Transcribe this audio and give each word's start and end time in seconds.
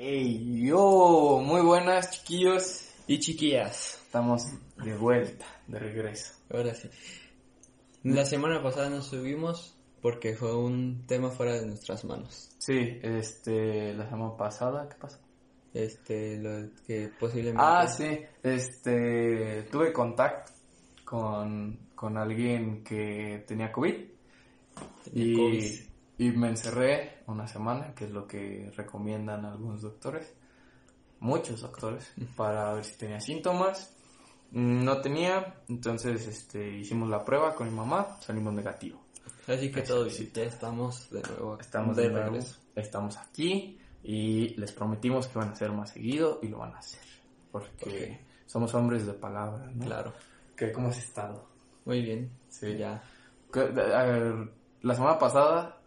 Hey, 0.00 0.62
yo, 0.64 1.42
muy 1.44 1.60
buenas 1.60 2.12
chiquillos. 2.12 2.88
Y 3.08 3.18
chiquillas, 3.18 4.00
Estamos 4.04 4.44
de 4.76 4.96
vuelta, 4.96 5.44
de 5.66 5.80
regreso. 5.80 6.34
ahora 6.50 6.72
sí. 6.72 6.88
La 8.04 8.24
semana 8.24 8.62
pasada 8.62 8.90
nos 8.90 9.06
subimos 9.08 9.76
porque 10.00 10.36
fue 10.36 10.56
un 10.56 11.04
tema 11.08 11.30
fuera 11.32 11.54
de 11.54 11.66
nuestras 11.66 12.04
manos. 12.04 12.48
Sí, 12.58 13.00
este, 13.02 13.92
la 13.94 14.08
semana 14.08 14.36
pasada, 14.36 14.88
¿qué 14.88 14.94
pasó? 15.00 15.18
Este, 15.74 16.36
lo 16.38 16.70
que 16.86 17.10
posiblemente... 17.18 17.60
Ah, 17.60 17.88
sí, 17.88 18.20
este, 18.40 19.64
tuve 19.64 19.92
contacto 19.92 20.52
con, 21.04 21.76
con 21.96 22.16
alguien 22.16 22.84
que 22.84 23.42
tenía 23.48 23.72
COVID 23.72 23.94
Tenía 25.12 25.24
y, 25.24 25.34
COVID. 25.34 25.74
y 26.18 26.30
me 26.38 26.48
encerré 26.50 27.17
una 27.28 27.46
semana, 27.46 27.94
que 27.94 28.04
es 28.06 28.10
lo 28.10 28.26
que 28.26 28.72
recomiendan 28.76 29.44
algunos 29.44 29.82
doctores, 29.82 30.32
muchos 31.20 31.60
doctores, 31.60 32.12
para 32.36 32.72
ver 32.74 32.84
si 32.84 32.96
tenía 32.96 33.20
síntomas. 33.20 33.94
No 34.50 35.00
tenía, 35.02 35.62
entonces 35.68 36.26
este, 36.26 36.78
hicimos 36.78 37.08
la 37.10 37.22
prueba 37.24 37.54
con 37.54 37.68
mi 37.68 37.74
mamá, 37.74 38.16
salimos 38.20 38.54
negativo. 38.54 38.98
Así 39.46 39.70
que 39.70 39.82
todo 39.82 40.04
bien, 40.04 40.30
ya 40.32 40.42
estamos 40.44 41.10
de 41.10 41.20
nuevo. 41.22 41.58
Estamos 41.60 41.96
de 41.96 42.04
de 42.04 42.08
nuevo, 42.10 42.26
regreso. 42.30 42.56
estamos 42.74 43.16
aquí 43.18 43.78
y 44.02 44.54
les 44.56 44.72
prometimos 44.72 45.26
que 45.26 45.38
van 45.38 45.48
a 45.50 45.52
hacer 45.52 45.70
más 45.72 45.90
seguido 45.90 46.38
y 46.42 46.48
lo 46.48 46.58
van 46.58 46.74
a 46.74 46.78
hacer. 46.78 47.00
Porque 47.52 48.20
somos 48.46 48.72
hombres 48.74 49.06
de 49.06 49.12
palabra, 49.14 49.70
¿no? 49.74 49.84
Claro, 49.84 50.12
¿Qué, 50.56 50.72
¿Cómo 50.72 50.88
has 50.88 50.98
estado? 50.98 51.46
muy 51.84 52.02
bien. 52.02 52.30
Sí. 52.48 52.76
Ya. 52.76 53.02
Que- 53.52 53.60
a 53.60 54.02
ver, 54.04 54.50
la 54.82 54.94
semana 54.94 55.18
pasada 55.18 55.77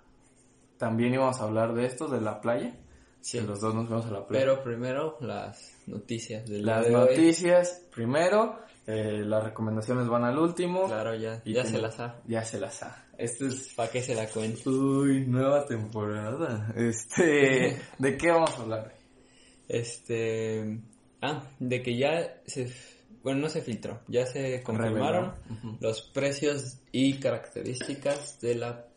también 0.81 1.13
íbamos 1.13 1.39
a 1.39 1.43
hablar 1.43 1.73
de 1.75 1.85
esto, 1.85 2.07
de 2.07 2.19
la 2.19 2.41
playa. 2.41 2.75
Sí. 3.21 3.37
Que 3.37 3.45
los 3.45 3.61
dos 3.61 3.75
nos 3.75 3.85
fuimos 3.87 4.07
a 4.07 4.11
la 4.11 4.25
playa. 4.27 4.43
Pero 4.45 4.63
primero 4.63 5.17
las 5.21 5.75
noticias 5.85 6.43
del 6.49 6.63
día 6.63 6.75
Las 6.77 6.87
hoy. 6.87 6.91
noticias 6.93 7.85
primero, 7.93 8.57
eh, 8.87 9.21
las 9.23 9.43
recomendaciones 9.43 10.07
van 10.07 10.23
al 10.23 10.39
último. 10.39 10.87
Claro, 10.87 11.13
ya, 11.13 11.39
Y 11.45 11.53
ya 11.53 11.61
como- 11.61 11.75
se 11.75 11.81
las 11.83 11.99
ha. 11.99 12.19
Ya 12.27 12.43
se 12.43 12.59
las 12.59 12.81
ha. 12.81 13.05
Esto 13.19 13.45
es 13.45 13.73
¿Para 13.75 13.91
qué 13.91 14.01
se 14.01 14.15
la 14.15 14.25
cuento? 14.27 14.71
Uy, 14.71 15.27
nueva 15.27 15.63
temporada. 15.67 16.73
Este, 16.75 17.77
¿de 17.99 18.17
qué 18.17 18.31
vamos 18.31 18.57
a 18.57 18.61
hablar? 18.63 18.95
Este. 19.67 20.79
Ah, 21.21 21.43
de 21.59 21.81
que 21.83 21.95
ya 21.97 22.41
se. 22.47 22.73
Bueno, 23.23 23.41
no 23.41 23.49
se 23.49 23.61
filtró, 23.61 24.01
ya 24.07 24.25
se 24.25 24.63
confirmaron 24.63 25.35
los 25.79 26.01
precios 26.01 26.79
y 26.91 27.19
características 27.19 28.41
de 28.41 28.55
la 28.55 28.87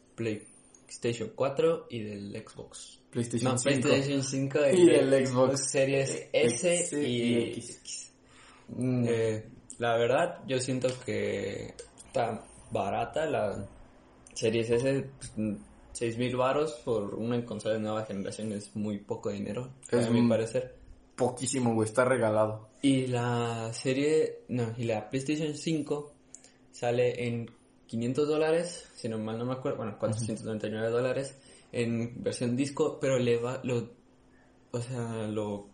PlayStation 1.00 1.32
4 1.34 1.86
y 1.90 2.02
del 2.02 2.44
Xbox. 2.46 3.00
PlayStation 3.10 3.52
No, 3.52 3.58
5 3.58 3.80
PlayStation 3.88 4.22
5 4.22 4.58
y 4.74 4.90
el 4.90 5.26
Xbox 5.26 5.70
Series 5.70 6.28
S 6.32 6.74
X 6.80 6.92
y 6.92 6.96
y 7.06 7.44
X. 7.58 8.12
Mm, 8.68 9.04
Eh, 9.08 9.44
la 9.78 9.96
verdad, 9.96 10.40
yo 10.46 10.58
siento 10.60 10.88
que 11.04 11.74
está 12.06 12.44
barata 12.70 13.26
la 13.26 13.66
Series 14.34 14.70
S. 14.70 15.06
pues, 15.18 15.32
6 15.92 16.18
mil 16.18 16.36
varos 16.36 16.72
por 16.84 17.14
una 17.14 17.44
consola 17.44 17.74
de 17.74 17.80
nueva 17.80 18.04
generación 18.04 18.52
es 18.52 18.74
muy 18.74 18.98
poco 18.98 19.30
dinero, 19.30 19.70
Es 19.90 20.06
a 20.06 20.10
mi 20.10 20.28
parecer. 20.28 20.74
poquísimo, 21.14 21.72
güey, 21.74 21.88
está 21.88 22.04
regalado. 22.04 22.68
Y 22.82 23.06
la 23.06 23.72
serie, 23.72 24.40
no, 24.48 24.74
y 24.76 24.84
la 24.84 25.08
PlayStation 25.08 25.54
5 25.54 26.12
sale 26.72 27.24
en 27.28 27.48
500 27.94 28.26
dólares, 28.28 28.90
si 28.96 29.08
no 29.08 29.18
mal 29.18 29.38
no 29.38 29.44
me 29.44 29.52
acuerdo, 29.52 29.78
bueno, 29.78 29.96
499 30.00 30.90
dólares 30.90 31.38
en 31.70 32.22
versión 32.24 32.56
disco, 32.56 32.98
pero 33.00 33.18
le 33.20 33.36
va, 33.36 33.60
lo, 33.62 33.88
o 34.72 34.80
sea, 34.80 35.28
lo 35.28 35.68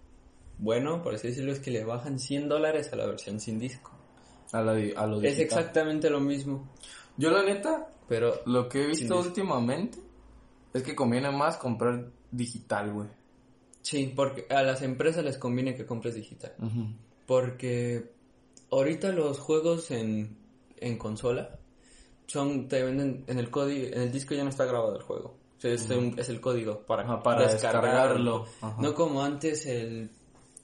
bueno, 0.58 1.02
por 1.02 1.14
así 1.14 1.28
decirlo, 1.28 1.50
es 1.52 1.60
que 1.60 1.70
le 1.70 1.82
bajan 1.84 2.18
100 2.18 2.48
dólares 2.50 2.92
a 2.92 2.96
la 2.96 3.06
versión 3.06 3.40
sin 3.40 3.58
disco. 3.58 3.90
A, 4.52 4.60
la, 4.60 4.74
di- 4.74 4.92
a 4.94 5.06
lo 5.06 5.22
Es 5.22 5.38
exactamente 5.38 6.10
lo 6.10 6.20
mismo, 6.20 6.68
Yo 7.16 7.30
la 7.30 7.42
neta, 7.42 7.88
pero 8.06 8.34
lo 8.44 8.68
que 8.68 8.82
he 8.82 8.86
visto 8.88 9.18
últimamente 9.18 9.98
es 10.74 10.82
que 10.82 10.94
conviene 10.94 11.30
más 11.30 11.56
comprar 11.56 12.10
digital, 12.30 12.92
güey. 12.92 13.08
sí, 13.80 14.12
porque 14.14 14.44
a 14.50 14.62
las 14.62 14.82
empresas 14.82 15.24
les 15.24 15.38
conviene 15.38 15.74
que 15.74 15.86
compres 15.86 16.14
digital. 16.16 16.52
Porque 17.26 18.10
ahorita 18.70 19.12
los 19.12 19.38
juegos 19.38 19.90
en, 19.90 20.36
en 20.76 20.98
consola 20.98 21.59
son, 22.30 22.68
te 22.68 22.82
venden 22.82 23.24
en 23.26 23.38
el 23.38 23.50
código, 23.50 23.86
en 23.94 24.02
el 24.02 24.12
disco 24.12 24.34
ya 24.34 24.44
no 24.44 24.50
está 24.50 24.64
grabado 24.64 24.96
el 24.96 25.02
juego. 25.02 25.36
O 25.58 25.60
sea, 25.60 25.72
es, 25.72 25.88
un- 25.90 26.18
es 26.18 26.28
el 26.28 26.40
código 26.40 26.80
para, 26.86 27.02
Ajá, 27.02 27.22
para 27.22 27.52
descargarlo. 27.52 28.46
Ajá. 28.60 28.76
No 28.80 28.94
como 28.94 29.22
antes 29.22 29.66
el, 29.66 30.10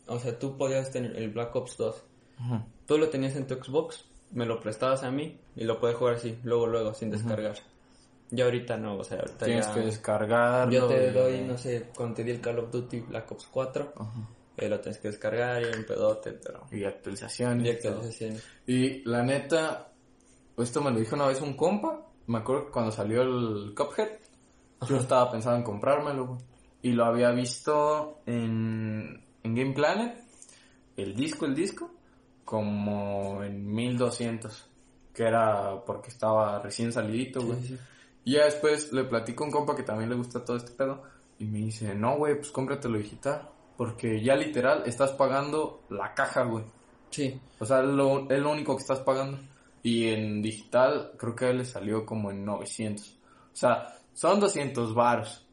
o 0.06 0.18
sea, 0.18 0.38
tú 0.38 0.56
podías 0.56 0.90
tener 0.90 1.16
el 1.16 1.30
Black 1.30 1.54
Ops 1.56 1.76
2. 1.76 2.02
Ujú. 2.40 2.60
Tú 2.86 2.98
lo 2.98 3.08
tenías 3.08 3.34
en 3.36 3.46
tu 3.46 3.54
Xbox, 3.56 4.04
me 4.32 4.46
lo 4.46 4.60
prestabas 4.60 5.02
a 5.02 5.10
mí 5.10 5.38
y 5.54 5.64
lo 5.64 5.78
puedes 5.80 5.96
jugar 5.96 6.14
así, 6.14 6.38
luego, 6.44 6.66
luego, 6.66 6.94
sin 6.94 7.10
descargar. 7.10 7.56
Ya 8.30 8.44
ahorita 8.44 8.76
no, 8.76 8.96
o 8.98 9.04
sea, 9.04 9.18
ahorita 9.18 9.44
Tienes 9.46 9.66
ya... 9.66 9.74
que 9.74 9.80
descargarlo. 9.80 10.72
Yo 10.72 10.86
te 10.88 11.12
doy, 11.12 11.40
no 11.42 11.56
sé, 11.58 11.90
cuando 11.94 12.16
te 12.16 12.24
di 12.24 12.30
el 12.32 12.40
Call 12.40 12.58
of 12.58 12.70
Duty 12.70 13.00
Black 13.00 13.30
Ops 13.32 13.46
4, 13.50 13.92
Ajá. 13.96 14.10
eh, 14.56 14.68
lo 14.68 14.80
tienes 14.80 14.98
que 14.98 15.08
descargar 15.08 15.62
y 15.62 15.66
un 15.76 15.84
pedote, 15.84 16.32
pero... 16.32 16.66
Y 16.72 16.84
actualizaciones. 16.84 17.66
Y 17.66 17.70
actualizaciones. 17.70 18.42
Y 18.66 19.04
la 19.08 19.22
neta, 19.22 19.92
esto 20.56 20.80
me 20.82 20.90
lo 20.90 20.98
dijo 20.98 21.14
una 21.14 21.26
vez 21.26 21.40
un 21.40 21.54
compa. 21.54 22.06
Me 22.26 22.38
acuerdo 22.38 22.66
que 22.66 22.72
cuando 22.72 22.90
salió 22.90 23.22
el 23.22 23.74
Cuphead, 23.74 24.08
yo 24.88 24.96
estaba 24.96 25.30
pensando 25.30 25.58
en 25.58 25.64
comprármelo. 25.64 26.38
Y 26.82 26.92
lo 26.92 27.04
había 27.04 27.30
visto 27.30 28.20
en, 28.26 29.24
en 29.42 29.54
Game 29.54 29.72
Planet, 29.72 30.22
el 30.96 31.14
disco, 31.14 31.46
el 31.46 31.54
disco, 31.54 31.90
como 32.44 33.42
en 33.42 33.66
1200. 33.66 34.70
Que 35.12 35.24
era 35.24 35.82
porque 35.84 36.08
estaba 36.08 36.60
recién 36.60 36.92
salidito, 36.92 37.42
güey. 37.42 37.60
Sí, 37.60 37.68
sí. 37.68 37.78
Y 38.24 38.32
ya 38.32 38.44
después 38.44 38.92
le 38.92 39.04
platico 39.04 39.44
a 39.44 39.46
un 39.46 39.52
compa 39.52 39.76
que 39.76 39.84
también 39.84 40.10
le 40.10 40.16
gusta 40.16 40.44
todo 40.44 40.56
este 40.56 40.72
pedo. 40.72 41.02
Y 41.38 41.44
me 41.44 41.58
dice, 41.58 41.94
no, 41.94 42.16
güey, 42.16 42.34
pues 42.36 42.50
cómpratelo 42.50 42.98
digital. 42.98 43.48
Porque 43.76 44.22
ya 44.22 44.34
literal 44.34 44.82
estás 44.86 45.12
pagando 45.12 45.84
la 45.90 46.12
caja, 46.12 46.42
güey. 46.42 46.64
Sí, 47.10 47.40
O 47.60 47.64
sea, 47.64 47.82
lo, 47.82 48.28
es 48.30 48.40
lo 48.40 48.50
único 48.50 48.74
que 48.76 48.82
estás 48.82 48.98
pagando. 48.98 49.38
Y 49.86 50.08
en 50.08 50.42
digital 50.42 51.12
creo 51.16 51.36
que 51.36 51.52
le 51.52 51.64
salió 51.64 52.04
como 52.04 52.32
en 52.32 52.44
900. 52.44 53.06
O 53.52 53.56
sea, 53.56 53.96
son 54.14 54.40
200 54.40 54.94
baros. 54.94 55.46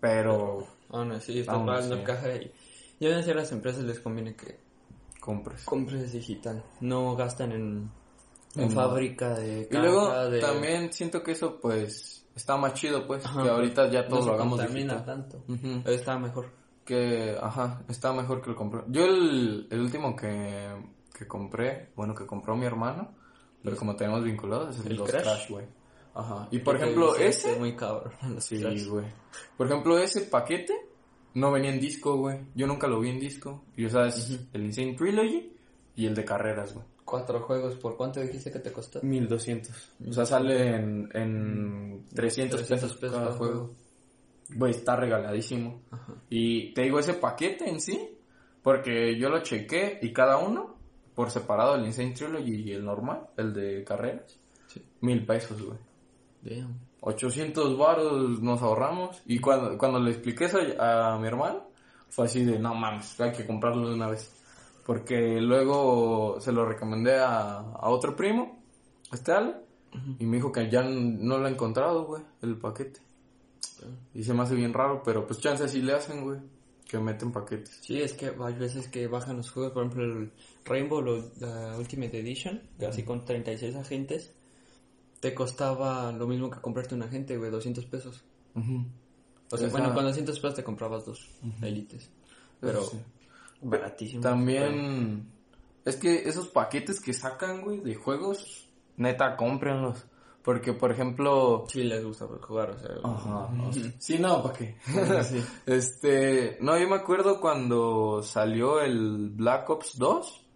Pero 0.00 0.66
aún 0.90 1.12
así, 1.12 1.40
está 1.40 1.52
pagando 1.64 1.96
así. 1.96 2.04
caja 2.04 2.34
y... 2.36 2.50
Yo 3.00 3.12
no 3.14 3.22
sé 3.22 3.32
a 3.32 3.34
las 3.34 3.52
empresas 3.52 3.84
les 3.84 4.00
conviene 4.00 4.34
que 4.34 4.58
compres. 5.20 5.64
compres 5.64 6.12
digital. 6.12 6.64
No 6.80 7.14
gastan 7.16 7.52
en, 7.52 7.90
en 8.56 8.62
En- 8.62 8.70
fábrica 8.72 9.34
de 9.34 9.68
Y 9.70 9.76
luego 9.76 10.30
de... 10.30 10.40
también 10.40 10.92
siento 10.92 11.22
que 11.22 11.32
eso 11.32 11.60
pues 11.60 12.26
está 12.34 12.56
más 12.56 12.74
chido 12.74 13.06
pues. 13.06 13.24
Ajá, 13.26 13.42
que 13.42 13.48
ahorita 13.50 13.90
ya 13.90 14.02
no 14.04 14.08
todos 14.08 14.24
se 14.24 14.30
lo 14.30 14.34
hagamos 14.36 14.60
digital. 14.72 15.04
tanto. 15.04 15.42
Ujú. 15.48 15.82
Está 15.84 16.18
mejor. 16.18 16.50
Que, 16.84 17.36
ajá, 17.40 17.82
está 17.88 18.12
mejor 18.14 18.40
que 18.40 18.50
lo 18.50 18.56
compré. 18.56 18.80
Yo 18.88 19.04
el, 19.04 19.66
el 19.70 19.80
último 19.80 20.16
que, 20.16 20.74
que 21.18 21.26
compré, 21.26 21.90
bueno, 21.96 22.14
que 22.14 22.24
compró 22.26 22.56
mi 22.56 22.66
hermano, 22.66 23.14
pero 23.62 23.76
como 23.76 23.96
tenemos 23.96 24.22
vinculados, 24.22 24.78
es 24.78 24.86
el, 24.86 24.92
¿El 24.92 24.98
los 24.98 25.10
Crash? 25.10 25.50
Güey. 25.50 25.66
Ajá. 26.14 26.48
Y 26.50 26.58
por 26.58 26.74
Porque 26.74 26.84
ejemplo, 26.84 27.14
se- 27.14 27.26
ese... 27.28 27.52
es 27.52 27.58
muy 27.58 27.76
cabrón. 27.76 28.12
Sí, 28.40 28.62
güey. 28.88 29.06
Por 29.56 29.66
ejemplo, 29.66 29.98
ese 29.98 30.22
paquete 30.22 30.74
no 31.34 31.52
venía 31.52 31.70
en 31.72 31.80
disco, 31.80 32.16
güey. 32.16 32.38
Yo 32.54 32.66
nunca 32.66 32.86
lo 32.86 33.00
vi 33.00 33.10
en 33.10 33.20
disco. 33.20 33.64
Y 33.76 33.84
o 33.84 33.90
sea, 33.90 34.06
es 34.06 34.38
el 34.52 34.64
Insane 34.64 34.94
Trilogy 34.94 35.52
y 35.96 36.06
el 36.06 36.14
de 36.14 36.24
carreras, 36.24 36.74
güey. 36.74 36.86
Cuatro 37.04 37.40
juegos, 37.40 37.74
¿por 37.76 37.96
cuánto 37.96 38.20
dijiste 38.20 38.50
que 38.52 38.58
te 38.58 38.70
costó? 38.72 39.00
1200. 39.02 39.92
O 40.08 40.12
sea, 40.12 40.26
sale 40.26 40.74
en, 40.76 41.08
en 41.14 42.04
300 42.14 42.60
pesos, 42.60 42.68
300 42.68 42.96
pesos 42.98 43.16
cada 43.16 43.26
cada 43.28 43.36
juego. 43.38 43.70
Güey, 44.54 44.72
está 44.72 44.96
regaladísimo. 44.96 45.82
Ajá. 45.90 46.14
Y 46.30 46.72
te 46.74 46.82
digo, 46.82 46.98
ese 46.98 47.14
paquete 47.14 47.68
en 47.68 47.80
sí, 47.80 48.18
porque 48.62 49.18
yo 49.18 49.28
lo 49.30 49.42
chequé 49.42 49.98
y 50.02 50.12
cada 50.12 50.36
uno, 50.38 50.77
por 51.18 51.32
separado, 51.32 51.74
el 51.74 51.84
Insane 51.84 52.12
Trilogy 52.12 52.62
y 52.62 52.70
el 52.74 52.84
normal, 52.84 53.26
el 53.36 53.52
de 53.52 53.82
carreras, 53.82 54.38
Sí. 54.68 54.80
mil 55.00 55.26
pesos, 55.26 55.60
güey. 55.60 55.76
Damn. 56.42 56.78
800 57.00 57.76
varos 57.76 58.40
nos 58.40 58.62
ahorramos. 58.62 59.20
Y 59.26 59.40
cuando, 59.40 59.76
cuando 59.76 59.98
le 59.98 60.12
expliqué 60.12 60.44
eso 60.44 60.60
a 60.78 61.18
mi 61.20 61.26
hermano, 61.26 61.70
fue 62.08 62.26
así 62.26 62.44
de, 62.44 62.60
no 62.60 62.72
mames, 62.76 63.20
hay 63.20 63.32
que 63.32 63.44
comprarlo 63.44 63.88
de 63.88 63.94
una 63.96 64.06
vez. 64.06 64.32
Porque 64.86 65.40
luego 65.40 66.36
se 66.40 66.52
lo 66.52 66.64
recomendé 66.64 67.18
a, 67.18 67.58
a 67.58 67.88
otro 67.88 68.14
primo, 68.14 68.62
este 69.12 69.32
Ale, 69.32 69.56
y 70.20 70.24
me 70.24 70.36
dijo 70.36 70.52
que 70.52 70.70
ya 70.70 70.82
no 70.84 71.38
lo 71.38 71.46
ha 71.46 71.50
encontrado, 71.50 72.04
güey, 72.04 72.22
el 72.42 72.56
paquete. 72.58 73.00
Y 74.14 74.22
se 74.22 74.34
me 74.34 74.42
hace 74.44 74.54
bien 74.54 74.72
raro, 74.72 75.02
pero 75.04 75.26
pues 75.26 75.40
chance 75.40 75.64
así 75.64 75.82
le 75.82 75.94
hacen, 75.94 76.22
güey, 76.22 76.38
que 76.88 76.98
meten 76.98 77.30
paquetes. 77.32 77.78
Sí, 77.82 78.00
es 78.00 78.14
que 78.14 78.32
hay 78.42 78.54
veces 78.54 78.88
que 78.88 79.06
bajan 79.06 79.36
los 79.36 79.50
juegos, 79.50 79.72
por 79.72 79.84
ejemplo 79.84 80.04
el 80.04 80.32
Rainbow, 80.64 81.02
la 81.38 81.76
Ultimate 81.78 82.18
Edition, 82.18 82.62
que 82.78 82.86
así 82.86 83.02
con 83.04 83.24
36 83.24 83.76
agentes, 83.76 84.32
te 85.20 85.34
costaba 85.34 86.10
lo 86.12 86.26
mismo 86.26 86.48
que 86.50 86.60
comprarte 86.60 86.94
un 86.94 87.02
agente, 87.02 87.36
güey, 87.36 87.50
200 87.50 87.84
pesos. 87.86 88.24
O 88.54 89.56
sea, 89.56 89.66
Esa- 89.68 89.78
bueno, 89.78 89.94
con 89.94 90.04
200 90.04 90.38
pesos 90.40 90.54
te 90.56 90.64
comprabas 90.64 91.04
dos 91.04 91.28
élites. 91.62 92.10
Pero 92.60 92.82
sí. 92.84 92.98
baratísimo. 93.62 94.22
También, 94.22 95.28
es 95.84 95.96
que 95.96 96.28
esos 96.28 96.48
paquetes 96.48 97.00
que 97.00 97.12
sacan, 97.12 97.62
güey, 97.62 97.80
de 97.80 97.94
juegos, 97.94 98.68
neta, 98.96 99.36
cómprenlos. 99.36 100.04
Porque, 100.42 100.72
por 100.72 100.90
ejemplo, 100.90 101.64
Sí 101.68 101.84
les 101.84 102.04
gusta 102.04 102.26
jugar, 102.26 102.70
o 102.70 102.78
sea. 102.78 102.90
Ajá. 103.04 103.50
Sí, 103.98 104.18
no, 104.18 104.42
¿para 104.42 104.54
qué? 104.54 104.76
Sí. 105.24 105.44
Este, 105.66 106.56
no, 106.60 106.78
yo 106.78 106.88
me 106.88 106.96
acuerdo 106.96 107.40
cuando 107.40 108.22
salió 108.22 108.80
el 108.80 109.30
Black 109.30 109.68
Ops 109.68 109.98
2, 109.98 110.46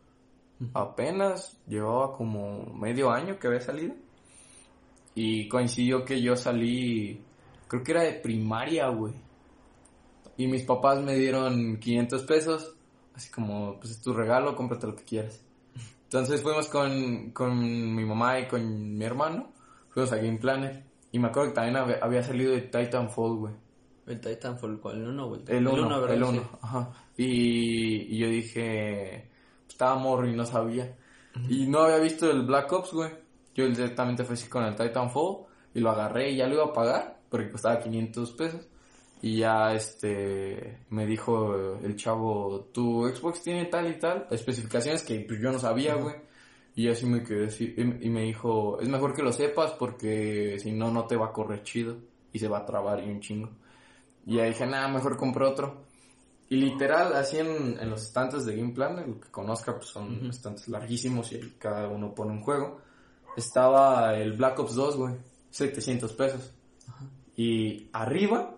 apenas 0.74 1.60
llevaba 1.66 2.16
como 2.16 2.64
medio 2.74 3.10
año 3.10 3.38
que 3.38 3.48
había 3.48 3.60
salido. 3.60 3.94
Y 5.14 5.48
coincidió 5.48 6.04
que 6.04 6.22
yo 6.22 6.36
salí, 6.36 7.22
creo 7.68 7.82
que 7.82 7.92
era 7.92 8.02
de 8.02 8.14
primaria, 8.14 8.88
güey. 8.88 9.12
Y 10.38 10.46
mis 10.46 10.62
papás 10.62 11.02
me 11.02 11.14
dieron 11.14 11.76
500 11.76 12.22
pesos, 12.22 12.74
así 13.14 13.30
como, 13.30 13.78
pues 13.78 13.90
es 13.92 14.00
tu 14.00 14.14
regalo, 14.14 14.56
cómprate 14.56 14.86
lo 14.86 14.96
que 14.96 15.04
quieras. 15.04 15.44
Entonces 16.04 16.40
fuimos 16.42 16.68
con, 16.68 17.30
con 17.30 17.58
mi 17.94 18.04
mamá 18.04 18.40
y 18.40 18.48
con 18.48 18.96
mi 18.96 19.04
hermano, 19.04 19.51
fuimos 19.92 20.12
a 20.12 20.16
Game 20.16 20.38
Planet. 20.38 20.84
Y 21.12 21.18
me 21.18 21.28
acuerdo 21.28 21.50
que 21.50 21.54
también 21.54 21.76
había, 21.76 22.22
salido 22.22 22.52
de 22.52 22.62
Titanfall, 22.62 23.36
güey. 23.36 23.54
El 24.06 24.20
Titanfall, 24.20 24.80
¿cuál? 24.80 24.96
¿El 24.96 25.08
1 25.08 25.26
o 25.26 25.34
el 25.36 25.44
El 25.46 25.68
1, 25.68 26.00
¿verdad? 26.00 26.16
el 26.16 26.24
Sí. 26.24 26.30
1, 26.30 26.58
ajá. 26.62 26.90
Y, 27.16 28.14
y 28.14 28.18
yo 28.18 28.28
dije, 28.28 29.30
estaba 29.68 29.96
morro 29.96 30.26
y 30.26 30.34
no 30.34 30.44
sabía. 30.46 30.96
Y 31.48 31.66
no 31.66 31.80
había 31.80 31.98
visto 31.98 32.30
el 32.30 32.42
Black 32.42 32.72
Ops, 32.72 32.92
güey. 32.92 33.10
Yo 33.54 33.66
directamente 33.68 34.24
fui 34.24 34.34
así 34.34 34.48
con 34.48 34.64
el 34.64 34.74
Titanfall 34.74 35.46
y 35.74 35.80
lo 35.80 35.90
agarré 35.90 36.30
y 36.30 36.36
ya 36.36 36.46
lo 36.46 36.54
iba 36.54 36.64
a 36.64 36.72
pagar 36.72 37.20
porque 37.28 37.50
costaba 37.50 37.78
500 37.78 38.32
pesos. 38.32 38.68
Y 39.22 39.38
ya 39.38 39.72
este 39.72 40.80
me 40.90 41.06
dijo 41.06 41.78
el 41.82 41.96
chavo, 41.96 42.70
tu 42.72 43.08
Xbox 43.08 43.42
tiene 43.42 43.66
tal 43.66 43.88
y 43.88 43.98
tal 43.98 44.26
especificaciones 44.30 45.02
que 45.02 45.20
pues, 45.20 45.40
yo 45.40 45.52
no 45.52 45.58
sabía, 45.58 45.94
güey. 45.94 46.16
Y 46.74 46.88
así 46.88 47.06
me 47.06 47.22
quedé 47.22 47.46
así. 47.46 47.74
Y 47.76 48.08
me 48.08 48.22
dijo, 48.22 48.80
es 48.80 48.88
mejor 48.88 49.14
que 49.14 49.22
lo 49.22 49.32
sepas 49.32 49.72
porque 49.72 50.58
si 50.58 50.72
no, 50.72 50.90
no 50.90 51.06
te 51.06 51.16
va 51.16 51.26
a 51.26 51.32
correr 51.32 51.62
chido. 51.62 51.96
Y 52.32 52.38
se 52.38 52.48
va 52.48 52.58
a 52.58 52.66
trabar 52.66 53.02
y 53.04 53.10
un 53.10 53.20
chingo. 53.20 53.50
Y 54.24 54.36
ya 54.36 54.44
dije, 54.44 54.66
nada, 54.66 54.88
mejor 54.88 55.16
compro 55.16 55.50
otro. 55.50 55.84
Y 56.48 56.56
literal, 56.56 57.14
así 57.14 57.38
en, 57.38 57.78
en 57.80 57.90
los 57.90 58.02
estantes 58.02 58.44
de 58.44 58.56
Game 58.56 58.72
Plan, 58.72 58.98
el 58.98 59.20
que 59.20 59.30
conozca, 59.30 59.74
pues 59.74 59.86
son 59.86 60.26
estantes 60.26 60.68
larguísimos 60.68 61.32
y 61.32 61.36
ahí 61.36 61.54
cada 61.58 61.88
uno 61.88 62.14
pone 62.14 62.32
un 62.32 62.42
juego. 62.42 62.78
Estaba 63.36 64.14
el 64.14 64.32
Black 64.34 64.58
Ops 64.58 64.74
2, 64.74 64.96
güey, 64.96 65.14
700 65.50 66.12
pesos. 66.12 66.54
Y 67.36 67.88
arriba 67.92 68.54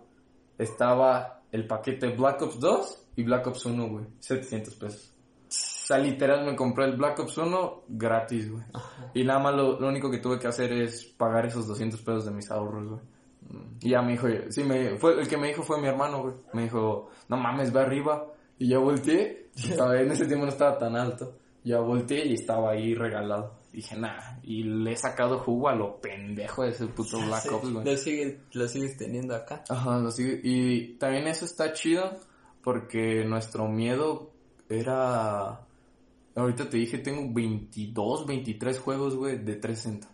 estaba 0.59 1.43
el 1.53 1.67
paquete 1.69 2.09
Black 2.09 2.43
Ops 2.43 2.59
2 2.59 3.07
y 3.17 3.23
Black 3.23 3.47
Ops 3.47 3.67
1, 3.67 3.89
güey, 3.89 4.07
700 4.19 4.75
pesos. 4.75 5.14
O 5.85 5.87
sea, 5.87 5.99
literal 5.99 6.47
me 6.47 6.57
compré 6.57 6.87
el 6.87 6.97
Black 6.97 7.19
Ops 7.21 7.37
1 7.37 7.83
gratis, 7.89 8.51
güey. 8.51 8.65
Y 9.13 9.23
nada 9.23 9.39
más 9.39 9.55
lo, 9.55 9.79
lo 9.79 9.89
único 9.89 10.11
que 10.11 10.17
tuve 10.19 10.39
que 10.39 10.47
hacer 10.49 10.73
es 10.73 11.05
pagar 11.05 11.45
esos 11.45 11.67
200 11.67 12.01
pesos 12.01 12.25
de 12.25 12.31
mis 12.31 12.51
ahorros, 12.51 12.89
güey. 12.89 13.01
Y 13.83 13.91
ya 13.91 14.01
me 14.01 14.13
dijo, 14.13 14.27
sí, 14.49 14.65
me, 14.65 14.97
fue, 14.97 15.21
el 15.21 15.29
que 15.29 15.37
me 15.37 15.49
dijo 15.49 15.63
fue 15.63 15.79
mi 15.81 15.87
hermano, 15.87 16.23
güey. 16.23 16.35
Me 16.55 16.63
dijo, 16.63 17.11
no 17.29 17.37
mames, 17.37 17.71
ve 17.71 17.81
arriba. 17.81 18.27
Y 18.59 18.69
ya 18.69 18.79
volteé, 18.79 19.51
estaba- 19.57 20.01
en 20.01 20.11
ese 20.11 20.25
tiempo 20.27 20.47
no 20.47 20.53
estaba 20.53 20.79
tan 20.79 20.97
alto. 20.97 21.37
Ya 21.65 21.81
volteé 21.81 22.25
y 22.27 22.33
estaba 22.33 22.71
ahí 22.71 22.95
regalado. 22.95 23.61
Dije, 23.71 23.95
nah, 23.97 24.39
y 24.43 24.63
le 24.63 24.93
he 24.93 24.97
sacado 24.97 25.41
jugo 25.41 25.69
a 25.69 25.75
lo 25.75 26.01
pendejo 26.01 26.63
de 26.63 26.71
ese 26.71 26.87
puto 26.87 27.19
Black 27.27 27.43
Sí, 27.43 27.49
Ops, 27.53 27.71
güey. 27.73 27.85
Lo 27.85 27.97
sigues, 27.99 28.37
lo 28.53 28.69
sigues 28.69 28.97
teniendo 28.97 29.35
acá. 29.35 29.63
Ajá, 29.69 29.99
lo 29.99 30.11
sigue- 30.11 30.41
Y 30.43 30.95
también 30.95 31.27
eso 31.27 31.45
está 31.45 31.75
chido 31.75 32.11
porque 32.63 33.25
nuestro 33.27 33.69
miedo 33.69 34.31
era... 34.71 35.61
Ahorita 36.37 36.69
te 36.69 36.77
dije, 36.79 36.99
tengo 36.99 37.33
22, 37.33 38.27
23 38.27 38.79
juegos, 38.81 39.15
güey, 39.15 39.39
de 39.39 39.57
360. 39.57 40.09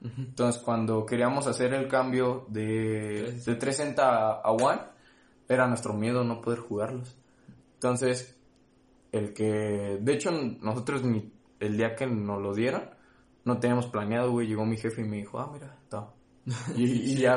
Entonces, 0.00 0.62
cuando 0.62 1.04
queríamos 1.04 1.46
hacer 1.48 1.74
el 1.74 1.88
cambio 1.88 2.46
de, 2.48 3.32
de 3.44 3.54
360 3.56 4.40
a, 4.40 4.50
One, 4.52 4.80
era 5.48 5.66
nuestro 5.66 5.92
miedo 5.92 6.22
no 6.24 6.40
poder 6.40 6.60
jugarlos. 6.60 7.16
Entonces, 7.74 8.38
el 9.12 9.32
que... 9.34 9.98
De 10.00 10.12
hecho, 10.14 10.30
nosotros 10.30 11.02
ni- 11.04 11.32
el 11.58 11.76
día 11.76 11.96
que 11.96 12.06
nos 12.06 12.40
lo 12.40 12.54
dieron, 12.54 12.88
no 13.44 13.58
teníamos 13.58 13.86
planeado, 13.86 14.30
güey. 14.30 14.46
Llegó 14.46 14.64
mi 14.64 14.76
jefe 14.76 15.00
y 15.02 15.04
me 15.04 15.16
dijo, 15.16 15.38
ah, 15.40 15.50
mira, 15.52 15.76
está. 15.82 16.08
Y, 16.76 16.84
y 16.84 17.16
Sí, 17.16 17.18
ya... 17.22 17.36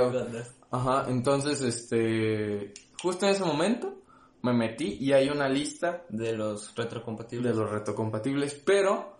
Ajá, 0.70 1.06
entonces, 1.10 1.62
este... 1.62 2.74
Justo 3.02 3.26
en 3.26 3.32
ese 3.34 3.44
momento, 3.44 3.91
me 4.44 4.54
metí 4.54 4.98
y 5.00 5.14
hay 5.14 5.30
una 5.30 5.48
lista 5.48 6.04
De 6.10 6.34
los 6.34 6.76
retrocompatibles. 6.76 7.54
de 7.56 7.62
los 7.62 7.70
retrocompatibles, 7.70 8.56
pero 8.66 9.18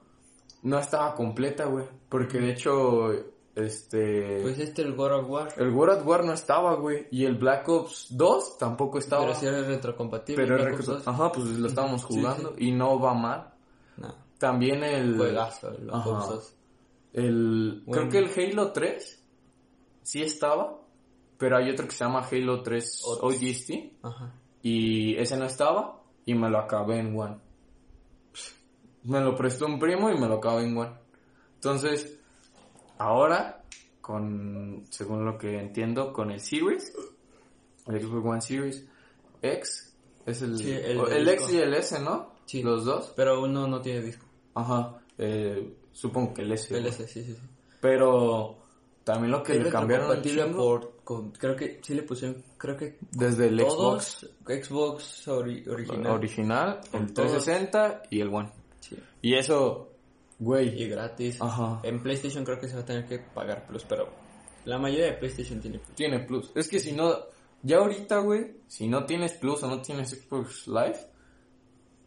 no 0.64 0.80
estaba 0.80 1.14
completa, 1.16 1.66
güey. 1.66 1.86
Porque 2.10 2.40
de 2.40 2.52
hecho, 2.52 3.12
este... 3.56 4.40
Pues 4.42 4.60
este, 4.60 4.82
el 4.82 4.94
God 4.96 5.12
of 5.20 5.30
War. 5.30 5.54
el 5.58 5.70
World 5.72 6.00
at 6.00 6.06
War 6.06 6.24
no 6.26 6.34
estaba, 6.34 6.76
güey. 6.76 7.08
Y 7.12 7.26
el 7.26 7.36
Black 7.38 7.68
Ops 7.70 8.08
2 8.12 8.58
tampoco 8.58 8.98
estaba. 9.00 9.24
Pero 9.26 9.36
si 9.36 9.46
era 9.46 9.62
retrocompatible. 9.62 10.44
Pero 10.44 10.56
era- 10.62 10.76
2. 10.78 11.08
Ajá, 11.08 11.32
pues 11.32 11.48
lo 11.48 11.68
estábamos 11.68 12.02
Sí, 12.08 12.08
jugando 12.16 12.54
y 12.58 12.72
no 12.72 13.00
va 13.00 13.14
mal. 13.14 13.54
No, 13.98 14.16
También 14.38 14.84
el... 14.84 15.18
juegazo, 15.18 15.70
el 15.72 15.86
Black. 15.86 16.08
Ops 16.08 16.30
2. 16.30 16.56
el 17.14 17.84
Bueno. 17.86 18.10
Creo 18.10 18.10
que 18.12 18.42
el 18.42 18.52
Halo 18.54 18.72
3 18.72 19.24
sí 20.04 20.22
estaba. 20.24 20.80
Pero 21.38 21.58
hay 21.58 21.72
otro 21.72 21.88
que 21.88 21.94
se 21.94 22.04
llama 22.06 22.28
Halo 22.32 22.62
3 22.62 23.02
Ots. 23.06 23.20
ODST. 23.24 23.72
Ajá. 24.04 24.36
Y 24.62 25.16
ese 25.16 25.38
no 25.38 25.46
estaba 25.46 26.02
y 26.26 26.34
me 26.36 26.50
lo 26.50 26.60
acabé 26.60 27.00
en 27.00 27.18
One. 27.18 27.38
Me 29.04 29.20
lo 29.20 29.36
prestó 29.36 29.66
un 29.66 29.80
primo 29.80 30.10
y 30.12 30.20
me 30.20 30.28
lo 30.28 30.36
acabé 30.36 30.64
en 30.64 30.78
One. 30.78 30.92
Entonces, 31.56 32.20
ahora, 32.98 33.64
con, 34.00 34.86
según 34.90 35.26
lo 35.26 35.38
que 35.38 35.60
entiendo, 35.60 36.14
con 36.14 36.32
el 36.32 36.40
Series, 36.40 36.94
el 37.88 38.02
Xbox 38.02 38.26
One 38.26 38.42
Series 38.42 38.88
X, 39.42 39.96
es 40.26 40.42
el, 40.44 40.58
Sí, 40.58 40.72
el 40.72 41.28
X 41.28 41.54
y 41.54 41.58
el 41.58 41.74
S, 41.74 42.00
¿no? 42.00 42.34
Sí. 42.46 42.62
Los 42.62 42.86
dos. 42.86 43.14
Pero 43.16 43.42
uno 43.42 43.68
no 43.68 43.82
tiene 43.82 44.02
disco. 44.02 44.26
Ajá, 44.54 45.00
eh, 45.18 45.78
supongo 45.92 46.34
que 46.34 46.42
el 46.44 46.52
S. 46.52 46.76
El. 46.78 46.86
S, 46.86 47.08
sí, 47.08 47.24
sí, 47.24 47.34
sí. 47.34 47.42
Pero 47.80 48.61
también 49.04 49.32
lo 49.32 49.42
que 49.44 49.56
le 49.56 49.70
cambiaron 49.70 50.22
chingo, 50.22 50.58
por... 50.58 50.92
Con, 51.04 51.32
creo 51.32 51.56
que 51.56 51.80
sí 51.84 51.94
le 51.96 52.04
pusieron... 52.04 52.44
Creo 52.58 52.78
que 52.78 52.98
desde 53.12 53.48
el 53.48 53.60
Xbox 53.60 53.76
todos... 53.76 54.30
Xbox 54.46 55.28
ori- 55.28 55.68
original. 55.68 56.12
original, 56.12 56.80
el 56.94 57.14
todos. 57.14 57.32
360 57.44 58.04
y 58.12 58.22
el 58.22 58.28
One. 58.34 58.52
Sí. 58.80 58.98
Y 59.22 59.34
eso, 59.36 59.90
güey, 60.40 60.82
Y 60.84 60.88
gratis. 60.88 61.42
Ajá. 61.42 61.80
En 61.84 62.02
PlayStation 62.02 62.44
creo 62.46 62.60
que 62.60 62.68
se 62.68 62.76
va 62.76 62.82
a 62.82 62.86
tener 62.86 63.06
que 63.08 63.20
pagar 63.20 63.66
plus, 63.68 63.84
pero 63.86 64.10
la 64.66 64.78
mayoría 64.78 65.08
de 65.08 65.14
PlayStation 65.14 65.60
tiene 65.60 65.80
plus. 65.80 65.96
tiene 65.96 66.20
plus. 66.20 66.52
Es 66.56 66.68
que 66.68 66.80
si 66.80 66.92
no, 66.94 67.16
ya 67.64 67.78
ahorita, 67.78 68.20
güey, 68.20 68.58
si 68.68 68.88
no 68.88 69.06
tienes 69.06 69.34
plus 69.34 69.64
o 69.64 69.68
no 69.68 69.82
tienes 69.82 70.10
Xbox 70.12 70.68
Live, 70.68 71.00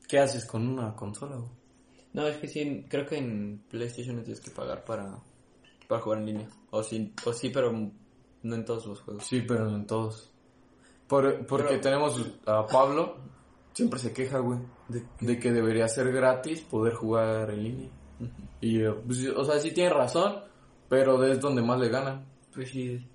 ¿qué 0.09 0.19
haces 0.21 0.45
con 0.45 0.67
una 0.69 0.95
consola, 0.95 1.37
güey? 1.37 1.51
No, 2.13 2.29
es 2.29 2.37
que 2.37 2.47
sí, 2.47 2.87
creo 2.89 3.05
que 3.07 3.19
en 3.19 3.65
PlayStation 3.69 4.15
no 4.17 4.23
tienes 4.23 4.41
que 4.41 4.53
pagar 4.53 4.85
para, 4.85 5.19
para 5.95 6.03
jugar 6.05 6.19
en 6.21 6.27
línea. 6.27 6.49
O 6.71 6.83
sí, 6.83 7.13
o 7.25 7.33
sí, 7.33 7.51
pero 7.51 7.73
no 7.73 8.55
en 8.55 8.65
todos 8.65 8.87
los 8.87 9.01
juegos. 9.01 9.25
Sí, 9.25 9.43
pero 9.47 9.65
no 9.71 9.77
en 9.77 9.87
todos. 9.87 10.31
Por- 11.07 11.47
porque 11.47 11.69
Pero- 11.69 11.81
tenemos 11.81 12.21
a 12.47 12.67
Pablo, 12.67 13.17
siempre 13.73 13.99
se 13.99 14.13
queja, 14.13 14.39
güey, 14.39 14.59
de, 15.21 15.39
que 15.39 15.53
debería 15.53 15.87
ser 15.89 16.11
gratis 16.13 16.63
poder 16.63 16.95
jugar 16.95 17.51
en 17.51 17.63
línea. 17.63 17.91
Y, 18.61 18.81
eh, 18.83 18.91
pues, 19.07 19.27
o 19.29 19.45
sea, 19.45 19.59
sí 19.61 19.73
tiene 19.73 19.91
razón, 19.91 20.41
pero 20.89 21.23
es 21.25 21.41
donde 21.41 21.63
más 21.63 21.79
le 21.79 21.89
ganan. 21.89 22.27
Pues 22.55 22.71
sí. 22.71 23.07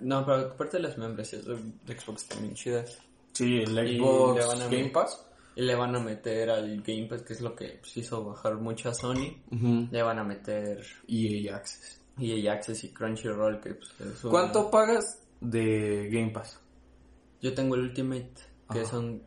No, 0.00 0.24
pero 0.24 0.38
aparte 0.52 0.78
de 0.78 0.82
las 0.84 0.98
membresías 0.98 1.44
de 1.44 1.56
Xbox 1.98 2.26
también 2.26 2.54
chidas. 2.54 2.98
Sí, 3.32 3.58
el 3.60 3.68
Xbox 3.98 4.38
le 4.40 4.46
van 4.46 4.62
a- 4.62 4.66
Game 4.66 4.88
Pass. 4.90 5.28
Y 5.54 5.62
le 5.62 5.74
van 5.76 5.94
a 5.94 6.00
meter 6.00 6.48
al 6.50 6.82
Game 6.82 7.06
Pass, 7.08 7.22
que 7.22 7.34
es 7.34 7.40
lo 7.42 7.54
que 7.54 7.78
pues, 7.80 7.94
hizo 7.98 8.24
bajar 8.24 8.56
mucho 8.56 8.88
a 8.88 8.94
Sony. 8.94 9.36
Le 9.90 10.02
van 10.02 10.18
a 10.18 10.24
meter 10.24 10.82
EA 11.06 11.56
Access. 11.56 12.01
EA 12.18 12.52
Access 12.52 12.84
y 12.84 12.92
Crunchyroll, 12.92 13.60
que 13.60 13.74
pues, 13.74 13.90
es 14.00 14.24
un- 14.24 14.30
¿Cuánto 14.30 14.70
pagas 14.70 15.22
de 15.40 16.08
Game 16.10 16.30
Pass? 16.30 16.60
Yo 17.40 17.54
tengo 17.54 17.74
el 17.74 17.82
Ultimate, 17.82 18.32
que 18.72 18.80
Ajá. 18.80 18.90
son... 18.90 19.22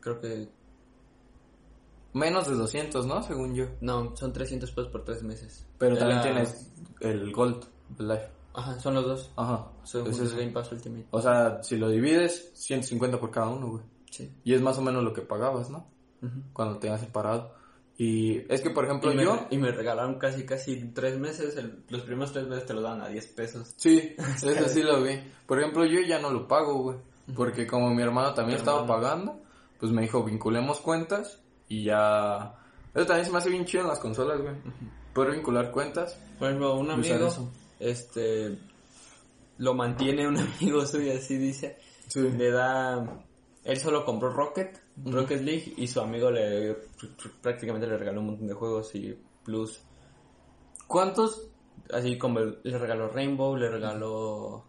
Creo 0.00 0.20
que... 0.20 0.48
Menos 2.12 2.48
de 2.48 2.54
200, 2.56 3.06
¿no? 3.06 3.22
Según 3.22 3.54
yo. 3.54 3.66
No, 3.80 4.16
son 4.16 4.32
300 4.32 4.70
pesos 4.72 4.90
por 4.90 5.04
tres 5.04 5.22
meses. 5.22 5.66
Pero 5.78 5.94
De 5.94 6.00
también 6.00 6.18
la- 6.18 6.22
tienes 6.24 6.70
el 7.00 7.32
Gold, 7.32 7.64
el 7.98 8.08
Life. 8.08 8.28
Ajá, 8.52 8.80
son 8.80 8.94
los 8.94 9.04
dos. 9.04 9.32
Ajá. 9.36 9.68
Son 9.84 10.06
Es 10.08 10.18
eso. 10.18 10.36
Game 10.36 10.50
Pass 10.50 10.72
Ultimate. 10.72 11.06
O 11.12 11.22
sea, 11.22 11.62
si 11.62 11.76
lo 11.76 11.88
divides, 11.88 12.50
150 12.54 13.20
por 13.20 13.30
cada 13.30 13.48
uno, 13.48 13.68
güey. 13.68 13.82
Sí. 14.10 14.32
Y 14.42 14.54
es 14.54 14.60
más 14.60 14.76
o 14.78 14.82
menos 14.82 15.04
lo 15.04 15.12
que 15.12 15.22
pagabas, 15.22 15.70
¿no? 15.70 15.86
Ujú. 16.20 16.42
Cuando 16.52 16.78
tenías 16.78 17.00
separado. 17.00 17.54
Y 18.02 18.46
es 18.50 18.62
que, 18.62 18.70
por 18.70 18.86
ejemplo, 18.86 19.12
Y 19.12 19.16
me, 19.16 19.24
yo... 19.24 19.46
y 19.50 19.58
me 19.58 19.70
regalaron 19.72 20.18
casi, 20.18 20.46
casi 20.46 20.90
tres 20.94 21.18
meses. 21.18 21.54
el- 21.58 21.84
los 21.90 22.00
primeros 22.00 22.32
tres 22.32 22.46
meses 22.46 22.64
te 22.64 22.72
lo 22.72 22.80
dan 22.80 23.02
a 23.02 23.08
10 23.08 23.26
pesos. 23.34 23.74
Sí, 23.76 24.14
eso 24.42 24.68
sí 24.70 24.82
lo 24.82 25.02
vi. 25.02 25.20
Por 25.46 25.60
ejemplo, 25.60 25.84
yo 25.84 26.00
ya 26.00 26.18
no 26.18 26.30
lo 26.30 26.48
pago, 26.48 26.78
güey. 26.82 26.96
Porque 27.36 27.66
como 27.66 27.90
mi 27.94 28.02
hermano 28.02 28.32
también 28.32 28.58
estaba 28.58 28.80
hermano. 28.80 29.02
pagando, 29.02 29.40
pues 29.78 29.92
me 29.92 30.00
dijo, 30.00 30.24
vinculemos 30.24 30.80
cuentas 30.80 31.42
y 31.68 31.84
ya... 31.84 32.54
Eso 32.94 33.04
también 33.04 33.26
se 33.26 33.32
me 33.32 33.36
hace 33.38 33.50
bien 33.50 33.66
chido 33.66 33.82
en 33.82 33.88
las 33.88 33.98
consolas, 34.00 34.40
güey. 34.40 34.54
Poder 35.12 35.32
vincular 35.32 35.70
cuentas. 35.70 36.18
Por 36.38 36.48
ejemplo, 36.48 36.76
un 36.76 36.90
amigo, 36.90 37.28
este, 37.80 38.56
lo 39.58 39.74
mantiene 39.74 40.26
un 40.26 40.38
amigo 40.58 40.86
suyo, 40.86 41.12
así 41.18 41.36
dice. 41.36 41.76
Sí. 42.08 42.20
Le 42.20 42.50
da, 42.50 43.22
él 43.64 43.76
solo 43.78 44.06
compró 44.06 44.30
Rocket, 44.32 44.80
Rocket 45.04 45.40
League, 45.42 45.74
y 45.76 45.86
su 45.86 46.00
amigo 46.00 46.30
le 46.30 46.76
prácticamente 47.40 47.86
le 47.86 47.96
regaló 47.96 48.20
un 48.20 48.26
montón 48.26 48.46
de 48.46 48.54
juegos 48.54 48.94
y 48.94 49.18
plus. 49.44 49.80
¿Cuántos? 50.86 51.48
Así 51.92 52.18
como 52.18 52.40
le 52.40 52.78
regaló 52.78 53.08
Rainbow, 53.08 53.56
le 53.56 53.68
regaló, 53.68 54.64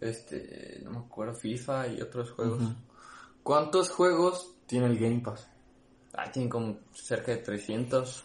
este, 0.00 0.80
no 0.84 0.90
me 0.90 0.98
acuerdo, 0.98 1.34
FIFA 1.34 1.88
y 1.88 2.00
otros 2.00 2.30
juegos. 2.32 2.62
¿Cuántos 3.42 3.90
juegos 3.90 4.54
tiene 4.66 4.86
el 4.86 4.98
Game 4.98 5.20
Pass? 5.20 5.48
Ah, 6.14 6.30
tienen 6.30 6.50
como 6.50 6.78
cerca 6.92 7.32
de 7.32 7.38
300. 7.38 8.24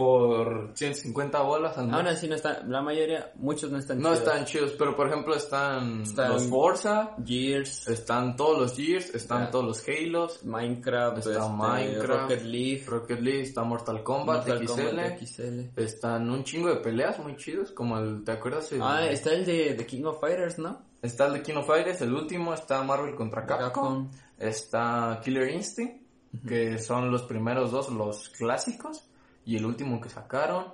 Por 0.00 0.70
150 0.74 1.42
bolas 1.42 1.76
mes. 1.76 1.92
Aún 1.92 2.06
así 2.06 2.26
no 2.26 2.34
están, 2.34 2.70
la 2.70 2.80
mayoría, 2.80 3.32
muchos 3.36 3.70
no 3.70 3.76
están 3.78 3.98
No 4.00 4.14
chidos. 4.14 4.18
están 4.28 4.44
chidos, 4.46 4.72
pero 4.78 4.96
por 4.96 5.08
ejemplo 5.08 5.34
están, 5.34 6.02
Están- 6.02 6.32
los 6.32 6.44
Forza, 6.46 7.14
Gears, 7.24 7.86
están 7.86 8.34
todos 8.34 8.58
los 8.58 8.74
Gears, 8.76 9.14
están 9.14 9.44
Ya. 9.44 9.50
todos 9.50 9.64
los 9.66 9.84
Halos, 9.86 10.42
Minecraft, 10.44 11.18
Está 11.18 11.30
este, 11.32 11.52
Minecraft, 11.52 12.22
Rocket 12.22 12.42
League, 12.42 12.84
Rocket 12.86 13.20
League, 13.20 13.42
está 13.42 13.62
Mortal 13.62 14.02
Kombat, 14.02 14.46
Mortal 14.48 14.66
XL, 14.66 14.86
Kombat 14.88 15.18
XL. 15.20 15.60
están 15.76 16.30
un 16.30 16.44
chingo 16.44 16.68
de 16.70 16.76
peleas 16.76 17.18
muy 17.18 17.36
chidos, 17.36 17.70
como 17.72 17.98
el, 17.98 18.24
¿te 18.24 18.32
acuerdas? 18.32 18.72
El- 18.72 18.80
Ah, 18.82 19.04
está 19.06 19.34
el 19.34 19.44
de, 19.44 19.74
de 19.74 19.86
King 19.86 20.04
of 20.04 20.18
Fighters, 20.18 20.58
¿no? 20.58 20.80
Está 21.02 21.26
el 21.26 21.34
de 21.34 21.42
King 21.42 21.56
of 21.56 21.66
Fighters, 21.66 22.00
el 22.00 22.14
último, 22.14 22.54
está 22.54 22.82
Marvel 22.82 23.14
contra 23.14 23.44
Capcom, 23.44 23.66
Capcom. 24.08 24.10
está 24.38 25.20
Killer 25.22 25.50
Instinct, 25.50 26.00
que 26.48 26.78
son 26.78 27.10
los 27.10 27.22
primeros 27.24 27.70
dos, 27.70 27.90
los 27.90 28.28
clásicos, 28.30 29.04
y 29.44 29.56
el 29.56 29.64
último 29.64 30.00
que 30.00 30.08
sacaron, 30.08 30.66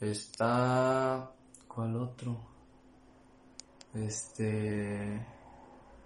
está... 0.00 1.30
¿Cuál 1.68 1.96
otro? 1.96 2.36
Este... 3.94 5.26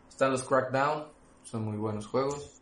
Están 0.08 0.32
los 0.32 0.42
Crackdown, 0.44 1.04
son 1.42 1.64
muy 1.64 1.76
buenos 1.76 2.06
juegos. 2.06 2.60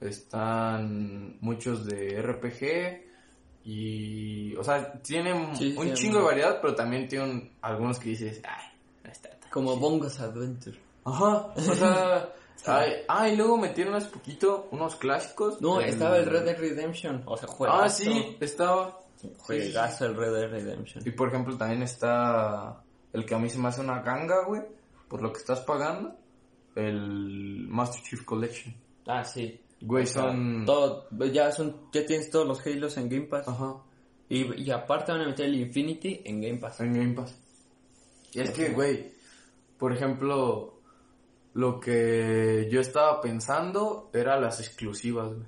Están 0.00 1.38
muchos 1.40 1.86
de 1.86 2.20
RPG 2.22 3.64
y... 3.64 4.56
O 4.56 4.64
sea, 4.64 4.92
tienen 5.02 5.54
Sí, 5.56 5.74
un 5.76 5.88
sí, 5.88 5.94
chingo 5.94 6.18
de 6.18 6.24
variedad, 6.24 6.58
pero 6.60 6.74
también 6.74 7.08
tienen 7.08 7.52
algunos 7.60 7.98
que 7.98 8.10
dices, 8.10 8.40
ay, 8.44 8.64
no 9.04 9.10
está 9.10 9.30
tan 9.30 9.50
Como 9.50 9.76
Bongo's 9.76 10.20
Adventure. 10.20 10.78
Ajá, 11.04 11.52
o 11.54 11.60
sea, 11.60 12.32
ay, 12.66 12.92
ah, 13.08 13.28
y 13.28 13.36
luego 13.36 13.56
metieron 13.56 13.94
hace 13.94 14.08
poquito 14.08 14.68
unos 14.70 14.96
clásicos. 14.96 15.60
No, 15.60 15.80
estaba 15.80 16.18
el 16.18 16.26
Red 16.26 16.44
Dead 16.44 16.58
Redemption. 16.58 17.22
O 17.26 17.36
sea, 17.36 17.48
juegazo. 17.48 17.82
Ah, 17.82 17.88
sí, 17.88 18.36
estaba. 18.40 19.00
Juegazo 19.38 20.06
el 20.06 20.16
Red 20.16 20.32
Dead 20.32 20.50
Redemption. 20.50 21.02
Y 21.06 21.10
por 21.10 21.28
ejemplo, 21.28 21.56
también 21.56 21.82
está 21.82 22.82
el 23.12 23.24
que 23.26 23.34
a 23.34 23.38
mí 23.38 23.48
se 23.50 23.58
me 23.58 23.68
hace 23.68 23.80
una 23.80 24.00
ganga, 24.02 24.44
güey, 24.46 24.62
por 25.08 25.22
lo 25.22 25.32
que 25.32 25.38
estás 25.38 25.60
pagando, 25.60 26.16
el 26.74 27.66
Master 27.68 28.02
Chief 28.02 28.24
Collection. 28.24 28.74
Ah, 29.06 29.24
sí. 29.24 29.60
Güey, 29.80 30.04
O 30.04 30.06
sea, 30.06 30.22
son... 30.24 30.64
Todo, 30.66 31.08
ya 31.32 31.50
son, 31.52 31.88
ya 31.92 32.04
tienes 32.06 32.30
todos 32.30 32.46
los 32.46 32.64
Halos 32.66 32.96
en 32.98 33.08
Game 33.08 33.26
Pass. 33.26 33.48
Ajá, 33.48 33.76
Y, 34.28 34.62
y 34.62 34.70
aparte 34.70 35.12
van 35.12 35.22
a 35.22 35.26
meter 35.26 35.46
el 35.46 35.54
Infinity 35.56 36.20
en 36.24 36.40
Game 36.40 36.58
Pass. 36.58 36.80
en 36.80 36.92
Game 36.92 37.14
Pass. 37.14 37.34
Y 38.32 38.40
es 38.40 38.50
que, 38.50 38.68
güey, 38.70 39.12
por 39.78 39.92
ejemplo, 39.92 40.79
lo 41.54 41.80
que 41.80 42.68
yo 42.70 42.80
estaba 42.80 43.20
pensando 43.20 44.10
era 44.12 44.38
las 44.38 44.60
exclusivas, 44.60 45.28
güey. 45.34 45.46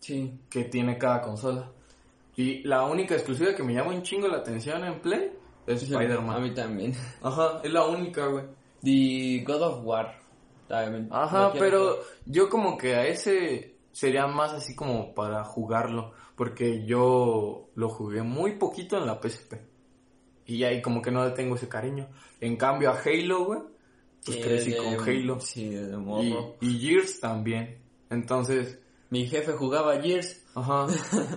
Sí. 0.00 0.40
que 0.50 0.64
tiene 0.64 0.98
cada 0.98 1.22
consola. 1.22 1.70
Y 2.34 2.62
la 2.64 2.84
única 2.84 3.14
exclusiva 3.14 3.54
que 3.54 3.62
me 3.62 3.74
llama 3.74 3.90
un 3.94 4.02
chingo 4.02 4.26
la 4.26 4.38
atención 4.38 4.82
en 4.84 5.00
Play 5.00 5.32
es 5.66 5.82
A 5.82 5.84
Spider-Man. 5.84 6.42
mí 6.42 6.54
también. 6.54 6.92
Ajá, 7.22 7.60
es 7.62 7.72
la 7.72 7.86
única, 7.86 8.26
güey. 8.26 8.44
The 8.82 9.44
God 9.46 9.62
of 9.62 9.84
War. 9.84 10.18
También. 10.66 11.08
Ajá, 11.12 11.52
pero 11.58 11.98
yo 12.26 12.48
como 12.48 12.76
que 12.76 12.94
a 12.96 13.06
ese 13.06 13.76
sería 13.92 14.26
más 14.26 14.52
así 14.54 14.74
como 14.74 15.14
para 15.14 15.44
jugarlo, 15.44 16.12
porque 16.34 16.84
yo 16.84 17.68
lo 17.74 17.88
jugué 17.90 18.22
muy 18.22 18.56
poquito 18.56 18.96
en 18.96 19.06
la 19.06 19.20
PSP. 19.20 19.54
Y 20.46 20.64
ahí 20.64 20.82
como 20.82 21.00
que 21.00 21.10
no 21.10 21.24
le 21.24 21.32
tengo 21.32 21.54
ese 21.54 21.68
cariño. 21.68 22.08
En 22.40 22.56
cambio 22.56 22.90
a 22.90 22.98
Halo, 22.98 23.44
güey, 23.44 23.60
pues 24.24 24.36
Sí, 24.36 24.42
crecí 24.42 24.76
con 24.76 25.08
Halo. 25.08 25.40
Sí, 25.40 25.68
desde 25.68 25.94
Y, 25.94 25.96
morro. 25.96 26.56
y 26.60 26.78
Gears 26.78 27.20
también. 27.20 27.78
Entonces, 28.10 28.78
Mi 29.10 29.26
jefe 29.26 29.52
jugaba 29.52 30.00
Gears. 30.00 30.44
Ajá. 30.54 30.86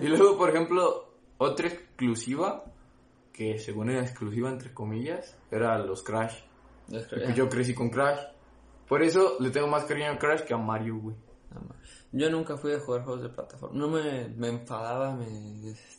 Y 0.00 0.06
luego, 0.08 0.36
por 0.38 0.50
ejemplo, 0.50 1.14
otra 1.38 1.68
exclusiva, 1.68 2.64
que 3.32 3.58
según 3.58 3.90
era 3.90 4.02
exclusiva 4.02 4.50
entre 4.50 4.72
comillas, 4.72 5.36
era 5.50 5.78
los 5.78 6.02
Crash. 6.02 6.34
Y 6.88 6.98
pues 6.98 7.34
yo 7.34 7.48
crecí 7.48 7.74
con 7.74 7.90
Crash. 7.90 8.20
Por 8.88 9.02
eso 9.02 9.36
le 9.40 9.50
tengo 9.50 9.66
más 9.66 9.84
cariño 9.84 10.12
a 10.12 10.18
Crash 10.18 10.42
que 10.42 10.54
a 10.54 10.58
Mario, 10.58 10.98
güey. 11.00 11.16
Yo 12.12 12.30
nunca 12.30 12.56
fui 12.56 12.72
a 12.72 12.80
jugar 12.80 13.02
juegos 13.02 13.22
de 13.22 13.28
plataforma. 13.30 13.76
No 13.78 13.88
me, 13.88 14.28
me 14.28 14.48
enfadaba, 14.48 15.14
me... 15.16 15.26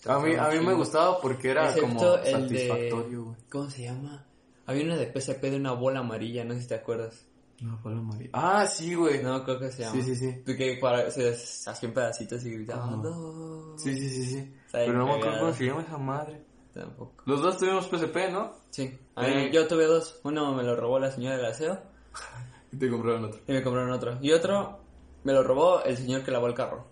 A 0.06 0.20
mí, 0.20 0.36
a 0.36 0.50
mí 0.50 0.66
me 0.66 0.74
gustaba 0.74 1.20
porque 1.20 1.50
era 1.50 1.66
Excepto 1.70 1.88
como 1.88 2.00
satisfactorio, 2.00 3.10
de... 3.10 3.18
güey. 3.18 3.36
¿Cómo 3.50 3.70
se 3.70 3.84
llama? 3.84 4.26
Había 4.68 4.84
una 4.84 4.96
de 4.98 5.12
PSP 5.12 5.42
de 5.50 5.56
una 5.58 5.72
bola 5.72 6.00
amarilla, 6.02 6.44
no 6.46 6.54
sé 6.54 6.62
si 6.62 6.68
te 6.68 6.76
acuerdas. 6.76 7.26
No, 7.62 7.76
fue 7.80 7.92
la 7.96 8.02
Mario. 8.02 8.30
Ah, 8.34 8.68
sí, 8.68 8.94
güey. 8.94 9.24
No, 9.24 9.44
creo 9.44 9.60
que 9.60 9.72
se 9.72 9.82
llama. 9.82 9.96
Sí, 9.96 10.04
sí, 10.04 10.16
sí. 10.16 10.44
Que 10.56 10.78
para, 10.80 11.10
se 11.10 11.30
hacía 11.32 11.88
en 11.90 11.94
pedacitos 11.96 12.46
y 12.46 12.52
gritaba. 12.52 12.84
Ajá. 12.86 12.96
"No". 12.98 13.76
Sí, 13.80 13.96
sí, 13.98 14.10
sí, 14.12 14.26
sí. 14.26 14.54
Pero 14.72 14.94
no 14.94 15.06
me 15.08 15.14
acuerdo 15.14 15.40
cómo 15.40 15.54
se 15.54 15.66
llama 15.66 15.82
esa 15.82 15.98
madre. 15.98 16.44
Tampoco. 16.74 17.24
Los 17.26 17.42
dos 17.42 17.58
tuvimos 17.58 17.88
PSP, 17.88 18.30
¿no? 18.32 18.52
Sí. 18.70 18.96
A 19.16 19.28
Eh. 19.28 19.50
yo 19.52 19.68
tuve 19.68 19.86
dos. 19.86 20.20
Uno 20.24 20.54
me 20.54 20.62
lo 20.62 20.76
robó 20.76 21.00
la 21.00 21.10
señora 21.10 21.38
del 21.38 21.46
aseo 21.48 21.80
Y 22.72 22.78
te 22.78 22.90
compraron 22.92 23.26
otro. 23.26 23.40
y 23.48 23.52
me 23.54 23.64
compraron 23.64 23.92
otro. 23.92 24.18
Y 24.22 24.32
otro 24.32 24.80
me 25.24 25.34
lo 25.34 25.42
robó 25.42 25.82
el 25.84 25.98
señor 25.98 26.24
que 26.24 26.30
lavó 26.32 26.46
el 26.48 26.54
carro. 26.54 26.86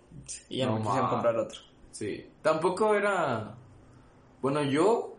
Y 0.48 0.58
ya 0.58 0.66
No 0.66 0.76
me 0.78 0.82
quisieron 0.82 1.10
comprar 1.10 1.36
otro. 1.36 1.60
Sí. 1.92 2.28
Tampoco 2.42 2.94
era... 2.96 3.54
Bueno, 4.42 4.62
yo 4.64 5.15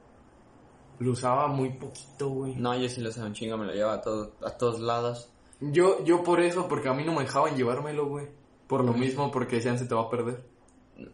lo 1.00 1.12
usaba 1.12 1.48
muy 1.48 1.72
poquito, 1.72 2.30
güey. 2.30 2.56
No, 2.56 2.76
yo 2.78 2.90
sí 2.90 3.02
lo 3.02 3.12
sé 3.12 3.22
un 3.22 3.34
chingo, 3.34 3.58
me 3.58 3.66
lo 3.66 3.74
llevaba 3.74 3.96
a, 3.96 4.02
todo, 4.02 4.34
a 4.44 4.52
todos 4.52 4.80
lados. 4.80 5.30
Yo, 5.60 6.04
yo 6.04 6.24
por 6.24 6.40
eso, 6.42 6.68
porque 6.68 6.88
a 6.90 6.94
mí 6.94 7.04
no 7.04 7.14
me 7.14 7.22
dejaban 7.24 7.56
llevármelo, 7.56 8.08
güey. 8.08 8.28
Por 8.68 8.84
lo 8.84 8.94
mismo, 8.94 9.32
porque 9.32 9.58
decían 9.58 9.80
se 9.80 9.86
te 9.86 9.96
va 9.96 10.02
a 10.02 10.10
perder. 10.10 10.44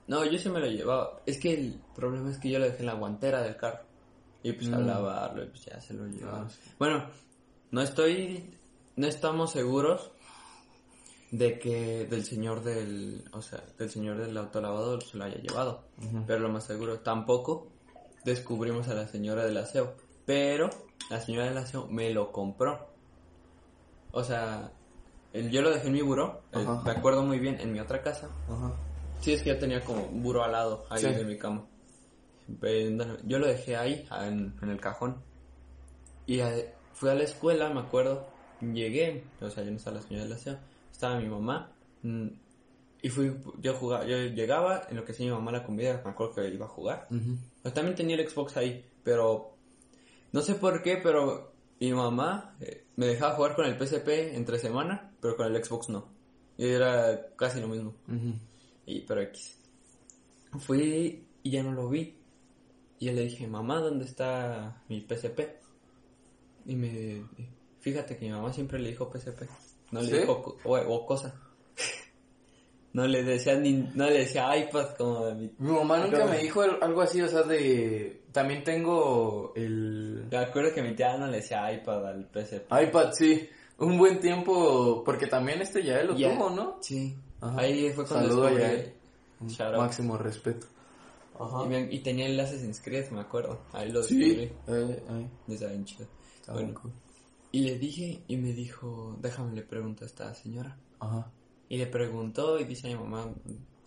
No, 0.08 0.24
yo 0.26 0.38
sí 0.40 0.50
me 0.50 0.60
lo 0.60 0.68
llevaba. 0.68 1.20
Es 1.26 1.40
que 1.40 1.54
el 1.54 1.80
problema 1.96 2.30
es 2.32 2.38
que 2.40 2.50
yo 2.50 2.58
lo 2.60 2.66
dejé 2.66 2.80
en 2.80 2.86
la 2.88 2.94
guantera 2.94 3.42
del 3.42 3.56
carro. 3.58 3.80
Y 4.42 4.52
pues 4.54 4.68
Mm. 4.70 4.74
al 4.74 4.88
lavarlo, 4.88 5.44
y 5.44 5.48
pues 5.48 5.66
ya 5.66 5.80
se 5.80 5.94
lo 5.94 6.06
llevaba. 6.08 6.46
Ah, 6.46 6.50
sí. 6.50 6.72
Bueno, 6.80 7.06
no 7.72 7.82
estoy. 7.82 8.58
No 8.96 9.08
estamos 9.08 9.52
seguros 9.52 10.12
de 11.32 11.58
que 11.60 12.06
del 12.06 12.24
señor 12.24 12.64
del. 12.64 13.24
O 13.34 13.42
sea, 13.42 13.64
del 13.78 13.90
señor 13.90 14.18
del 14.18 14.38
autolavado 14.38 15.00
se 15.02 15.18
lo 15.18 15.24
haya 15.26 15.38
llevado. 15.38 15.84
Pero 16.28 16.40
lo 16.40 16.50
más 16.50 16.66
seguro, 16.66 17.00
tampoco 17.00 17.68
descubrimos 18.26 18.88
a 18.88 18.94
la 18.94 19.08
señora 19.08 19.46
del 19.46 19.58
aseo. 19.58 19.96
Pero 20.26 20.70
la 21.10 21.20
señora 21.20 21.46
del 21.48 21.58
aseo 21.58 21.88
me 21.88 22.10
lo 22.12 22.32
compró. 22.32 22.90
O 24.12 24.24
sea, 24.24 24.72
el- 25.34 25.50
yo 25.52 25.62
lo 25.62 25.72
dejé 25.72 25.88
en 25.88 25.94
mi 25.94 26.02
buró. 26.02 26.42
el- 26.52 26.62
Ajá. 26.68 26.82
me 26.86 26.92
acuerdo 26.92 27.24
muy 27.24 27.40
bien, 27.40 27.60
en 27.60 27.72
mi 27.74 27.80
otra 27.80 28.02
casa. 28.02 28.30
Ajá. 28.50 28.74
Sí, 29.20 29.34
es 29.34 29.42
que 29.44 29.50
yo 29.50 29.58
tenía 29.60 29.82
como 29.84 30.04
un 30.06 30.22
buró 30.22 30.44
al 30.44 30.52
lado, 30.52 30.86
ahí 30.90 31.02
Sí. 31.02 31.08
de 31.08 31.24
mi 31.26 31.38
cama. 31.38 31.66
Yo 33.26 33.40
lo 33.40 33.48
dejé 33.48 33.76
ahí, 33.78 34.06
en, 34.22 34.54
en 34.62 34.70
el 34.70 34.80
cajón. 34.80 35.22
Y 36.26 36.40
eh, 36.40 36.74
fui 36.94 37.10
a 37.10 37.16
la 37.16 37.24
escuela, 37.24 37.70
me 37.70 37.80
acuerdo. 37.82 38.28
Llegué, 38.62 39.24
o 39.42 39.50
sea, 39.50 39.64
yo 39.64 39.72
no 39.72 39.78
estaba 39.78 39.98
la 39.98 40.04
señora 40.04 40.24
del 40.26 40.34
aseo, 40.34 40.58
estaba 40.92 41.20
mi 41.20 41.28
mamá. 41.28 41.72
Y 43.04 43.10
fui, 43.10 43.32
yo 43.60 43.74
jugaba, 43.76 44.06
yo 44.06 44.18
llegaba, 44.18 44.88
en 44.90 44.96
lo 44.96 45.04
que 45.06 45.12
hacía 45.12 45.26
mi 45.28 45.34
mamá 45.34 45.52
la 45.52 45.64
comida, 45.66 46.02
me 46.04 46.12
acuerdo 46.12 46.36
que 46.36 46.48
iba 46.48 46.66
a 46.66 46.70
jugar. 46.70 47.08
Ujú. 47.12 47.38
Pues 47.62 47.74
también 47.74 47.96
tenía 47.96 48.16
el 48.16 48.28
Xbox 48.28 48.56
ahí, 48.58 48.90
pero 49.04 49.56
no 50.32 50.42
sé 50.42 50.56
por 50.56 50.82
qué, 50.82 50.98
pero 51.04 51.52
mi 51.82 51.92
mamá 51.94 52.56
eh, 52.62 52.86
me 52.96 53.08
dejaba 53.08 53.36
jugar 53.36 53.56
con 53.56 53.66
el 53.66 53.78
PSP 53.78 54.36
entre 54.36 54.58
semana, 54.58 55.14
pero 55.22 55.36
con 55.36 55.54
el 55.54 55.64
Xbox 55.64 55.90
no. 55.90 56.08
Y 56.58 56.66
era 56.68 57.36
casi 57.36 57.60
lo 57.60 57.68
mismo. 57.68 57.94
Ujú. 58.08 58.34
Y, 58.86 59.02
pero 59.02 59.22
X. 59.22 59.60
Fui 60.60 61.28
y 61.44 61.50
ya 61.52 61.62
no 61.62 61.74
lo 61.74 61.90
vi. 61.90 62.18
Y 63.00 63.06
yo 63.08 63.12
le 63.12 63.24
dije, 63.24 63.48
mamá, 63.48 63.80
¿dónde 63.82 64.06
está 64.06 64.82
mi 64.88 65.02
PSP? 65.02 65.42
Y 66.68 66.76
me... 66.76 67.26
Fíjate 67.82 68.16
que 68.16 68.26
mi 68.26 68.32
mamá 68.32 68.54
siempre 68.54 68.80
le 68.80 68.90
dijo 68.92 69.12
PSP. 69.12 69.42
No 69.92 70.00
le 70.02 70.08
¿Sí? 70.08 70.18
dijo 70.20 70.42
co- 70.42 70.58
o, 70.64 70.78
o 70.78 71.06
cosa. 71.06 71.36
No 72.94 73.08
le 73.08 73.24
decía 73.24 73.56
ni, 73.56 73.74
no 73.96 74.06
le 74.06 74.20
decía 74.20 74.56
iPad 74.56 74.96
como 74.98 75.32
mi... 75.34 75.52
Mi 75.58 75.72
mamá 75.72 75.98
nunca 75.98 76.18
Pero- 76.18 76.30
me 76.30 76.38
dijo 76.38 76.62
algo 76.62 77.02
así, 77.02 77.22
o 77.22 77.28
sea, 77.28 77.42
de... 77.44 78.22
También 78.32 78.64
tengo 78.64 79.52
el... 79.56 80.28
Me 80.32 80.38
acuerdo 80.38 80.74
que 80.74 80.82
mi 80.84 80.96
tía 80.96 81.18
no 81.18 81.28
le 81.28 81.38
decía 81.38 81.72
iPad 81.74 82.06
al 82.08 82.30
PSP. 82.32 82.72
iPad, 82.84 83.12
sí. 83.14 83.50
Un 83.80 83.98
buen 83.98 84.20
tiempo, 84.20 85.04
porque 85.04 85.26
también 85.28 85.62
este 85.62 85.84
ya 85.84 86.00
él 86.00 86.08
lo 86.08 86.16
Ya. 86.16 86.34
tuvo, 86.36 86.50
¿no? 86.52 86.78
Sí. 86.82 87.16
Ajá. 87.42 87.60
Ahí 87.62 87.92
fue 87.94 88.06
cuando 88.06 88.30
Saludo 88.30 88.46
descubrí-. 88.50 88.94
Shout 89.48 89.74
out. 89.74 89.78
Máximo 89.78 90.18
respeto. 90.18 90.68
Y, 91.66 91.68
me- 91.68 91.92
y 91.92 92.00
tenía 92.00 92.28
el 92.28 92.40
Assassin's 92.40 92.80
Creed, 92.80 93.10
me 93.10 93.22
acuerdo. 93.22 93.60
Ahí 93.74 93.92
lo 93.92 94.04
Sí. 94.04 94.18
descubrí. 94.20 94.44
Eh, 94.68 95.04
eh, 95.10 95.28
Estaba 95.50 95.72
bien 95.72 95.86
chido. 95.86 96.06
está 96.40 96.54
Bueno, 96.54 96.74
cool. 96.80 96.92
Y 97.52 97.62
le 97.62 97.78
dije, 97.80 98.22
y 98.28 98.38
me 98.38 98.54
dijo, 98.54 99.18
déjame 99.20 99.56
le 99.56 99.64
pregunto 99.64 100.04
a 100.06 100.08
esta 100.08 100.34
señora. 100.36 100.78
Ajá. 101.00 101.30
Y 101.74 101.78
le 101.78 101.88
preguntó, 101.88 102.60
y 102.60 102.66
dice 102.66 102.86
a 102.86 102.96
mi 102.96 103.04
mamá, 103.04 103.34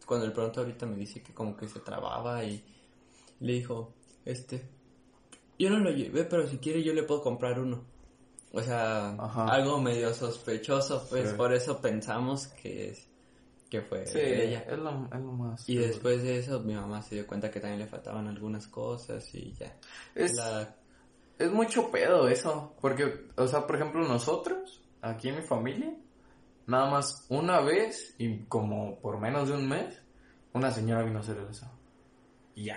cuando 0.06 0.26
le 0.26 0.32
preguntó 0.32 0.60
ahorita 0.62 0.86
me 0.86 0.96
dice 0.96 1.22
que 1.22 1.32
como 1.32 1.56
que 1.56 1.68
se 1.68 1.78
trababa 1.78 2.42
y 2.42 2.64
le 3.38 3.52
dijo, 3.52 3.92
este, 4.24 4.68
yo 5.56 5.70
no 5.70 5.78
lo 5.78 5.90
llevé, 5.90 6.24
pero 6.24 6.48
si 6.48 6.58
quiere 6.58 6.82
yo 6.82 6.92
le 6.92 7.04
puedo 7.04 7.22
comprar 7.22 7.60
uno. 7.60 7.84
O 8.52 8.60
sea, 8.60 9.10
Ajá. 9.10 9.46
algo 9.52 9.80
medio 9.80 10.12
sospechoso, 10.12 11.06
pues 11.08 11.30
Sí. 11.30 11.36
por 11.36 11.52
eso 11.52 11.80
pensamos 11.80 12.48
que, 12.48 12.88
es- 12.90 13.06
que 13.70 13.82
fue 13.82 14.04
Sí, 14.06 14.18
ella. 14.18 14.60
es 14.68 14.78
lo, 14.78 15.04
es 15.04 15.20
lo 15.20 15.32
más... 15.32 15.60
Y 15.68 15.74
seguro. 15.74 15.86
después 15.88 16.22
de 16.24 16.38
eso 16.38 16.60
mi 16.60 16.74
mamá 16.74 17.02
se 17.02 17.14
dio 17.14 17.26
cuenta 17.26 17.50
que 17.52 17.60
también 17.60 17.78
le 17.80 17.86
faltaban 17.86 18.26
algunas 18.26 18.66
cosas 18.66 19.32
y 19.32 19.52
ya. 19.52 19.76
Es, 20.14 20.34
La- 20.34 20.74
es 21.38 21.52
mucho 21.52 21.88
pedo 21.92 22.26
eso, 22.28 22.74
porque, 22.80 23.28
o 23.36 23.46
sea, 23.46 23.64
por 23.64 23.76
ejemplo, 23.76 24.06
nosotros, 24.08 24.82
aquí 25.02 25.28
en 25.28 25.36
mi 25.36 25.42
familia, 25.42 25.94
nada 26.66 26.90
más 26.90 27.26
una 27.28 27.60
vez, 27.60 28.14
y 28.18 28.38
como 28.44 28.98
por 29.00 29.18
menos 29.20 29.48
de 29.48 29.54
un 29.54 29.68
mes, 29.68 30.00
una 30.52 30.70
señora 30.70 31.02
vino 31.04 31.18
a 31.18 31.22
hacer 31.22 31.38
eso. 31.50 31.70
Y 32.54 32.64
ya. 32.64 32.76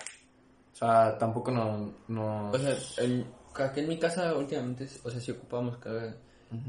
O 0.74 0.75
sea, 0.75 1.17
tampoco 1.17 1.51
no... 1.51 1.93
no... 2.08 2.51
O 2.51 2.58
sea, 2.58 2.75
el, 2.98 3.25
aquí 3.55 3.79
en 3.81 3.88
mi 3.89 3.98
casa 4.00 4.34
últimamente, 4.36 4.88
o 5.03 5.10
sea, 5.10 5.19
si 5.19 5.31
ocupamos 5.31 5.77
que, 5.77 6.13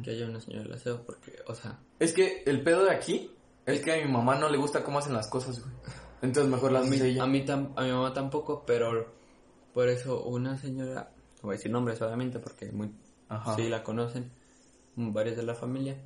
que 0.03 0.11
haya 0.11 0.27
una 0.27 0.41
señora 0.41 0.65
del 0.65 0.73
aseo, 0.75 1.03
porque, 1.05 1.33
o 1.47 1.55
sea, 1.55 1.79
Es 1.99 2.13
que 2.13 2.43
el 2.47 2.63
pedo 2.63 2.85
de 2.85 2.91
aquí 2.91 3.31
es 3.67 3.81
que 3.81 3.93
a 3.93 4.05
mi 4.05 4.11
mamá 4.13 4.37
no 4.37 4.49
le 4.49 4.59
gusta 4.59 4.83
cómo 4.83 4.99
hacen 4.99 5.13
las 5.13 5.29
cosas, 5.29 5.61
güey. 5.61 5.73
Entonces 6.23 6.51
mejor 6.51 6.73
las 6.73 6.87
a 6.87 6.91
mí, 6.91 6.97
hace 6.97 7.09
ella. 7.09 7.23
a, 7.23 7.27
mí 7.27 7.45
tam- 7.47 7.73
a 7.77 7.83
mi 7.85 7.93
mamá 7.93 8.13
tampoco, 8.13 8.65
pero 8.67 9.13
por 9.73 9.89
eso 9.89 10.25
una 10.25 10.59
señora, 10.59 11.13
voy 11.43 11.55
a 11.55 11.57
decir 11.57 11.71
nombres 11.71 12.03
obviamente, 12.03 12.39
porque 12.41 12.71
muy, 12.73 12.91
Ajá. 13.29 13.55
sí 13.57 13.69
la 13.69 13.83
conocen, 13.83 14.31
varios 14.97 15.37
de 15.37 15.45
la 15.45 15.55
familia, 15.55 15.97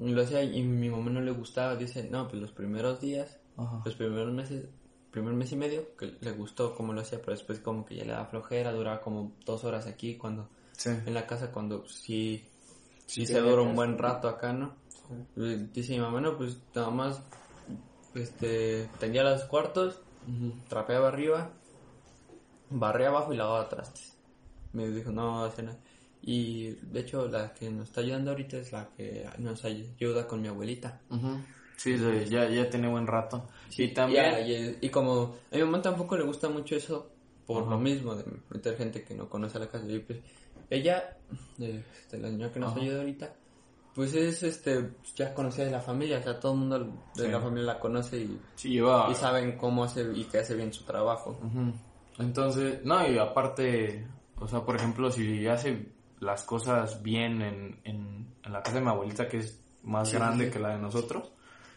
lo 0.00 0.22
hacía 0.22 0.42
y 0.42 0.62
mi 0.62 0.88
mamá 0.90 1.10
no 1.10 1.20
le 1.20 1.30
gustaba, 1.32 1.76
dice, 1.76 2.08
no, 2.10 2.28
pues 2.28 2.40
los 2.40 2.52
primeros 2.52 3.00
días, 3.00 3.38
Ajá. 3.56 3.82
los 3.84 3.94
primeros 3.96 4.32
meses, 4.32 4.66
primer 5.10 5.34
mes 5.34 5.50
y 5.52 5.56
medio, 5.56 5.96
que 5.96 6.16
le 6.20 6.32
gustó 6.32 6.74
cómo 6.74 6.92
lo 6.92 7.00
hacía, 7.00 7.18
pero 7.20 7.32
después 7.32 7.58
como 7.60 7.84
que 7.84 7.96
ya 7.96 8.04
le 8.04 8.12
da 8.12 8.24
flojera, 8.26 8.72
duraba 8.72 9.00
como 9.00 9.32
dos 9.44 9.64
horas 9.64 9.86
aquí, 9.86 10.16
cuando 10.16 10.48
Sí. 10.72 10.90
en 10.90 11.12
la 11.14 11.26
casa 11.26 11.50
cuando 11.50 11.86
sí, 11.88 12.44
sí, 13.06 13.26
Sí, 13.26 13.26
se 13.26 13.40
dura 13.40 13.62
un 13.62 13.74
buen 13.74 13.98
rato 13.98 14.28
acá, 14.28 14.52
¿no? 14.52 14.74
Dice 15.34 15.94
mi 15.94 16.00
mamá, 16.00 16.20
no, 16.20 16.36
pues 16.36 16.58
nada 16.74 16.90
más 16.90 17.20
este, 18.14 18.88
tendía 19.00 19.24
los 19.24 19.44
cuartos, 19.44 20.00
trapeaba 20.68 21.08
arriba, 21.08 21.50
barría 22.70 23.08
abajo 23.08 23.32
y 23.32 23.36
lavaba 23.36 23.68
trastes. 23.68 24.16
Me 24.72 24.88
dijo, 24.88 25.10
no 25.10 25.44
hace 25.44 25.62
nada. 25.62 25.78
Y 26.22 26.70
de 26.82 27.00
hecho 27.00 27.28
la 27.28 27.54
que 27.54 27.70
nos 27.70 27.88
está 27.88 28.00
ayudando 28.00 28.30
ahorita 28.32 28.58
es 28.58 28.72
la 28.72 28.88
que 28.96 29.26
nos 29.38 29.64
ayuda 29.64 30.26
con 30.26 30.42
mi 30.42 30.48
abuelita. 30.48 31.00
Ujú. 31.10 31.38
Sí, 31.76 31.96
sí, 31.96 32.04
ya, 32.28 32.48
ya 32.48 32.68
tiene 32.68 32.88
buen 32.88 33.06
rato. 33.06 33.46
y 33.76 33.88
también... 33.94 34.34
Y, 34.80 34.86
y 34.86 34.90
como 34.90 35.36
a 35.52 35.54
mi 35.56 35.62
mamá 35.62 35.80
tampoco 35.80 36.16
le 36.16 36.24
gusta 36.24 36.48
mucho 36.48 36.74
eso, 36.74 37.08
por 37.46 37.66
lo 37.68 37.78
mismo, 37.78 38.14
de 38.16 38.24
meter 38.50 38.76
gente 38.76 39.02
que 39.04 39.14
no 39.14 39.28
conoce 39.28 39.58
la 39.60 39.68
casa. 39.68 39.86
Y 39.88 40.00
pues, 40.00 40.18
ella, 40.70 41.16
eh, 41.60 41.84
este, 42.00 42.18
la 42.18 42.28
señora 42.28 42.52
que 42.52 42.58
nos 42.60 42.76
ayuda 42.76 42.98
ahorita, 42.98 43.32
pues 43.94 44.12
es, 44.14 44.42
este, 44.42 44.90
ya 45.14 45.32
conocida 45.32 45.66
de 45.66 45.70
la 45.70 45.80
familia, 45.80 46.18
o 46.18 46.22
sea, 46.22 46.38
todo 46.40 46.52
el 46.52 46.58
mundo 46.58 46.78
de 47.14 47.24
Sí. 47.24 47.28
la 47.30 47.40
familia 47.40 47.64
la 47.74 47.78
conoce 47.80 48.18
y, 48.18 48.40
Sí, 48.56 48.78
y 48.80 49.14
saben 49.14 49.56
cómo 49.56 49.84
hace 49.84 50.02
y 50.14 50.24
que 50.24 50.38
hace 50.38 50.54
bien 50.56 50.72
su 50.72 50.82
trabajo. 50.84 51.38
Entonces, 52.18 52.84
no, 52.84 53.08
y 53.08 53.18
aparte, 53.18 54.06
o 54.36 54.48
sea, 54.48 54.64
por 54.64 54.76
ejemplo, 54.76 55.10
si 55.10 55.46
hace 55.46 55.86
las 56.20 56.42
cosas 56.44 57.02
bien 57.02 57.40
en, 57.42 57.80
en, 57.84 58.26
en 58.42 58.52
la 58.52 58.62
casa 58.62 58.76
de 58.78 58.82
mi 58.84 58.88
abuelita, 58.90 59.28
que 59.28 59.38
es 59.38 59.62
más 59.84 60.08
Sí, 60.10 60.16
grande 60.16 60.46
sí. 60.46 60.50
que 60.52 60.58
la 60.58 60.70
de 60.70 60.78
nosotros, 60.78 61.32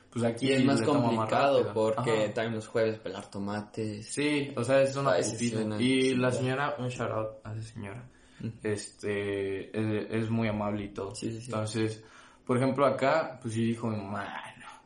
pues 0.09 0.25
aquí 0.25 0.47
Y 0.47 0.51
es 0.53 0.65
más 0.65 0.81
complicado 0.81 1.71
porque 1.73 2.25
Ajá. 2.25 2.33
también 2.33 2.55
los 2.55 2.67
jueves 2.67 2.97
pelar 2.99 3.29
tomates. 3.29 4.07
Sí, 4.07 4.51
o 4.57 4.63
sea, 4.63 4.81
es 4.81 4.95
una 4.95 5.11
A 5.11 5.17
veces 5.17 5.33
putiza. 5.33 5.57
sí, 5.57 5.63
una- 5.63 5.81
Y 5.81 6.15
la 6.15 6.31
señora, 6.31 6.75
un 6.79 6.89
shout 6.89 7.11
out 7.11 7.29
a 7.43 7.53
esa 7.55 7.73
señora, 7.73 8.03
Ujú. 8.39 8.51
este, 8.63 9.69
es, 9.77 10.07
es 10.23 10.29
muy 10.29 10.47
amable 10.47 10.85
y 10.85 10.89
todo. 10.89 11.15
Sí. 11.15 11.39
Entonces, 11.45 12.03
por 12.45 12.57
ejemplo, 12.57 12.85
acá, 12.85 13.39
pues 13.41 13.53
sí 13.53 13.63
dijo, 13.65 13.87
mano, 13.87 14.29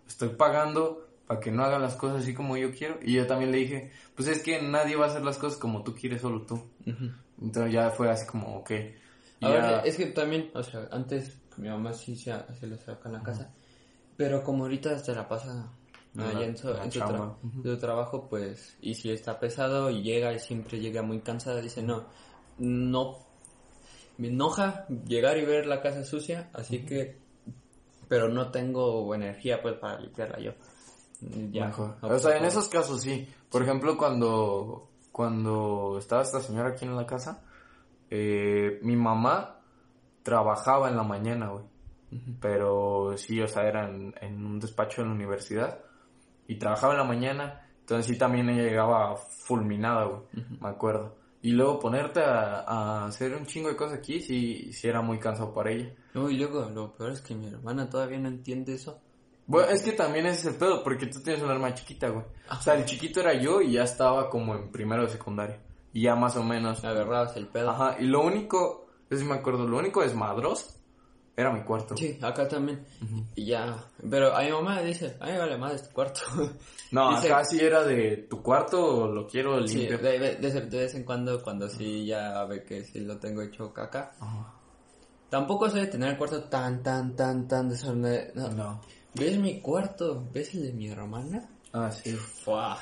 estoy 0.08 0.30
pagando 0.30 1.02
para 1.26 1.40
que 1.40 1.50
no 1.52 1.64
hagan 1.64 1.82
las 1.82 1.96
cosas 1.96 2.22
así 2.22 2.34
como 2.34 2.56
yo 2.58 2.72
quiero. 2.72 3.00
Y 3.02 3.14
yo 3.14 3.26
también 3.26 3.52
le 3.52 3.58
dije, 3.60 3.92
pues 4.16 4.28
es 4.28 4.44
que 4.44 4.62
nadie 4.62 4.96
va 4.96 5.06
a 5.06 5.10
hacer 5.10 5.24
las 5.24 5.38
cosas 5.38 5.58
como 5.58 5.82
tú 5.84 5.96
quieres, 5.96 6.22
solo 6.22 6.42
tú. 6.44 6.62
Entonces 7.42 7.74
ya 7.74 7.90
fue 7.90 8.10
así 8.12 8.28
como, 8.28 8.58
ok. 8.58 8.72
Ahora, 9.46 9.72
ya- 9.72 9.80
es 9.90 9.98
que 9.98 10.08
también, 10.08 10.52
o 10.54 10.64
sea, 10.64 10.88
antes 10.92 11.38
mi 11.58 11.70
mamá 11.70 11.94
sí 11.94 12.16
se, 12.16 12.34
se 12.60 12.68
lo 12.68 12.78
saca 12.78 13.08
en 13.10 13.14
la 13.14 13.24
casa, 13.24 13.54
pero 14.18 14.44
como 14.44 14.64
ahorita 14.64 14.98
se 15.00 15.14
la 15.16 15.28
pasa 15.28 15.72
allá 16.18 16.40
la- 16.40 16.46
en 16.46 16.58
su, 16.58 16.70
en 16.70 16.92
tra- 16.92 17.80
trabajo, 17.80 18.28
pues, 18.30 18.78
y 18.82 18.96
si 18.96 19.12
está 19.12 19.40
pesado 19.40 19.90
y 19.90 20.02
llega 20.04 20.34
y 20.34 20.40
siempre 20.40 20.80
llega 20.80 21.02
muy 21.02 21.20
cansada, 21.22 21.62
dice, 21.62 21.82
no, 21.84 22.06
no, 22.58 23.20
me 24.18 24.30
enoja 24.30 24.86
llegar 25.06 25.38
y 25.38 25.46
ver 25.46 25.66
la 25.66 25.82
casa 25.82 26.04
sucia, 26.06 26.50
así 26.54 26.86
que, 26.86 27.18
pero 28.08 28.30
no 28.30 28.52
tengo 28.52 29.14
energía 29.16 29.62
pues 29.62 29.76
para 29.76 30.00
limpiarla 30.00 30.40
yo. 30.40 30.52
Ya, 31.52 31.66
mejor. 31.68 31.98
O 32.02 32.20
sea, 32.20 32.38
en 32.38 32.46
esos 32.46 32.68
casos 32.68 33.02
sí. 33.02 33.28
Por 33.50 33.64
ejemplo, 33.64 33.98
cuando, 33.98 34.90
cuando 35.12 35.98
estaba 35.98 36.22
esta 36.22 36.40
señora 36.42 36.70
aquí 36.70 36.86
en 36.86 36.96
la 36.96 37.06
casa, 37.06 37.42
eh, 38.10 38.80
mi 38.82 38.96
mamá 38.96 39.60
trabajaba 40.24 40.90
en 40.90 40.98
la 40.98 41.04
mañana, 41.04 41.50
güey. 41.50 41.66
Pero 42.40 43.18
sí, 43.18 43.42
o 43.42 43.48
sea, 43.48 43.64
era 43.68 43.90
en, 43.90 44.14
en 44.22 44.46
un 44.46 44.60
despacho 44.60 45.02
en 45.02 45.10
la 45.10 45.16
universidad. 45.16 45.80
Y 46.48 46.56
trabajaba 46.56 46.94
en 46.94 47.00
la 47.00 47.06
mañana. 47.06 47.68
Entonces 47.82 48.08
sí, 48.08 48.18
también 48.18 48.50
ella 48.50 48.64
llegaba 48.64 49.16
fulminada, 49.16 50.06
güey. 50.06 50.22
Me 50.62 50.70
acuerdo. 50.70 51.16
Y 51.42 51.52
luego 51.52 51.80
ponerte 51.80 52.22
a, 52.22 52.62
a 52.62 53.06
hacer 53.06 53.36
un 53.36 53.46
chingo 53.46 53.70
de 53.70 53.76
cosas 53.76 54.00
aquí, 54.00 54.20
sí, 54.20 54.74
sí 54.74 54.88
era 54.88 55.02
muy 55.02 55.20
cansado 55.20 55.54
para 55.54 55.72
ella. 55.72 55.94
No, 56.16 56.28
y 56.30 56.38
luego 56.38 56.68
lo 56.74 56.96
peor 56.96 57.12
es 57.12 57.22
que 57.22 57.36
mi 57.36 57.48
hermana 57.48 57.88
todavía 57.88 58.18
no 58.18 58.30
entiende 58.30 58.74
eso. 58.74 59.00
Bueno, 59.46 59.70
es 59.70 59.84
que 59.84 59.92
también 59.92 60.26
ese 60.26 60.40
es 60.40 60.46
el 60.48 60.56
pedo, 60.56 60.84
porque 60.84 61.06
tú 61.06 61.22
tienes 61.22 61.44
una 61.44 61.54
hermana 61.54 61.76
chiquita, 61.76 62.10
güey. 62.10 62.26
O 62.50 62.62
sea, 62.62 62.74
el 62.74 62.86
chiquito 62.86 63.20
era 63.20 63.40
yo 63.40 63.62
y 63.62 63.74
ya 63.74 63.84
estaba 63.84 64.28
como 64.28 64.56
en 64.56 64.72
primero 64.72 65.04
de 65.04 65.10
secundaria. 65.10 65.60
Y 65.96 66.02
ya 66.04 66.16
más 66.16 66.36
o 66.36 66.44
menos. 66.44 66.84
Agarrabas 66.84 67.36
el 67.38 67.48
pedo. 67.48 67.70
Ajá, 67.72 67.96
y 68.00 68.04
lo 68.06 68.22
único, 68.22 68.86
eso 69.10 69.22
sí 69.22 69.26
me 69.26 69.36
acuerdo, 69.36 69.66
lo 69.66 69.78
único 69.78 70.02
desmadroso 70.02 70.74
era 71.38 71.52
mi 71.52 71.62
cuarto. 71.64 71.96
Sí, 71.98 72.18
acá 72.22 72.48
también. 72.48 72.86
Y 73.36 73.46
ya. 73.46 73.78
Pero 74.10 74.36
a 74.36 74.42
mi 74.42 74.52
mamá 74.52 74.76
le 74.82 74.88
dice, 74.88 75.16
a 75.20 75.26
mí 75.26 75.38
vale 75.38 75.58
más 75.58 75.74
este 75.74 75.94
cuarto. 75.94 76.22
No, 76.92 77.12
Dice- 77.16 77.34
acá 77.34 77.44
sí 77.46 77.60
era 77.60 77.84
de 77.84 78.28
tu 78.30 78.42
cuarto, 78.44 79.08
lo 79.08 79.26
quiero 79.28 79.66
sí, 79.68 79.80
limpio. 79.80 79.98
de, 79.98 80.20
de- 80.20 80.36
de- 80.36 80.62
de 80.62 80.78
vez 80.80 80.96
en 80.96 81.04
cuando, 81.04 81.42
cuando 81.44 81.68
sí 81.70 82.06
ya 82.06 82.44
ve 82.46 82.64
que 82.64 82.84
sí 82.86 83.00
lo 83.00 83.18
tengo 83.18 83.42
hecho 83.42 83.74
caca. 83.74 84.14
Tampoco 85.30 85.70
soy 85.70 85.82
de 85.82 85.88
tener 85.88 86.12
el 86.12 86.18
cuarto 86.18 86.44
tan, 86.44 86.82
tan, 86.84 87.16
tan, 87.16 87.48
tan 87.48 87.68
desordenado. 87.70 88.32
No. 88.36 88.50
No. 88.52 88.82
¿Ves 89.16 89.38
mi 89.38 89.60
cuarto? 89.62 90.24
¿Ves 90.32 90.54
el 90.56 90.64
de 90.64 90.74
mi 90.74 90.88
hermana? 90.90 91.50
Ah, 91.74 91.90
sí. 91.92 92.12
Fua. 92.14 92.78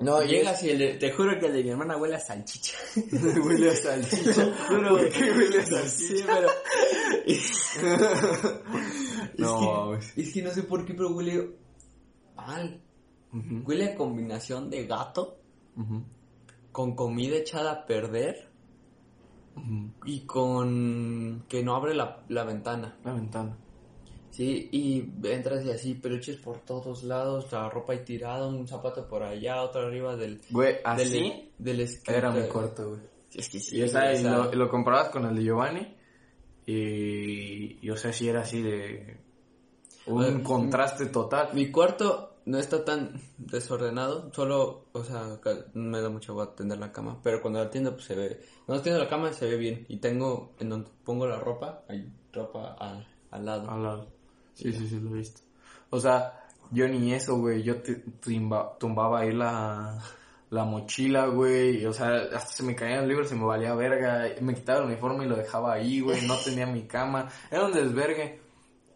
No, 0.00 0.22
Llegas 0.22 0.62
y 0.62 0.70
el 0.70 0.78
de- 0.78 0.94
te 0.94 1.12
juro 1.12 1.38
que 1.38 1.46
el 1.46 1.52
de 1.52 1.62
mi 1.64 1.70
hermana 1.70 1.96
huele 1.96 2.16
a 2.16 2.20
salchicha. 2.20 2.76
huele 3.44 3.70
a 3.70 3.76
salchicha. 3.76 4.54
Juro, 4.68 4.88
¿Por 4.96 5.08
qué 5.10 5.30
huele 5.30 5.60
a 5.60 5.66
Sí, 5.66 5.72
salchicha? 6.06 6.26
pero... 6.26 6.48
No, 9.38 9.94
es, 9.94 10.12
que, 10.12 10.22
es 10.22 10.32
que 10.32 10.42
no 10.42 10.50
sé 10.50 10.62
por 10.64 10.84
qué, 10.84 10.94
pero 10.94 11.10
huele 11.10 11.50
mal. 12.36 12.80
Ujú, 13.32 13.62
Huele 13.64 13.92
a 13.92 13.94
combinación 13.94 14.70
de 14.70 14.86
gato 14.86 15.38
con 16.72 16.96
comida 16.96 17.36
echada 17.36 17.72
a 17.72 17.86
perder 17.86 18.48
y 20.04 20.26
con 20.26 21.44
que 21.48 21.62
no 21.62 21.76
abre 21.76 21.94
la, 21.94 22.24
la 22.28 22.44
ventana. 22.44 22.98
La 23.04 23.12
ventana. 23.12 23.56
Sí, 24.30 24.68
y 24.70 25.10
entras 25.28 25.64
y 25.64 25.70
así, 25.70 25.94
peluches 25.94 26.36
por 26.36 26.60
todos 26.60 27.02
lados, 27.02 27.50
la 27.52 27.68
ropa 27.68 27.92
ahí 27.92 28.04
tirada, 28.04 28.46
un 28.46 28.66
zapato 28.66 29.08
por 29.08 29.22
allá, 29.22 29.62
otro 29.62 29.82
arriba 29.82 30.16
del... 30.16 30.40
Güey, 30.50 30.74
del, 30.74 30.82
así 30.84 31.52
del 31.58 31.80
era 32.06 32.30
mi 32.30 32.42
escritorio. 32.42 32.48
cuarto, 32.48 32.88
güey. 32.90 33.00
Es 33.34 33.48
que 33.48 33.60
sí, 33.60 33.76
Y, 33.76 33.90
güey, 33.90 34.20
y 34.20 34.22
lo, 34.22 34.52
lo 34.52 34.68
comparabas 34.68 35.10
con 35.10 35.26
el 35.26 35.34
de 35.34 35.42
Giovanni. 35.42 35.96
Y, 36.66 37.84
y, 37.84 37.90
o 37.90 37.96
sea, 37.96 38.12
sí 38.12 38.28
era 38.28 38.42
así 38.42 38.62
de. 38.62 39.18
Un 40.06 40.42
contraste 40.42 41.06
total. 41.06 41.50
Mi 41.52 41.70
cuarto 41.70 42.30
no 42.46 42.58
está 42.58 42.84
tan 42.84 43.20
desordenado, 43.38 44.32
solo, 44.32 44.86
o 44.92 45.04
sea, 45.04 45.38
me 45.74 46.00
da 46.00 46.08
mucha 46.08 46.32
a 46.32 46.54
tender 46.54 46.78
la 46.78 46.90
cama, 46.92 47.20
pero 47.22 47.40
cuando 47.40 47.62
la 47.62 47.70
tiendo 47.70 47.92
pues 47.92 48.04
se 48.04 48.14
ve, 48.14 48.40
cuando 48.66 48.82
tiendo 48.82 49.00
la 49.02 49.08
cama 49.08 49.32
se 49.32 49.46
ve 49.46 49.56
bien 49.56 49.84
y 49.88 49.98
tengo 49.98 50.54
en 50.58 50.70
donde 50.70 50.90
pongo 51.04 51.26
la 51.26 51.38
ropa, 51.38 51.84
hay 51.88 52.12
ropa 52.32 52.76
al, 52.78 53.06
al 53.30 53.44
lado. 53.44 53.70
Al 53.70 53.82
lado. 53.82 54.19
Sí, 54.54 54.72
sí, 54.72 54.86
sí, 54.88 55.00
lo 55.00 55.10
he 55.10 55.18
visto. 55.18 55.40
O 55.90 55.98
sea, 56.00 56.44
yo 56.70 56.86
ni 56.88 57.12
eso, 57.14 57.36
güey. 57.38 57.62
Yo 57.62 57.82
te- 57.82 58.02
tumba- 58.20 58.76
tumbaba 58.78 59.20
ahí 59.20 59.32
la, 59.32 59.98
la 60.50 60.64
mochila, 60.64 61.26
güey. 61.26 61.84
O 61.86 61.92
sea, 61.92 62.16
hasta 62.34 62.52
se 62.52 62.62
me 62.62 62.74
caían 62.74 63.00
los 63.00 63.08
libros, 63.08 63.28
se 63.28 63.34
me 63.36 63.44
valía 63.44 63.74
verga. 63.74 64.26
Me 64.40 64.54
quitaba 64.54 64.80
el 64.80 64.86
uniforme 64.86 65.24
y 65.24 65.28
lo 65.28 65.36
dejaba 65.36 65.72
ahí, 65.74 66.00
güey. 66.00 66.26
No 66.26 66.36
tenía 66.36 66.66
mi 66.66 66.82
cama. 66.82 67.28
Era 67.50 67.66
un 67.66 67.72
desvergue. 67.72 68.40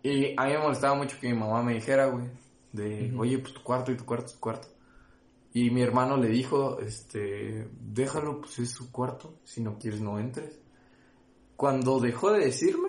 Y 0.02 0.34
a 0.38 0.44
mí 0.44 0.52
me 0.52 0.58
molestaba 0.58 0.94
mucho 0.94 1.16
que 1.20 1.28
mi 1.32 1.38
mamá 1.38 1.62
me 1.62 1.74
dijera, 1.74 2.06
güey, 2.06 2.26
de, 2.72 3.14
oye, 3.16 3.38
pues 3.38 3.54
tu 3.54 3.62
cuarto 3.62 3.90
y 3.90 3.96
tu 3.96 4.04
cuarto, 4.04 4.32
tu 4.32 4.38
cuarto. 4.38 4.68
Y 5.54 5.70
mi 5.70 5.80
hermano 5.82 6.16
le 6.16 6.28
dijo, 6.28 6.78
este, 6.80 7.68
déjalo, 7.80 8.40
pues 8.40 8.58
es 8.58 8.70
su 8.72 8.92
cuarto. 8.92 9.38
Si 9.44 9.62
no 9.62 9.78
quieres, 9.78 10.00
no 10.00 10.18
entres. 10.18 10.58
Cuando 11.56 12.00
dejó 12.00 12.32
de 12.32 12.44
decirme, 12.46 12.88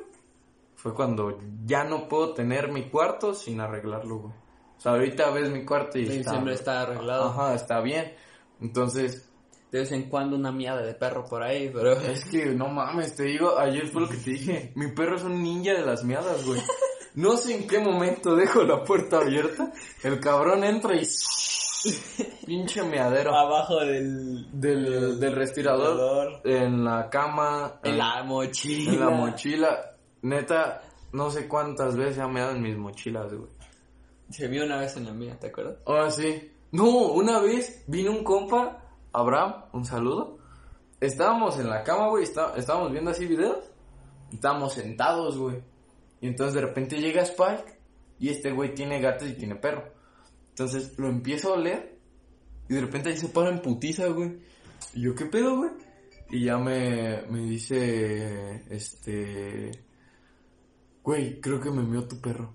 fue 0.86 0.94
cuando 0.94 1.40
ya 1.66 1.84
no 1.84 2.08
puedo 2.08 2.36
tener 2.36 2.72
mi 2.72 2.84
cuarto 2.92 3.34
sin 3.34 3.60
arreglarlo, 3.60 4.20
güey. 4.20 4.34
O 4.78 4.80
sea, 4.80 4.92
ahorita 4.92 5.32
ves 5.32 5.50
mi 5.50 5.66
cuarto 5.66 5.98
y 5.98 6.06
Sí, 6.06 6.18
está... 6.20 6.30
siempre 6.30 6.54
está 6.54 6.82
arreglado. 6.82 7.30
Ajá, 7.30 7.56
está 7.56 7.82
bien. 7.82 8.14
Entonces, 8.62 9.28
De 9.72 9.80
vez 9.80 9.92
en 9.92 10.10
cuando 10.10 10.36
una 10.36 10.52
miada 10.52 10.84
de 10.84 10.94
perro 10.94 11.26
por 11.26 11.42
ahí, 11.42 11.72
pero... 11.74 11.94
es 12.00 12.24
que 12.26 12.46
no 12.54 12.68
mames, 12.68 13.16
te 13.16 13.24
digo, 13.24 13.58
ayer 13.58 13.88
fue 13.88 14.04
lo 14.04 14.10
que 14.10 14.18
te 14.18 14.30
dije. 14.30 14.72
Mi 14.76 14.90
perro 14.92 15.16
es 15.16 15.24
un 15.24 15.42
ninja 15.42 15.74
de 15.74 15.84
las 15.84 16.04
miadas, 16.04 16.46
güey. 16.46 16.62
No 17.16 17.36
sé 17.38 17.56
en 17.56 17.66
qué 17.68 17.80
momento 17.80 18.36
dejo 18.36 18.62
la 18.64 18.84
puerta 18.84 19.20
abierta. 19.20 19.72
El 20.04 20.20
cabrón 20.20 20.64
entra 20.66 20.96
y... 20.96 21.08
Pinche 22.46 22.84
meadero. 22.84 23.34
Abajo 23.34 23.80
del... 23.80 24.46
Del, 24.52 25.20
del 25.20 25.34
respirador, 25.36 26.42
en 26.44 26.84
la 26.84 27.10
cama, 27.10 27.80
En 27.84 27.98
la 27.98 28.22
mochila. 28.24 28.92
en 28.94 29.00
la 29.00 29.10
mochila. 29.10 29.95
Neta, 30.26 30.82
no 31.12 31.30
sé 31.30 31.48
cuántas 31.48 31.96
veces 31.96 32.18
ha 32.20 32.28
meado 32.28 32.52
en 32.52 32.62
mis 32.62 32.76
mochilas, 32.78 33.32
güey. 33.34 33.50
Se 34.30 34.48
vio 34.48 34.66
una 34.66 34.78
vez 34.80 34.98
en 34.98 35.06
la 35.06 35.12
mía, 35.14 35.38
¿te 35.40 35.48
acuerdas? 35.48 35.78
Ahora 35.86 36.10
sí. 36.10 36.52
No, 36.72 37.12
una 37.12 37.40
vez 37.40 37.84
vino 37.88 38.12
un 38.12 38.24
compa, 38.24 38.82
Abraham, 39.14 39.66
un 39.74 39.86
saludo. 39.86 40.40
Estábamos 41.00 41.60
en 41.60 41.70
la 41.70 41.84
cama, 41.84 42.10
güey, 42.10 42.24
está- 42.24 42.54
estábamos 42.58 42.92
viendo 42.92 43.12
así 43.12 43.28
videos. 43.28 43.64
Estábamos 44.34 44.74
sentados, 44.74 45.38
güey. 45.38 45.62
Y 46.22 46.28
entonces 46.28 46.56
de 46.56 46.62
repente 46.62 46.98
llega 47.00 47.22
Spike 47.22 47.78
y 48.20 48.30
este 48.30 48.52
güey 48.52 48.74
tiene 48.74 49.00
gatos 49.00 49.28
y 49.30 49.34
tiene 49.34 49.56
perro. 49.56 49.84
Entonces 50.50 50.98
lo 50.98 51.08
empiezo 51.08 51.50
a 51.54 51.58
oler 51.58 51.98
y 52.68 52.74
de 52.74 52.82
repente 52.82 53.10
ahí 53.10 53.18
se 53.18 53.28
para 53.28 53.50
en 53.52 53.62
putiza, 53.62 54.08
güey. 54.08 54.40
Y 54.96 55.02
yo, 55.04 55.14
¿qué 55.14 55.26
pedo, 55.26 55.58
güey? 55.58 55.70
Y 56.32 56.46
ya 56.46 56.58
me, 56.58 57.22
me 57.30 57.42
dice, 57.42 58.64
este... 58.74 59.85
Güey, 61.06 61.40
creo 61.40 61.62
que 61.62 61.70
me 61.72 61.84
mió 61.84 62.08
tu 62.08 62.20
perro. 62.20 62.52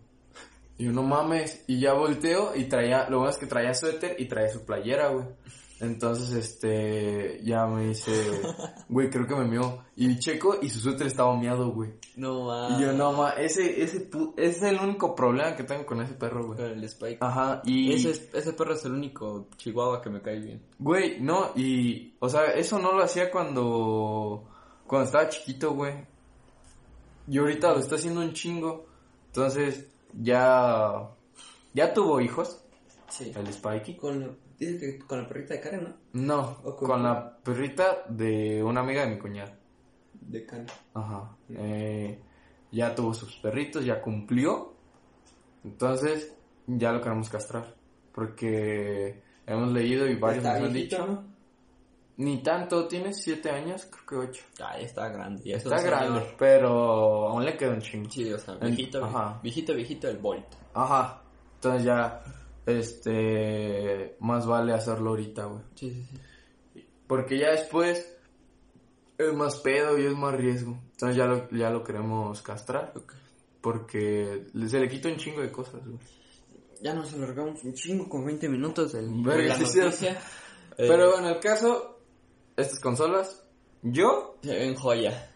Y 0.76 0.84
yo, 0.86 0.92
no 0.92 1.02
mames. 1.02 1.64
Y 1.68 1.78
ya 1.80 1.92
volteo 1.94 2.52
y 2.56 2.64
traía, 2.64 3.08
lo 3.08 3.18
bueno 3.18 3.30
es 3.30 3.38
que 3.38 3.46
traía 3.46 3.72
suéter 3.74 4.16
y 4.18 4.26
traía 4.26 4.48
su 4.48 4.64
playera, 4.64 5.08
güey. 5.10 5.24
Entonces, 5.78 6.32
este, 6.32 7.40
ya 7.42 7.64
me 7.66 7.86
dice, 7.88 8.12
güey, 8.90 9.08
creo 9.08 9.26
que 9.26 9.34
me 9.36 9.46
mió. 9.46 9.84
Y 9.96 10.18
checo 10.18 10.56
y 10.60 10.68
su 10.68 10.78
suéter 10.80 11.06
estaba 11.06 11.34
miado, 11.38 11.70
güey. 11.70 11.92
No, 12.16 12.46
va. 12.46 12.68
Y 12.76 12.82
yo, 12.82 12.92
no 12.92 13.12
ma, 13.12 13.30
ese, 13.30 13.82
ese, 13.82 14.10
pu- 14.10 14.34
ese 14.36 14.56
es 14.58 14.62
el 14.64 14.78
único 14.80 15.14
problema 15.14 15.56
que 15.56 15.64
tengo 15.64 15.86
con 15.86 16.02
ese 16.02 16.14
perro, 16.14 16.44
güey. 16.48 16.58
Con 16.58 16.66
el 16.66 16.84
Spike. 16.84 17.18
Ajá, 17.22 17.62
y... 17.64 17.94
Ese, 17.94 18.10
es- 18.10 18.28
ese 18.34 18.52
perro 18.52 18.74
es 18.74 18.84
el 18.84 18.92
único 18.92 19.46
chihuahua 19.56 20.02
que 20.02 20.10
me 20.10 20.20
cae 20.20 20.38
bien. 20.40 20.62
Güey, 20.78 21.18
no, 21.20 21.52
y, 21.56 22.14
o 22.18 22.28
sea, 22.28 22.44
eso 22.46 22.78
no 22.78 22.92
lo 22.92 23.02
hacía 23.02 23.30
cuando, 23.30 24.44
cuando 24.86 25.06
estaba 25.06 25.28
chiquito, 25.30 25.72
güey. 25.72 25.94
Y 27.30 27.38
ahorita 27.38 27.72
lo 27.72 27.78
está 27.78 27.94
haciendo 27.94 28.20
un 28.20 28.32
chingo. 28.32 28.86
Entonces, 29.26 29.88
ya, 30.20 31.08
ya 31.72 31.94
tuvo 31.94 32.20
hijos, 32.20 32.64
Sí. 33.08 33.32
el 33.36 33.52
Spikey. 33.52 33.96
Con 33.96 34.20
la, 34.20 34.28
dice 34.58 34.78
que 34.78 34.98
con 34.98 35.22
la 35.22 35.28
perrita 35.28 35.54
de 35.54 35.60
Karen, 35.60 35.84
¿no? 35.84 35.94
No, 36.12 36.58
¿O 36.64 36.74
con 36.74 37.02
la 37.04 37.38
perrita 37.38 38.04
de 38.08 38.62
una 38.64 38.80
amiga 38.80 39.02
de 39.02 39.10
mi 39.14 39.18
cuñada. 39.18 39.56
De 40.20 40.44
Karen. 40.44 40.66
Ajá. 40.94 41.36
Eh, 41.50 42.20
ya 42.72 42.94
tuvo 42.94 43.14
sus 43.14 43.36
perritos, 43.36 43.84
ya 43.84 44.00
cumplió. 44.02 44.74
Entonces, 45.64 46.34
ya 46.66 46.90
lo 46.92 47.00
queremos 47.00 47.28
castrar. 47.28 47.74
Porque 48.12 49.22
hemos 49.46 49.72
leído 49.72 50.06
y 50.08 50.16
varios 50.16 50.42
nos 50.42 50.54
han 50.54 50.72
dicho. 50.72 51.06
¿no? 51.06 51.24
Ni 52.20 52.42
tanto, 52.42 52.86
tiene 52.86 53.14
siete 53.14 53.48
años, 53.48 53.86
creo 53.86 54.06
que 54.06 54.28
ocho. 54.28 54.42
Ah, 54.62 54.76
ya 54.78 54.84
está 54.84 55.08
grande. 55.08 55.42
Ya 55.42 55.56
Está 55.56 55.78
señor. 55.78 55.98
grande, 55.98 56.34
pero 56.38 57.28
aún 57.28 57.46
le 57.46 57.56
queda 57.56 57.70
un 57.70 57.80
chingo. 57.80 58.10
Sí, 58.10 58.30
o 58.30 58.38
sea, 58.38 58.56
viejito, 58.56 59.02
ajá. 59.02 59.40
viejito, 59.42 59.74
viejito 59.74 60.06
el 60.06 60.18
Bolt. 60.18 60.44
Ajá. 60.74 61.22
Entonces 61.54 61.84
ya, 61.84 62.22
este, 62.66 64.16
más 64.20 64.46
vale 64.46 64.74
hacerlo 64.74 65.10
ahorita, 65.10 65.46
güey. 65.46 65.62
Sí, 65.74 65.90
sí, 65.92 66.04
sí. 66.74 66.86
Porque 67.06 67.38
ya 67.38 67.52
después 67.52 68.18
es 69.16 69.32
más 69.32 69.56
pedo 69.56 69.98
y 69.98 70.04
es 70.04 70.14
más 70.14 70.34
riesgo. 70.34 70.78
Entonces 70.92 71.16
ya 71.16 71.24
lo, 71.24 71.48
ya 71.50 71.70
lo 71.70 71.82
queremos 71.82 72.42
castrar. 72.42 72.92
Porque 73.62 74.46
se 74.68 74.78
le 74.78 74.88
quita 74.90 75.08
un 75.08 75.16
chingo 75.16 75.40
de 75.40 75.50
cosas, 75.50 75.80
güey. 75.86 75.98
Ya 76.82 76.92
nos 76.92 77.14
alargamos 77.14 77.64
un 77.64 77.72
chingo 77.72 78.10
con 78.10 78.26
20 78.26 78.46
minutos 78.50 78.92
del, 78.92 79.08
Verga, 79.22 79.42
de 79.42 79.48
la 79.48 79.58
noticia. 79.84 80.12
Eh, 80.76 80.86
Pero 80.86 81.18
en 81.18 81.24
el 81.26 81.40
caso, 81.40 81.99
estas 82.62 82.80
consolas, 82.80 83.44
yo, 83.82 84.36
Se 84.42 84.54
ven 84.54 84.74
joya. 84.74 85.32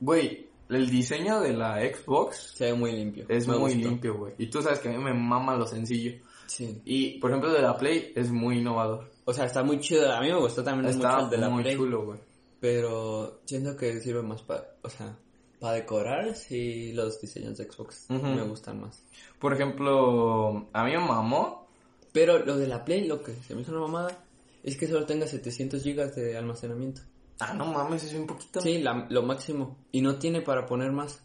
güey, 0.00 0.48
el 0.68 0.88
diseño 0.90 1.40
de 1.40 1.52
la 1.52 1.76
Xbox 1.80 2.52
Se 2.56 2.66
ve 2.66 2.74
muy 2.74 2.92
limpio. 2.92 3.26
es 3.28 3.46
Me 3.46 3.56
muy 3.58 3.72
gustó. 3.74 3.88
limpio, 3.88 4.14
güey. 4.16 4.34
Y 4.38 4.46
tú 4.46 4.62
sabes 4.62 4.78
que 4.80 4.88
a 4.88 4.92
mí 4.92 4.98
me 4.98 5.12
mama 5.14 5.56
lo 5.56 5.66
sencillo. 5.66 6.12
Sí. 6.46 6.80
Y, 6.84 7.18
por 7.18 7.30
ejemplo, 7.30 7.52
de 7.52 7.62
la 7.62 7.76
Play 7.76 8.12
es 8.14 8.30
muy 8.30 8.58
innovador. 8.58 9.10
O 9.24 9.32
sea, 9.32 9.46
está 9.46 9.62
muy 9.62 9.80
chido. 9.80 10.12
A 10.12 10.20
mí 10.20 10.28
me 10.30 10.38
gustó 10.38 10.62
también 10.62 10.90
Está 10.90 11.12
mucho 11.14 11.24
el 11.24 11.30
de 11.30 11.38
la 11.38 11.48
muy 11.48 11.62
Play. 11.62 11.76
chulo, 11.76 12.04
güey. 12.04 12.20
Pero 12.60 13.40
siento 13.44 13.76
que 13.76 14.00
sirve 14.00 14.22
más 14.22 14.42
para, 14.42 14.64
o 14.82 14.88
sea, 14.88 15.16
para 15.60 15.74
decorar, 15.74 16.34
sí, 16.34 16.92
los 16.92 17.20
diseños 17.20 17.56
de 17.58 17.70
Xbox 17.70 18.06
me 18.08 18.42
gustan 18.42 18.80
más. 18.80 19.02
Por 19.38 19.52
ejemplo, 19.54 20.68
a 20.72 20.84
mí 20.84 20.92
me 20.92 20.98
mamó. 20.98 21.66
Pero 22.12 22.38
lo 22.44 22.56
de 22.56 22.68
la 22.68 22.84
Play, 22.84 23.06
lo 23.06 23.22
que 23.22 23.34
se 23.34 23.54
me 23.54 23.62
hizo 23.62 23.72
una 23.72 23.80
mamada, 23.82 24.23
es 24.64 24.76
que 24.76 24.88
solo 24.88 25.06
tenga 25.06 25.26
700 25.28 25.82
gigas 25.82 26.16
de 26.16 26.36
almacenamiento. 26.36 27.02
Ah, 27.38 27.52
no 27.54 27.66
mames, 27.66 28.02
es 28.04 28.14
un 28.14 28.26
poquito. 28.26 28.60
Sí, 28.60 28.78
la- 28.78 29.06
lo 29.10 29.22
máximo. 29.22 29.76
Y 29.92 30.00
no 30.00 30.16
tiene 30.18 30.40
para 30.40 30.66
poner 30.66 30.90
más. 30.92 31.22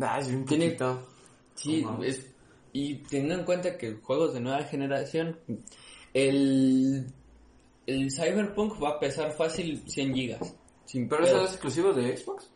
Ah, 0.00 0.18
es 0.20 0.28
un 0.28 0.44
Tiene- 0.46 0.66
poquito. 0.70 1.06
Sí, 1.54 1.84
es... 2.04 2.26
Y 2.72 2.96
teniendo 2.96 3.34
en 3.34 3.44
cuenta 3.44 3.76
que 3.76 3.94
juegos 3.94 4.32
de 4.34 4.40
nueva 4.40 4.62
generación, 4.64 5.38
el... 6.14 7.06
El 7.86 8.10
Cyberpunk 8.12 8.82
va 8.82 8.90
a 8.90 9.00
pesar 9.00 9.32
fácil 9.32 9.82
100 9.88 10.14
gigas. 10.14 10.54
Sin 10.84 11.08
¿Pero 11.08 11.24
eso 11.24 11.42
es 11.44 11.52
exclusivo 11.52 11.92
de 11.94 12.16
Xbox? 12.16 12.50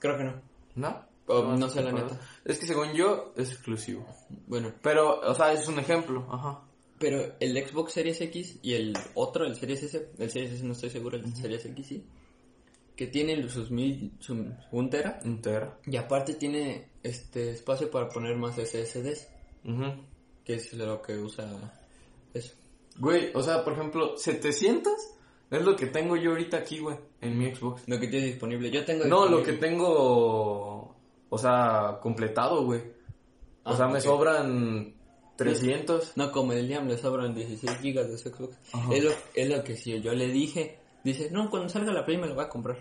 Creo 0.00 0.16
que 0.18 0.24
no. 0.24 0.34
¿No? 0.74 1.04
O 1.28 1.42
no 1.56 1.68
sé 1.68 1.82
la 1.82 1.92
neta. 1.92 2.18
Es 2.44 2.58
que 2.58 2.66
según 2.66 2.92
yo, 2.92 3.32
es 3.36 3.52
exclusivo. 3.52 4.04
Bueno, 4.48 4.72
Pero, 4.82 5.20
o 5.20 5.34
sea, 5.36 5.52
es 5.52 5.66
un 5.68 5.78
ejemplo. 5.78 6.26
Ajá. 6.30 6.62
Pero 7.02 7.34
el 7.40 7.66
Xbox 7.66 7.92
Series 7.92 8.20
X 8.22 8.58
y 8.62 8.72
el 8.74 8.94
otro, 9.14 9.44
el 9.44 9.56
Series 9.56 9.82
S, 9.82 10.08
el 10.18 10.30
Series 10.30 10.52
S 10.52 10.64
no 10.64 10.72
estoy 10.72 10.88
seguro, 10.88 11.16
el 11.18 11.34
Series 11.36 11.66
X 11.66 11.86
sí, 11.86 12.04
que 12.96 13.08
tiene 13.08 13.46
sus 13.48 13.70
mil, 13.70 14.12
su, 14.20 14.34
un 14.70 14.88
tera 14.88 15.18
Un 15.24 15.42
tera. 15.42 15.78
y 15.84 15.96
aparte 15.96 16.34
tiene 16.34 16.88
este 17.02 17.50
espacio 17.50 17.90
para 17.90 18.08
poner 18.08 18.36
más 18.36 18.54
SSDs, 18.56 19.28
Ujú. 19.64 19.84
que 20.44 20.54
es 20.54 20.72
lo 20.74 21.02
que 21.02 21.18
usa 21.18 21.74
eso. 22.32 22.54
Güey, 22.98 23.30
o 23.34 23.42
sea, 23.42 23.64
por 23.64 23.72
ejemplo, 23.72 24.16
700 24.16 24.92
es 25.50 25.62
lo 25.62 25.74
que 25.76 25.86
tengo 25.86 26.16
yo 26.16 26.30
ahorita 26.30 26.58
aquí, 26.58 26.78
güey, 26.78 26.96
en 27.20 27.38
mi 27.38 27.54
Xbox. 27.54 27.82
Lo 27.88 27.98
que 27.98 28.06
tiene 28.08 28.26
disponible. 28.26 28.70
Yo 28.70 28.84
tengo 28.84 29.04
No, 29.06 29.26
lo 29.26 29.42
que 29.42 29.54
tengo, 29.54 30.94
o 31.28 31.38
sea, 31.38 31.98
completado, 32.00 32.64
güey. 32.64 32.80
O 33.64 33.70
Ah, 33.70 33.76
sea, 33.76 33.88
me 33.88 34.00
sobran 34.00 34.94
300. 35.36 36.16
No, 36.16 36.30
como 36.32 36.52
el 36.52 36.68
Liam 36.68 36.86
le 36.88 36.98
sobran 36.98 37.34
16 37.34 37.78
gigas 37.78 38.08
de 38.08 38.18
su 38.18 38.28
Xbox. 38.30 38.56
Ajá. 38.72 38.94
Es 38.94 39.04
lo, 39.04 39.10
es 39.34 39.48
lo 39.48 39.64
que 39.64 39.76
si 39.76 40.00
yo 40.00 40.12
le 40.12 40.28
dije, 40.28 40.78
dice, 41.04 41.30
no, 41.30 41.48
cuando 41.50 41.68
salga 41.68 41.92
la 41.92 42.04
Play 42.04 42.18
me 42.18 42.26
lo 42.28 42.34
voy 42.34 42.44
a 42.44 42.48
comprar. 42.48 42.78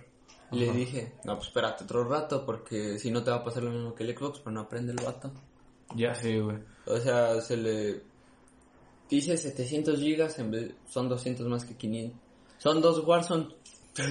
Y 0.51 0.59
le 0.59 0.69
Ajá. 0.69 0.77
dije, 0.77 1.13
no, 1.23 1.35
pues 1.35 1.47
espérate 1.47 1.85
otro 1.85 2.03
rato 2.03 2.45
porque 2.45 2.99
si 2.99 3.09
no 3.09 3.23
te 3.23 3.31
va 3.31 3.37
a 3.37 3.43
pasar 3.43 3.63
lo 3.63 3.71
mismo 3.71 3.95
que 3.95 4.03
el 4.03 4.17
Xbox, 4.17 4.39
pero 4.39 4.51
no 4.51 4.61
aprende 4.61 4.91
el 4.91 5.03
vato. 5.03 5.31
Ya 5.95 6.13
sé, 6.13 6.39
güey. 6.39 6.57
O 6.85 6.97
sea, 6.97 7.39
se 7.41 7.55
le 7.57 8.01
dice 9.09 9.37
700 9.37 9.99
gigas, 9.99 10.39
en 10.39 10.51
vez 10.51 10.71
son 10.89 11.07
200 11.09 11.47
más 11.47 11.65
que 11.65 11.75
500. 11.75 12.19
Son 12.57 12.81
dos 12.81 13.05
Warzone. 13.05 13.47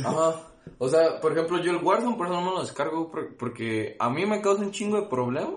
Ajá. 0.05 0.47
O 0.79 0.89
sea, 0.89 1.21
por 1.21 1.33
ejemplo, 1.33 1.63
yo 1.63 1.71
el 1.73 1.83
Warzone 1.85 2.17
por 2.17 2.27
eso 2.27 2.35
no 2.37 2.43
me 2.47 2.51
lo 2.53 2.61
descargo 2.63 3.11
por- 3.11 3.37
porque 3.37 3.97
a 3.99 4.11
mí 4.11 4.27
me 4.27 4.41
causa 4.43 4.63
un 4.63 4.73
chingo 4.73 5.01
de 5.01 5.09
problema 5.09 5.57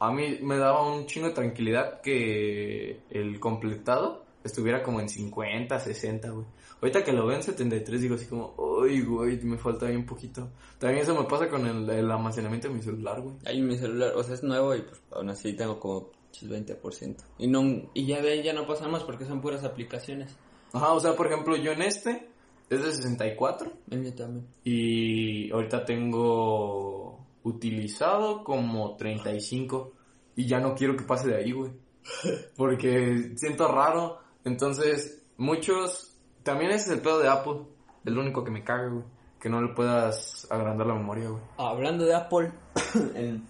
a 0.00 0.12
mí 0.12 0.38
me 0.42 0.56
daba 0.56 0.86
un 0.90 1.06
chingo 1.06 1.28
de 1.28 1.34
tranquilidad 1.34 2.00
que 2.00 3.00
el 3.10 3.40
completado 3.40 4.24
estuviera 4.44 4.82
como 4.82 5.00
en 5.00 5.08
50, 5.08 5.78
60, 5.78 6.30
güey. 6.30 6.46
Ahorita 6.80 7.02
que 7.02 7.12
lo 7.12 7.26
veo 7.26 7.36
en 7.36 7.42
73 7.42 8.00
digo 8.00 8.14
así 8.14 8.26
como, 8.26 8.54
uy, 8.56 9.02
güey, 9.02 9.36
me 9.42 9.58
falta 9.58 9.86
ahí 9.86 9.96
un 9.96 10.06
poquito. 10.06 10.48
También 10.78 11.02
eso 11.02 11.20
me 11.20 11.28
pasa 11.28 11.48
con 11.48 11.66
el, 11.66 11.90
el 11.90 12.10
almacenamiento 12.10 12.68
de 12.68 12.74
mi 12.74 12.82
celular, 12.82 13.20
güey. 13.20 13.34
Ahí 13.44 13.60
mi 13.60 13.76
celular, 13.76 14.12
o 14.14 14.22
sea, 14.22 14.34
es 14.34 14.42
nuevo 14.44 14.74
y 14.76 14.82
pues 14.82 15.00
aún 15.10 15.28
así 15.30 15.54
tengo 15.54 15.80
como 15.80 16.10
el 16.40 16.48
20%. 16.48 17.16
Y 17.38 17.48
no 17.48 17.90
y 17.94 18.06
ya 18.06 18.22
de 18.22 18.32
ahí 18.32 18.42
ya 18.42 18.52
no 18.52 18.66
pasa 18.66 18.86
más 18.86 19.02
porque 19.02 19.24
son 19.24 19.40
puras 19.40 19.64
aplicaciones. 19.64 20.36
Ajá, 20.72 20.92
o 20.92 21.00
sea, 21.00 21.16
por 21.16 21.26
ejemplo, 21.26 21.56
yo 21.56 21.72
en 21.72 21.82
este 21.82 22.28
es 22.70 22.84
de 22.84 22.92
64 22.92 23.72
En 23.90 24.02
mí 24.02 24.12
también. 24.12 24.46
y 24.62 25.50
ahorita 25.50 25.84
tengo 25.84 27.26
utilizado 27.48 28.44
como 28.44 28.96
35 28.96 29.92
y 30.36 30.46
ya 30.46 30.60
no 30.60 30.74
quiero 30.74 30.96
que 30.96 31.04
pase 31.04 31.28
de 31.28 31.36
ahí, 31.36 31.52
güey. 31.52 31.72
Porque 32.56 33.32
siento 33.36 33.68
raro. 33.72 34.18
Entonces, 34.44 35.22
muchos... 35.36 36.14
También 36.42 36.70
ese 36.70 36.86
es 36.86 36.92
el 36.92 37.00
pedo 37.00 37.18
de 37.18 37.28
Apple. 37.28 37.60
Es 38.04 38.12
lo 38.12 38.20
único 38.22 38.42
que 38.44 38.50
me 38.50 38.64
caga, 38.64 38.88
güey. 38.88 39.04
Que 39.40 39.48
no 39.48 39.60
le 39.62 39.74
puedas 39.74 40.46
agrandar 40.50 40.86
la 40.86 40.94
memoria, 40.94 41.28
güey. 41.28 41.42
Hablando 41.58 42.04
de 42.06 42.14
Apple, 42.14 42.52
el- 43.14 43.42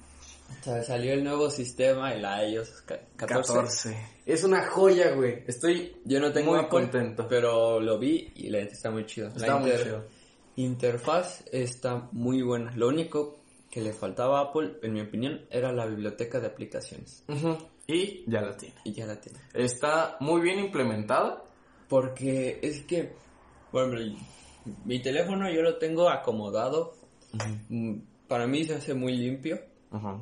salió 0.85 1.13
el 1.13 1.23
nuevo 1.25 1.49
sistema, 1.51 2.13
el 2.13 2.25
iOS 2.53 2.83
ca- 2.83 3.01
14. 3.17 3.97
Es 4.27 4.43
una 4.45 4.67
joya, 4.67 5.13
güey. 5.15 5.45
Estoy 5.47 5.97
Yo 6.05 6.21
no 6.21 6.33
tengo 6.33 6.51
muy 6.53 6.61
Apple, 6.61 6.71
contento. 6.71 7.27
pero 7.29 7.81
lo 7.81 7.99
vi 7.99 8.33
y 8.35 8.51
la 8.51 8.59
está 8.61 8.91
muy 8.91 9.07
chido. 9.07 9.29
Está 9.29 9.47
la 9.47 9.57
muy 9.59 9.71
inter- 9.71 9.85
chido. 9.85 10.05
interfaz 10.57 11.45
está 11.53 12.09
muy 12.13 12.43
buena. 12.43 12.73
Lo 12.77 12.89
único 12.89 13.39
que 13.71 13.81
le 13.83 13.93
faltaba 13.93 14.39
a 14.39 14.43
Apple, 14.45 14.79
en 14.83 14.93
mi 14.95 15.01
opinión, 15.01 15.43
era 15.51 15.73
la 15.73 15.87
biblioteca 15.87 16.41
de 16.41 16.47
aplicaciones. 16.47 17.25
Y 17.87 18.25
ya 18.31 18.41
la 18.43 18.57
tiene. 18.57 18.75
Y 18.85 18.93
ya 18.93 19.07
la 19.07 19.21
tiene. 19.21 19.39
Está 19.55 20.17
muy 20.21 20.41
bien 20.41 20.59
implementada. 20.59 21.45
Porque 21.89 22.59
es 22.63 22.83
que, 22.85 23.15
bueno, 23.73 23.99
mi 24.85 25.01
teléfono 25.01 25.51
yo 25.51 25.63
lo 25.63 25.79
tengo 25.79 26.09
acomodado. 26.11 26.95
Mm, 27.69 28.01
Para 28.27 28.47
mí 28.47 28.65
se 28.65 28.75
hace 28.75 28.93
muy 28.95 29.17
limpio. 29.17 29.59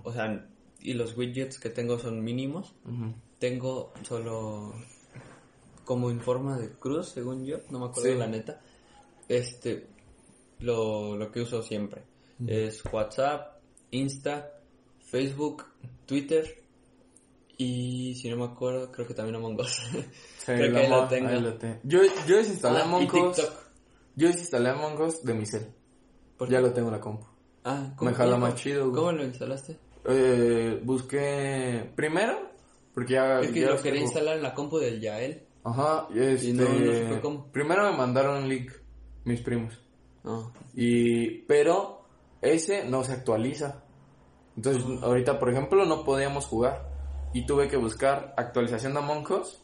O 0.05 0.13
sea, 0.13 0.47
y 0.81 0.93
los 0.95 1.17
widgets 1.17 1.59
que 1.59 1.71
tengo 1.71 1.99
son 1.99 2.23
mínimos. 2.23 2.73
Tengo 3.41 3.93
solo 4.03 4.75
como 5.85 6.11
en 6.11 6.21
forma 6.21 6.57
de 6.59 6.71
cruz, 6.71 7.09
según 7.11 7.45
yo, 7.45 7.59
no 7.71 7.79
me 7.81 7.87
acuerdo 7.87 8.11
Sí. 8.13 8.17
la 8.19 8.27
neta. 8.29 8.61
Este, 9.29 9.87
lo, 10.61 11.17
lo 11.17 11.31
que 11.33 11.41
uso 11.43 11.63
siempre 11.63 12.03
es 12.47 12.83
WhatsApp, 12.93 13.59
Insta, 13.91 14.51
Facebook, 14.99 15.65
Twitter 16.07 16.45
y 17.59 18.15
si 18.17 18.29
no 18.29 18.37
me 18.37 18.45
acuerdo, 18.45 18.91
creo 18.93 19.07
que 19.07 19.15
también 19.15 19.37
Among 19.37 19.59
Us. 19.61 19.73
Sí, 19.91 19.99
Creo 20.47 20.59
que 20.59 20.69
la 20.73 20.81
ahí 20.81 20.89
lo 20.91 21.09
tengo. 21.09 21.29
ahí 21.29 21.41
lo 21.41 21.55
tengo. 21.55 21.79
Yo, 21.85 22.01
yo 22.27 22.37
desinstalé 22.37 22.81
Ah, 22.81 22.85
Among 22.85 23.05
Us. 23.07 23.13
TikTok. 23.37 23.55
Yo 24.17 24.29
desinstalé 24.29 24.69
Among 24.71 25.01
Us 25.01 25.23
de 25.25 25.35
mi 25.35 25.47
cel. 25.47 25.67
¿Por 26.37 26.49
Ya 26.51 26.61
lo 26.61 26.73
tengo 26.73 26.89
en 26.89 26.95
la 26.95 27.01
compu. 27.01 27.27
Ah, 27.65 27.95
Me 28.01 28.13
jala 28.13 28.33
cómo- 28.33 28.47
más 28.47 28.55
chido, 28.57 28.91
güey. 28.91 28.95
¿Cómo 28.97 29.13
lo 29.13 29.25
instalaste? 29.25 29.79
Eh, 30.09 30.81
busqué 30.85 31.91
primero, 31.97 32.51
porque 32.95 33.15
ya... 33.15 33.41
Es 33.41 33.51
que 33.51 33.61
ya 33.61 33.71
lo 33.71 33.83
quería 33.83 34.03
instalar 34.03 34.37
en 34.37 34.43
la 34.43 34.55
compu 34.55 34.79
del 34.79 35.01
Yael. 35.01 35.43
Ajá, 35.65 36.07
este... 36.15 36.49
Y 36.49 36.53
no- 36.53 36.69
no 36.69 36.93
supe 37.09 37.21
cómo. 37.23 37.47
Primero 37.51 37.91
me 37.91 37.97
mandaron 37.97 38.43
un 38.45 38.49
link, 38.49 38.71
mis 39.25 39.41
primos. 39.41 39.73
No. 40.23 40.53
Y, 40.75 41.39
pero 41.43 41.96
ese 42.47 42.85
no 42.85 43.05
se 43.05 43.13
actualiza. 43.13 43.83
Entonces, 44.57 44.85
ahorita, 45.03 45.39
por 45.39 45.51
ejemplo, 45.51 45.85
no 45.85 46.05
podíamos 46.05 46.47
jugar. 46.47 46.89
Y 47.33 47.45
tuve 47.45 47.69
que 47.69 47.77
buscar 47.77 48.35
actualización 48.37 48.95
de 48.95 49.01
Among 49.01 49.31
Us. 49.33 49.63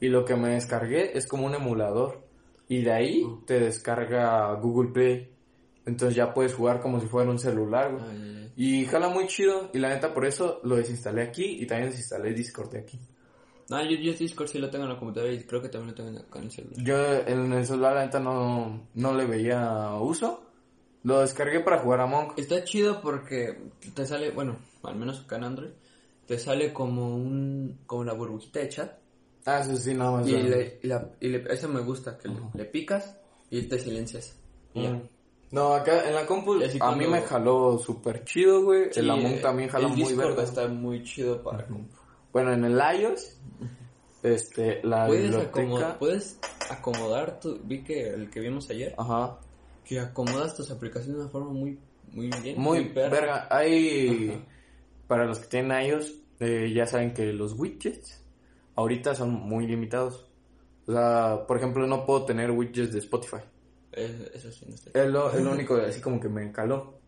Y 0.00 0.08
lo 0.08 0.24
que 0.24 0.36
me 0.36 0.50
descargué 0.50 1.16
es 1.16 1.26
como 1.26 1.46
un 1.46 1.54
emulador. 1.54 2.24
Y 2.68 2.82
de 2.82 2.92
ahí 2.92 3.24
te 3.46 3.58
descarga 3.58 4.52
Google 4.54 4.92
Play. 4.92 5.32
Entonces 5.86 6.14
ya 6.14 6.32
puedes 6.32 6.54
jugar 6.54 6.80
como 6.80 7.00
si 7.00 7.06
fuera 7.06 7.30
un 7.30 7.38
celular, 7.38 7.92
güey. 7.92 8.52
Y 8.56 8.84
jala 8.86 9.08
muy 9.08 9.26
chido. 9.26 9.70
Y 9.72 9.78
la 9.78 9.88
neta, 9.88 10.12
por 10.12 10.26
eso 10.26 10.60
lo 10.62 10.76
desinstalé 10.76 11.22
aquí. 11.22 11.58
Y 11.60 11.66
también 11.66 11.90
desinstalé 11.90 12.32
Discord 12.32 12.70
de 12.70 12.78
aquí. 12.80 13.00
Ah, 13.70 13.82
yo, 13.82 13.96
yo 13.96 14.12
Discord 14.12 14.48
sí 14.48 14.58
lo 14.58 14.70
tengo 14.70 14.84
en 14.84 14.90
la 14.90 14.98
computadora 14.98 15.32
y 15.32 15.42
creo 15.44 15.60
que 15.60 15.68
también 15.68 15.90
lo 15.90 15.94
tengo 15.94 16.08
en 16.10 16.44
el 16.44 16.50
celular. 16.50 16.84
Yo 16.84 17.14
en 17.26 17.52
el 17.52 17.66
celular, 17.66 17.94
la 17.94 18.04
neta, 18.04 18.18
no, 18.18 18.88
no 18.94 19.14
le 19.14 19.26
veía 19.26 19.92
uso. 20.00 20.47
Lo 21.08 21.20
descargué 21.20 21.60
para 21.60 21.78
jugar 21.78 22.00
a 22.00 22.04
Us. 22.06 22.34
Está 22.36 22.62
chido 22.64 23.00
porque 23.00 23.56
te 23.94 24.04
sale, 24.04 24.30
bueno, 24.30 24.56
al 24.82 24.94
menos 24.96 25.20
acá 25.20 25.36
en 25.36 25.44
Android, 25.44 25.70
te 26.26 26.38
sale 26.38 26.72
como 26.74 27.14
un, 27.16 27.78
como 27.86 28.04
la 28.04 28.12
burbujita 28.12 28.60
de 28.60 28.68
chat. 28.68 28.92
Ah, 29.46 29.60
eso 29.60 29.74
sí, 29.76 29.94
nada 29.94 30.10
más. 30.10 30.28
Y, 30.28 30.32
le, 30.32 30.78
la- 30.82 31.10
y 31.18 31.28
le- 31.28 31.44
eso 31.50 31.66
me 31.68 31.80
gusta, 31.80 32.18
que 32.18 32.28
le- 32.28 32.34
Ajá. 32.36 32.50
le, 32.52 32.64
picas 32.66 33.16
y 33.48 33.62
te 33.62 33.78
silencias. 33.78 34.36
Y 34.74 34.82
ya. 34.82 34.90
Mm. 34.90 35.08
No, 35.52 35.72
acá 35.72 36.06
en 36.06 36.14
la 36.14 36.26
compu 36.26 36.60
a 36.80 36.94
mí 36.94 37.06
me 37.06 37.22
jaló 37.22 37.78
súper 37.78 38.22
chido, 38.24 38.64
güey. 38.64 38.92
Sí, 38.92 39.00
el 39.00 39.08
Among 39.10 39.40
también 39.40 39.70
jala 39.70 39.86
el 39.86 39.92
muy 39.94 40.02
Discord 40.02 40.26
verga. 40.28 40.42
está 40.42 40.68
muy 40.68 41.02
chido 41.04 41.42
para 41.42 41.66
compu. 41.66 41.88
Bueno, 42.34 42.52
en 42.52 42.64
el 42.66 42.78
iOS, 43.00 43.38
este, 44.22 44.82
la 44.84 45.06
Puedes, 45.06 45.22
biblioteca... 45.30 45.48
acomodar, 45.60 45.98
puedes 45.98 46.38
acomodar 46.68 47.40
tu, 47.40 47.58
vi 47.64 47.82
que 47.82 48.10
el 48.10 48.28
que 48.28 48.40
vimos 48.40 48.68
ayer, 48.68 48.94
Ajá. 48.98 49.38
Que 49.88 50.00
acomodas 50.00 50.54
tus 50.54 50.70
aplicaciones 50.70 51.16
de 51.16 51.22
una 51.22 51.30
forma 51.30 51.50
muy, 51.52 51.78
muy 52.12 52.30
bien. 52.42 52.60
Muy 52.60 52.84
perra. 52.90 53.08
verga. 53.10 53.48
Hay... 53.50 54.30
Ajá. 54.30 54.40
Para 55.06 55.24
los 55.24 55.38
que 55.38 55.46
tienen 55.46 55.86
iOS, 55.86 56.12
eh, 56.40 56.70
ya 56.74 56.86
saben 56.86 57.14
que 57.14 57.32
los 57.32 57.54
widgets 57.58 58.22
ahorita 58.76 59.14
son 59.14 59.30
muy 59.32 59.66
limitados. 59.66 60.26
O 60.86 60.92
sea, 60.92 61.46
por 61.46 61.56
ejemplo, 61.56 61.86
no 61.86 62.04
puedo 62.04 62.24
tener 62.26 62.50
widgets 62.50 62.92
de 62.92 62.98
Spotify. 62.98 63.38
Es- 63.92 64.20
eso 64.34 64.52
sí, 64.52 64.66
no 64.68 64.74
está 64.74 64.90
Es 65.02 65.10
lo, 65.10 65.32
es 65.32 65.42
lo 65.42 65.52
único 65.52 65.76
así 65.76 66.00
como 66.02 66.20
que 66.20 66.28
me 66.28 66.52
caló. 66.52 66.98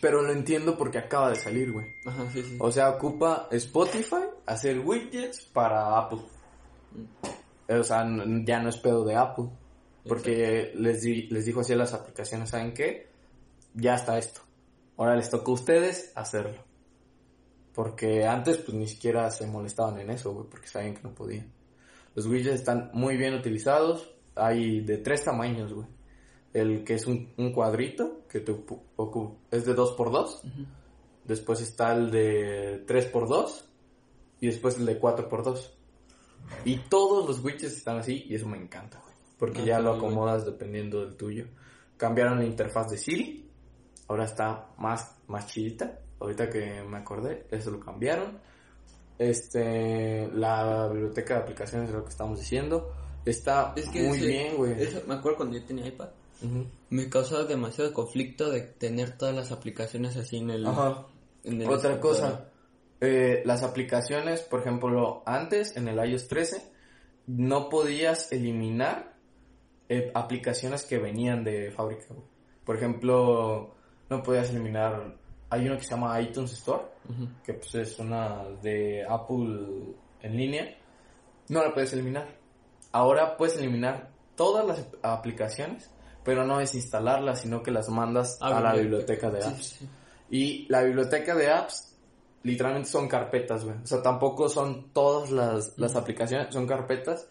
Pero 0.00 0.22
lo 0.22 0.32
entiendo 0.32 0.78
porque 0.78 0.96
acaba 0.96 1.28
de 1.28 1.36
salir, 1.36 1.70
güey. 1.72 1.84
Ajá, 2.06 2.24
sí, 2.32 2.42
sí. 2.42 2.56
O 2.58 2.72
sea, 2.72 2.88
ocupa 2.88 3.48
Spotify 3.50 4.24
hacer 4.46 4.78
widgets 4.78 5.42
para 5.52 5.98
Apple. 5.98 6.20
O 7.68 7.82
sea, 7.84 8.06
ya 8.44 8.60
no 8.62 8.68
es 8.70 8.76
pedo 8.78 9.04
de 9.04 9.14
Apple. 9.16 9.50
Porque 10.06 10.72
les, 10.76 11.02
di- 11.02 11.28
les 11.28 11.44
dijo 11.44 11.60
así 11.60 11.72
a 11.72 11.76
las 11.76 11.92
aplicaciones, 11.92 12.50
¿saben 12.50 12.72
qué? 12.74 13.08
Ya 13.74 13.94
está 13.94 14.18
esto. 14.18 14.40
Ahora 14.96 15.16
les 15.16 15.30
toca 15.30 15.50
a 15.50 15.54
ustedes 15.54 16.12
hacerlo. 16.14 16.64
Porque 17.74 18.26
antes 18.26 18.56
pues 18.58 18.76
ni 18.76 18.88
siquiera 18.88 19.30
se 19.30 19.46
molestaban 19.46 19.98
en 20.00 20.10
eso, 20.10 20.32
güey, 20.32 20.46
porque 20.50 20.66
sabían 20.66 20.94
que 20.94 21.02
no 21.02 21.14
podían. 21.14 21.52
Los 22.14 22.26
widgets 22.26 22.56
están 22.56 22.90
muy 22.92 23.16
bien 23.16 23.34
utilizados. 23.34 24.10
Hay 24.34 24.80
de 24.80 24.98
tres 24.98 25.24
tamaños, 25.24 25.72
güey. 25.72 25.86
El 26.52 26.82
que 26.82 26.94
es 26.94 27.06
un, 27.06 27.32
un 27.36 27.52
cuadrito, 27.52 28.26
que 28.28 28.40
te 28.40 28.52
es 28.52 29.64
de 29.64 29.74
2x2. 29.76 30.24
Ujú. 30.44 30.66
Después 31.24 31.60
está 31.60 31.92
el 31.94 32.10
de 32.10 32.84
3x2 32.86 33.62
y 34.40 34.46
después 34.48 34.76
el 34.78 34.86
de 34.86 35.00
4x2. 35.00 35.70
Y 36.64 36.78
todos 36.88 37.26
los 37.28 37.44
widgets 37.44 37.76
están 37.76 37.98
así 37.98 38.24
y 38.28 38.34
eso 38.34 38.48
me 38.48 38.56
encanta, 38.58 38.98
güey. 38.98 39.09
Porque 39.40 39.62
Ah, 39.62 39.64
ya 39.64 39.80
lo 39.80 39.94
bien. 39.94 40.04
acomodas 40.04 40.44
dependiendo 40.46 41.00
del 41.00 41.16
tuyo. 41.16 41.46
Cambiaron 41.96 42.38
la 42.38 42.44
interfaz 42.44 42.90
de 42.90 42.98
Siri. 42.98 43.50
Ahora 44.06 44.24
está 44.26 44.68
más, 44.78 45.16
más 45.26 45.46
chidita. 45.48 45.98
Ahorita 46.20 46.48
que 46.48 46.82
me 46.84 46.98
acordé, 46.98 47.46
eso 47.50 47.70
lo 47.72 47.80
cambiaron. 47.80 48.38
Este, 49.18 50.28
la 50.32 50.88
biblioteca 50.88 51.34
de 51.34 51.40
aplicaciones 51.40 51.88
es 51.90 51.94
lo 51.94 52.04
que 52.04 52.10
estamos 52.10 52.38
diciendo. 52.38 52.92
Está 53.24 53.74
Es 53.76 53.88
que 53.90 54.02
muy 54.02 54.16
ese- 54.16 54.26
bien, 54.26 54.56
güey. 54.56 54.74
Me 55.06 55.14
acuerdo 55.14 55.38
cuando 55.38 55.58
yo 55.58 55.64
tenía 55.64 55.86
iPad. 55.88 56.08
Me 56.88 57.08
causaba 57.10 57.44
demasiado 57.44 57.92
conflicto 57.92 58.50
de 58.50 58.62
tener 58.62 59.18
todas 59.18 59.34
las 59.34 59.52
aplicaciones 59.52 60.16
así 60.16 60.38
en 60.38 60.50
el... 60.50 60.66
Ajá. 60.66 61.06
en 61.44 61.60
el 61.60 61.68
Otra 61.70 61.92
escritorio. 61.92 62.00
cosa, 62.00 62.48
eh, 63.02 63.42
las 63.44 63.62
aplicaciones, 63.62 64.40
por 64.42 64.60
ejemplo, 64.60 65.22
antes 65.26 65.76
en 65.76 65.88
el 65.88 65.98
iOS 66.10 66.28
13 66.28 66.70
no 67.26 67.68
podías 67.68 68.32
eliminar 68.32 69.09
eh, 69.90 70.10
aplicaciones 70.14 70.84
que 70.84 70.98
venían 70.98 71.42
de 71.44 71.70
fábrica. 71.72 72.04
güey. 72.10 72.22
Por 72.64 72.76
ejemplo, 72.76 73.74
no 74.08 74.22
podías 74.22 74.48
eliminar, 74.50 75.16
hay 75.50 75.66
uno 75.66 75.76
que 75.76 75.82
se 75.84 75.90
llama 75.90 76.18
iTunes 76.20 76.52
Store, 76.52 76.84
Ujú. 77.08 77.28
que 77.44 77.54
pues 77.54 77.74
es 77.74 77.98
una 77.98 78.44
de 78.62 79.04
Apple 79.08 79.94
en 80.22 80.36
línea, 80.36 80.76
no 81.48 81.62
la 81.64 81.74
puedes 81.74 81.92
eliminar. 81.92 82.28
Ahora 82.92 83.36
puedes 83.36 83.56
eliminar 83.56 84.10
todas 84.36 84.64
las 84.66 84.86
aplicaciones, 85.02 85.90
pero 86.24 86.44
no 86.46 86.58
desinstalarlas, 86.58 87.40
sino 87.40 87.62
que 87.62 87.70
las 87.72 87.88
mandas 87.88 88.38
Ah, 88.40 88.56
a 88.58 88.60
la 88.60 88.72
biblioteca. 88.74 89.28
biblioteca 89.28 89.30
de 89.30 89.42
Sí, 89.42 89.48
apps. 89.48 89.66
sí. 89.66 89.88
Y 90.30 90.66
la 90.68 90.82
biblioteca 90.82 91.34
de 91.34 91.50
apps, 91.50 91.96
literalmente 92.44 92.88
son 92.88 93.08
carpetas, 93.08 93.64
güey. 93.64 93.76
O 93.82 93.86
sea, 93.86 94.00
tampoco 94.02 94.48
son 94.48 94.92
todas 94.92 95.30
las, 95.32 95.76
las 95.78 95.96
aplicaciones, 95.96 96.54
son 96.54 96.66
carpetas. 96.66 97.26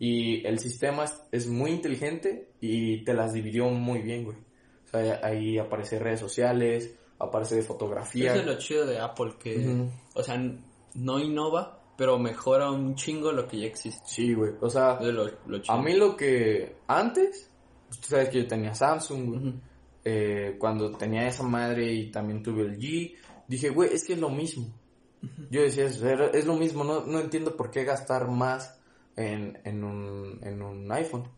Y 0.00 0.44
el 0.46 0.58
sistema 0.58 1.04
es, 1.04 1.22
es 1.30 1.46
muy 1.46 1.70
inteligente 1.72 2.48
y 2.60 3.04
te 3.04 3.12
las 3.14 3.32
dividió 3.34 3.68
muy 3.68 4.00
bien, 4.00 4.24
güey. 4.24 4.38
O 4.86 4.88
sea, 4.88 5.20
ahí 5.22 5.58
aparece 5.58 5.98
redes 5.98 6.18
sociales, 6.20 6.96
aparece 7.18 7.56
de 7.56 7.62
fotografía. 7.62 8.32
Eso 8.32 8.40
es 8.40 8.46
lo 8.46 8.58
chido 8.58 8.86
de 8.86 8.98
Apple, 8.98 9.34
que... 9.38 9.56
O 10.14 10.22
sea, 10.22 10.42
no 10.94 11.18
innova, 11.20 11.82
pero 11.98 12.18
mejora 12.18 12.70
un 12.70 12.94
chingo 12.94 13.30
lo 13.30 13.46
que 13.46 13.60
ya 13.60 13.66
existe. 13.66 14.00
Sí, 14.06 14.32
güey. 14.32 14.52
O 14.62 14.70
sea, 14.70 14.98
lo, 15.02 15.26
lo 15.46 15.60
a 15.68 15.80
mí 15.82 15.92
lo 15.94 16.16
que 16.16 16.76
antes, 16.88 17.50
tú 17.90 18.08
sabes 18.08 18.30
que 18.30 18.38
yo 18.42 18.48
tenía 18.48 18.74
Samsung, 18.74 19.26
güey. 19.28 19.54
Eh, 20.02 20.56
cuando 20.58 20.92
tenía 20.92 21.28
esa 21.28 21.42
madre 21.42 21.92
y 21.92 22.10
también 22.10 22.42
tuve 22.42 22.62
el 22.62 22.78
G, 22.78 23.14
dije, 23.46 23.68
güey, 23.68 23.92
es 23.92 24.02
que 24.04 24.14
es 24.14 24.18
lo 24.18 24.30
mismo. 24.30 24.66
Yo 25.50 25.60
decía, 25.60 25.84
"Es- 25.84 26.00
es 26.02 26.46
lo 26.46 26.54
mismo, 26.56 26.84
no, 26.84 27.04
no 27.04 27.20
entiendo 27.20 27.54
por 27.54 27.70
qué 27.70 27.84
gastar 27.84 28.28
más 28.30 28.79
en, 29.20 29.58
en, 29.64 29.84
un, 29.84 30.40
en 30.42 30.62
un 30.62 30.90
iPhone. 30.92 31.28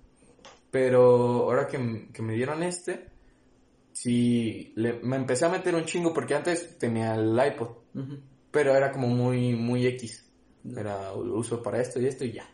Pero 0.71 1.03
ahora 1.45 1.66
que, 1.66 2.09
que 2.12 2.23
me 2.23 2.35
dieron 2.35 2.62
este, 2.62 3.07
sí, 3.92 4.73
le- 4.77 5.01
me 5.03 5.16
empecé 5.16 5.45
a 5.45 5.51
meter 5.51 5.75
un 5.75 5.85
chingo 5.85 6.12
porque 6.14 6.35
antes 6.35 6.79
tenía 6.79 7.14
el 7.14 7.38
iPod, 7.47 7.68
pero 8.51 8.75
era 8.75 8.90
como 8.92 9.09
muy, 9.09 9.55
muy 9.55 9.87
X. 9.87 10.31
Era 10.64 11.11
lo 11.12 11.37
uso 11.37 11.62
para 11.62 11.81
esto 11.81 12.01
y 12.01 12.07
esto 12.07 12.25
y 12.25 12.33
ya. 12.33 12.49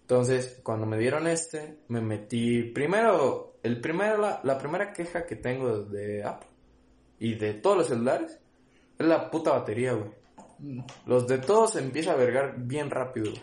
Entonces, 0.00 0.60
cuando 0.62 0.86
me 0.86 0.98
dieron 0.98 1.26
este, 1.26 1.80
me 1.88 2.00
metí. 2.00 2.62
Primero, 2.72 3.58
el 3.62 3.80
primero, 3.80 4.18
la, 4.18 4.40
la 4.44 4.56
primera 4.58 4.92
queja 4.92 5.26
que 5.26 5.36
tengo 5.36 5.80
de 5.82 6.24
Apple 6.24 6.48
y 7.18 7.34
de 7.34 7.54
todos 7.54 7.76
los 7.78 7.86
celulares 7.88 8.38
es 8.98 9.06
la 9.06 9.30
puta 9.30 9.50
batería, 9.52 9.92
güey. 9.92 10.10
Los 11.06 11.26
de 11.26 11.38
todos 11.38 11.72
se 11.72 11.80
empieza 11.80 12.12
a 12.12 12.16
vergar 12.16 12.54
bien 12.58 12.88
rápido, 12.90 13.30
güey. 13.32 13.42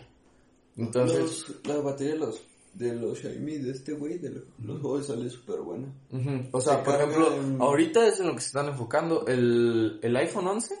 Entonces, 0.76 1.20
Los- 1.48 1.66
la 1.66 1.76
batería 1.82 2.14
de 2.14 2.18
los, 2.18 2.42
de 2.74 2.94
los 2.94 3.18
Xiaomi 3.20 3.58
de 3.58 3.70
este 3.70 3.92
güey, 3.92 4.18
de 4.18 4.30
los, 4.30 4.42
los 4.62 4.80
juegos 4.80 5.06
sale 5.06 5.30
súper 5.30 5.60
buena. 5.60 5.86
o 6.52 6.60
sea, 6.60 6.78
se 6.78 6.82
por 6.84 6.96
carga 6.96 7.04
ejemplo, 7.12 7.34
en- 7.36 7.60
ahorita 7.62 8.06
es 8.06 8.20
en 8.20 8.26
lo 8.28 8.34
que 8.34 8.40
se 8.40 8.46
están 8.48 8.66
enfocando. 8.68 9.26
El, 9.26 9.98
el 10.02 10.16
iPhone 10.16 10.46
11 10.48 10.74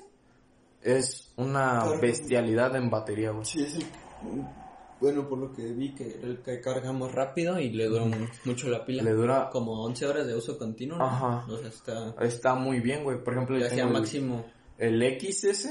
es 0.82 1.32
una 1.36 1.80
Carga- 1.80 2.00
bestialidad 2.00 2.74
en 2.76 2.90
batería, 2.90 3.30
güey. 3.30 3.44
Sí, 3.44 3.62
es 3.62 3.76
el... 3.76 3.84
Bueno, 5.00 5.28
por 5.28 5.38
lo 5.38 5.52
que 5.52 5.72
vi, 5.72 5.94
que 5.94 6.18
el 6.22 6.38
que 6.42 6.60
cargamos 6.60 7.12
rápido 7.12 7.58
y 7.60 7.70
le 7.70 7.86
dura 7.86 8.04
mu- 8.06 8.26
mucho 8.44 8.68
la 8.70 8.84
pila. 8.86 9.02
Le 9.02 9.12
dura 9.12 9.50
Como 9.50 9.82
11 9.84 10.06
horas 10.06 10.26
de 10.26 10.34
uso 10.34 10.56
continuo. 10.56 11.00
Ajá. 11.02 11.44
O 11.48 11.58
sea, 11.58 11.68
está... 11.68 12.14
Está 12.20 12.54
muy 12.54 12.80
bien, 12.80 13.04
güey. 13.04 13.22
Por 13.22 13.34
ejemplo, 13.34 13.58
Ya 13.58 13.68
sea 13.68 13.76
tengo 13.78 13.88
el- 13.88 14.00
máximo... 14.00 14.44
El 14.78 15.02
XS, 15.20 15.68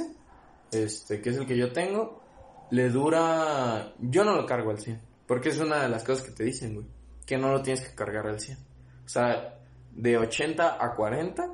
este, 0.72 1.22
que 1.22 1.30
es 1.32 1.38
el 1.38 1.46
que 1.46 1.58
yo 1.58 1.72
tengo, 1.74 2.23
le 2.72 2.90
dura... 2.90 3.94
Yo 4.00 4.24
no 4.24 4.36
lo 4.36 4.46
cargo 4.46 4.72
al 4.72 4.80
100, 4.80 5.02
porque 5.28 5.50
es 5.50 5.60
una 5.60 5.84
de 5.84 5.90
las 5.90 6.04
cosas 6.04 6.26
que 6.26 6.32
te 6.32 6.44
dicen, 6.44 6.76
güey, 6.76 6.88
que 7.26 7.38
no 7.38 7.52
lo 7.52 7.62
tienes 7.62 7.82
que 7.88 7.96
cargar 7.96 8.28
al 8.28 8.40
100. 8.40 8.58
O 9.06 9.10
sea, 9.10 9.60
de 9.92 10.18
80 10.18 10.84
a 10.84 10.96
40 10.96 11.50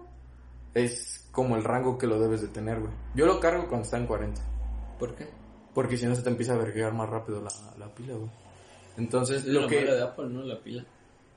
es 0.73 1.27
como 1.31 1.55
el 1.55 1.63
rango 1.63 1.97
que 1.97 2.07
lo 2.07 2.19
debes 2.19 2.41
de 2.41 2.47
tener, 2.47 2.79
güey. 2.79 2.91
Yo 3.15 3.25
lo 3.25 3.39
cargo 3.39 3.67
cuando 3.67 3.85
está 3.85 3.97
en 3.97 4.07
40, 4.07 4.41
¿Por 4.97 5.15
qué? 5.15 5.27
porque 5.73 5.97
si 5.97 6.05
no 6.05 6.15
se 6.15 6.23
te 6.23 6.29
empieza 6.29 6.53
a 6.53 6.57
verguear 6.57 6.93
más 6.93 7.09
rápido 7.09 7.41
la, 7.41 7.49
la 7.77 7.93
pila, 7.93 8.15
güey. 8.15 8.29
Entonces, 8.97 9.43
Es 9.43 9.47
lo 9.47 9.61
lo 9.61 9.67
que... 9.67 9.81
malo 9.81 9.95
de 9.95 10.03
Apple, 10.03 10.29
¿no? 10.29 10.41
La 10.43 10.59
pila. 10.59 10.85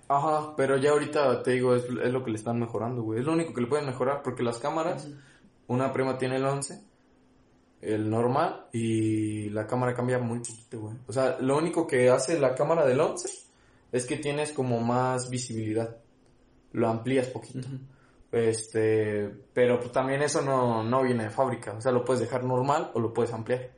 Ajá, 0.09 0.57
pero 0.57 0.77
ya 0.79 0.91
ahorita 0.91 1.43
te 1.43 1.53
digo, 1.53 1.75
es, 1.77 1.85
es 1.85 2.13
lo 2.13 2.25
que 2.25 2.31
le 2.31 2.37
están 2.37 2.59
mejorando, 2.59 3.03
güey. 3.03 3.21
Es 3.21 3.27
lo 3.27 3.33
único 3.33 3.55
que 3.55 3.61
le 3.61 3.67
pueden 3.69 3.87
mejorar, 3.87 4.23
porque 4.23 4.43
las 4.43 4.59
cámaras... 4.59 5.09
Una 5.69 5.93
prima 5.93 6.19
tiene 6.19 6.37
el 6.37 6.45
11, 6.45 6.83
el 7.83 8.09
normal, 8.09 8.69
y 8.73 9.51
la 9.51 9.67
cámara 9.67 9.93
cambia 9.93 10.19
muy 10.19 10.39
poquito, 10.39 10.81
güey. 10.81 10.97
O 11.09 11.13
sea, 11.13 11.37
lo 11.41 11.59
único 11.59 11.87
que 11.87 12.09
hace 12.11 12.39
la 12.39 12.55
cámara 12.55 12.87
del 12.87 13.01
11 13.01 13.29
es 13.91 14.07
que 14.07 14.17
tienes 14.17 14.53
como 14.53 14.81
más 14.81 15.29
visibilidad. 15.29 15.97
Lo 16.73 16.89
amplías 16.89 17.27
poquito. 17.27 17.69
Este, 18.31 19.29
pero 19.53 19.79
pues 19.79 19.93
también 19.93 20.23
eso 20.23 20.41
no, 20.41 20.83
no 20.83 21.03
viene 21.03 21.25
de 21.25 21.31
fábrica. 21.31 21.75
O 21.75 21.81
sea, 21.83 21.93
lo 21.93 22.05
puedes 22.05 22.23
dejar 22.23 22.45
normal 22.45 22.91
o 22.95 23.01
lo 23.01 23.13
puedes 23.13 23.33
ampliar. 23.33 23.71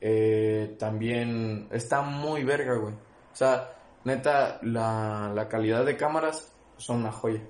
Eh, 0.00 0.74
también 0.78 1.68
está 1.70 2.00
muy 2.00 2.42
verga, 2.42 2.74
güey. 2.74 2.94
O 2.94 3.36
sea, 3.36 3.72
neta, 4.04 4.58
la, 4.62 5.30
la 5.32 5.48
calidad 5.48 5.84
de 5.84 5.96
cámaras 5.96 6.52
son 6.76 7.00
una 7.00 7.12
joya 7.12 7.42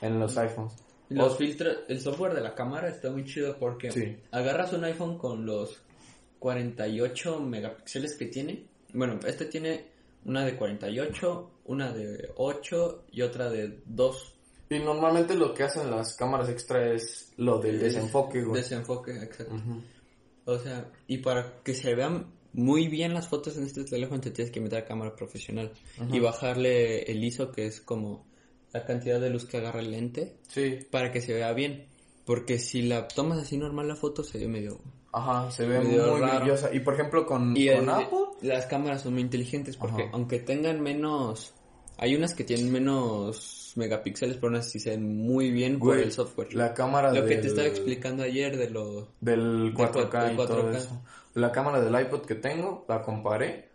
en 0.00 0.18
los 0.18 0.38
iPhones. 0.38 0.74
Los 1.10 1.36
filtros, 1.38 1.78
el 1.88 2.00
software 2.00 2.34
de 2.34 2.40
la 2.42 2.54
cámara 2.54 2.88
está 2.88 3.10
muy 3.10 3.24
chido 3.24 3.56
porque 3.58 3.90
Sí. 3.90 4.16
agarras 4.30 4.72
un 4.72 4.84
iPhone 4.84 5.16
con 5.18 5.46
los 5.46 5.80
48 6.38 7.40
megapíxeles 7.40 8.16
que 8.16 8.26
tiene. 8.26 8.64
Bueno, 8.92 9.18
este 9.26 9.46
tiene 9.46 9.86
una 10.24 10.44
de 10.44 10.56
48, 10.56 11.50
una 11.66 11.92
de 11.92 12.30
8 12.36 13.04
y 13.12 13.22
otra 13.22 13.50
de 13.50 13.80
2. 13.86 14.34
Y 14.70 14.78
normalmente 14.80 15.34
lo 15.34 15.54
que 15.54 15.62
hacen 15.64 15.90
las 15.90 16.14
cámaras 16.14 16.48
extra 16.50 16.92
es 16.92 17.32
lo 17.36 17.58
del 17.58 17.78
desenfoque, 17.80 18.42
güey. 18.42 18.60
Desenfoque, 18.62 19.12
exacto. 19.12 19.54
Ujú. 19.54 19.82
O 20.44 20.58
sea, 20.58 20.90
y 21.06 21.18
para 21.18 21.60
que 21.62 21.74
se 21.74 21.94
vean 21.94 22.26
muy 22.52 22.88
bien 22.88 23.14
las 23.14 23.28
fotos 23.28 23.56
en 23.56 23.64
este 23.64 23.84
teléfono 23.84 24.20
te 24.20 24.30
tienes 24.30 24.50
que 24.52 24.60
meter 24.60 24.78
a 24.80 24.84
cámara 24.84 25.14
profesional 25.14 25.70
y 26.10 26.18
bajarle 26.18 27.02
el 27.02 27.22
ISO 27.22 27.52
que 27.52 27.66
es 27.66 27.80
como 27.80 28.26
la 28.72 28.84
cantidad 28.84 29.20
de 29.20 29.30
luz 29.30 29.44
que 29.46 29.56
agarra 29.58 29.80
el 29.80 29.90
lente 29.90 30.36
Sí, 30.48 30.78
para 30.90 31.10
que 31.12 31.20
se 31.20 31.34
vea 31.34 31.52
bien. 31.52 31.86
Porque 32.24 32.58
si 32.58 32.82
la 32.82 33.08
tomas 33.08 33.38
así 33.38 33.56
normal 33.56 33.88
la 33.88 33.96
foto 33.96 34.22
se 34.22 34.38
ve 34.38 34.48
medio... 34.48 34.78
ajá, 35.12 35.50
se 35.50 35.66
ve 35.66 35.78
Medio 35.80 36.12
muy 36.12 36.20
raro. 36.20 36.40
brillosa. 36.40 36.74
Y 36.74 36.80
por 36.80 36.94
ejemplo 36.94 37.24
con, 37.26 37.56
Y 37.56 37.68
con 37.68 37.84
el- 37.84 37.88
Apple, 37.90 38.18
las 38.42 38.66
cámaras 38.66 39.02
son 39.02 39.14
muy 39.14 39.22
inteligentes 39.22 39.76
porque 39.76 40.02
Ajá. 40.02 40.10
aunque 40.12 40.38
tengan 40.40 40.80
menos... 40.82 41.54
Hay 42.00 42.14
unas 42.14 42.34
que 42.34 42.44
tienen 42.44 42.70
menos 42.70 43.72
megapíxeles, 43.76 44.36
pero 44.36 44.48
unas 44.48 44.70
sí 44.70 44.78
se 44.78 44.90
ven 44.90 45.16
muy 45.16 45.50
bien 45.50 45.78
por 45.78 45.88
güey, 45.94 46.02
el 46.02 46.12
software. 46.12 46.54
la 46.54 46.72
cámara 46.74 47.12
Lo 47.12 47.24
que 47.26 47.36
te 47.38 47.48
estaba 47.48 47.66
explicando 47.66 48.22
ayer 48.22 48.56
de 48.56 48.70
lo... 48.70 49.08
del 49.20 49.74
4K 49.74 50.22
del 50.24 50.32
y 50.34 50.36
todo 50.36 50.70
4K. 50.70 50.76
eso. 50.76 51.02
La 51.34 51.50
cámara 51.50 51.80
del 51.80 52.00
iPod 52.06 52.22
que 52.26 52.34
tengo, 52.36 52.84
la 52.88 53.02
comparé, 53.02 53.67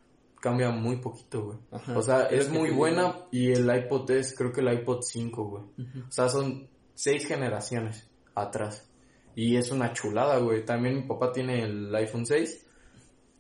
cambia 0.44 0.72
muy 0.72 0.98
poquito, 0.98 1.46
güey. 1.46 1.58
Ajá, 1.72 1.98
o 1.98 2.02
sea, 2.02 2.26
es 2.26 2.50
muy 2.50 2.70
buena 2.70 3.16
y 3.32 3.54
el 3.54 3.74
iPod 3.74 4.12
es, 4.12 4.36
creo 4.38 4.52
que 4.52 4.60
el 4.60 4.74
iPod 4.74 5.00
5, 5.02 5.44
güey. 5.46 5.64
O 6.06 6.12
sea, 6.12 6.28
son 6.28 6.68
seis 6.94 7.26
generaciones 7.26 8.10
atrás. 8.36 8.92
Y 9.36 9.56
es 9.56 9.72
una 9.72 9.94
chulada, 9.94 10.40
güey. 10.40 10.66
También 10.66 10.96
mi 10.96 11.02
papá 11.04 11.32
tiene 11.32 11.64
el 11.64 11.96
iPhone 11.96 12.26
6. 12.26 12.68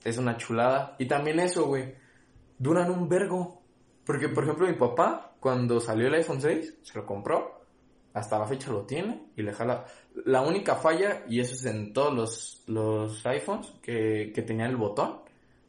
Es 0.05 0.17
una 0.17 0.37
chulada. 0.37 0.95
Y 0.97 1.05
también 1.05 1.41
eso, 1.41 1.65
güey. 1.65 1.93
Duran 2.57 2.89
un 2.89 3.09
vergo. 3.09 3.61
Porque, 4.05 4.29
por 4.29 4.45
ejemplo, 4.45 4.65
mi 4.65 4.75
papá, 4.75 5.35
cuando 5.41 5.81
salió 5.81 6.07
el 6.07 6.13
iPhone 6.13 6.39
6, 6.39 6.77
se 6.83 6.97
lo 6.97 7.05
compró. 7.05 7.65
Hasta 8.13 8.39
la 8.39 8.47
fecha 8.47 8.71
lo 8.71 8.85
tiene 8.85 9.25
y 9.35 9.41
le 9.41 9.51
jala. 9.51 9.83
La 10.25 10.41
única 10.41 10.75
falla, 10.75 11.25
y 11.27 11.41
eso 11.41 11.53
es 11.55 11.65
en 11.65 11.91
todos 11.91 12.13
los, 12.13 12.63
los 12.67 13.25
iPhones 13.25 13.73
que, 13.81 14.31
que 14.33 14.41
tenían 14.41 14.69
el 14.69 14.77
botón, 14.77 15.22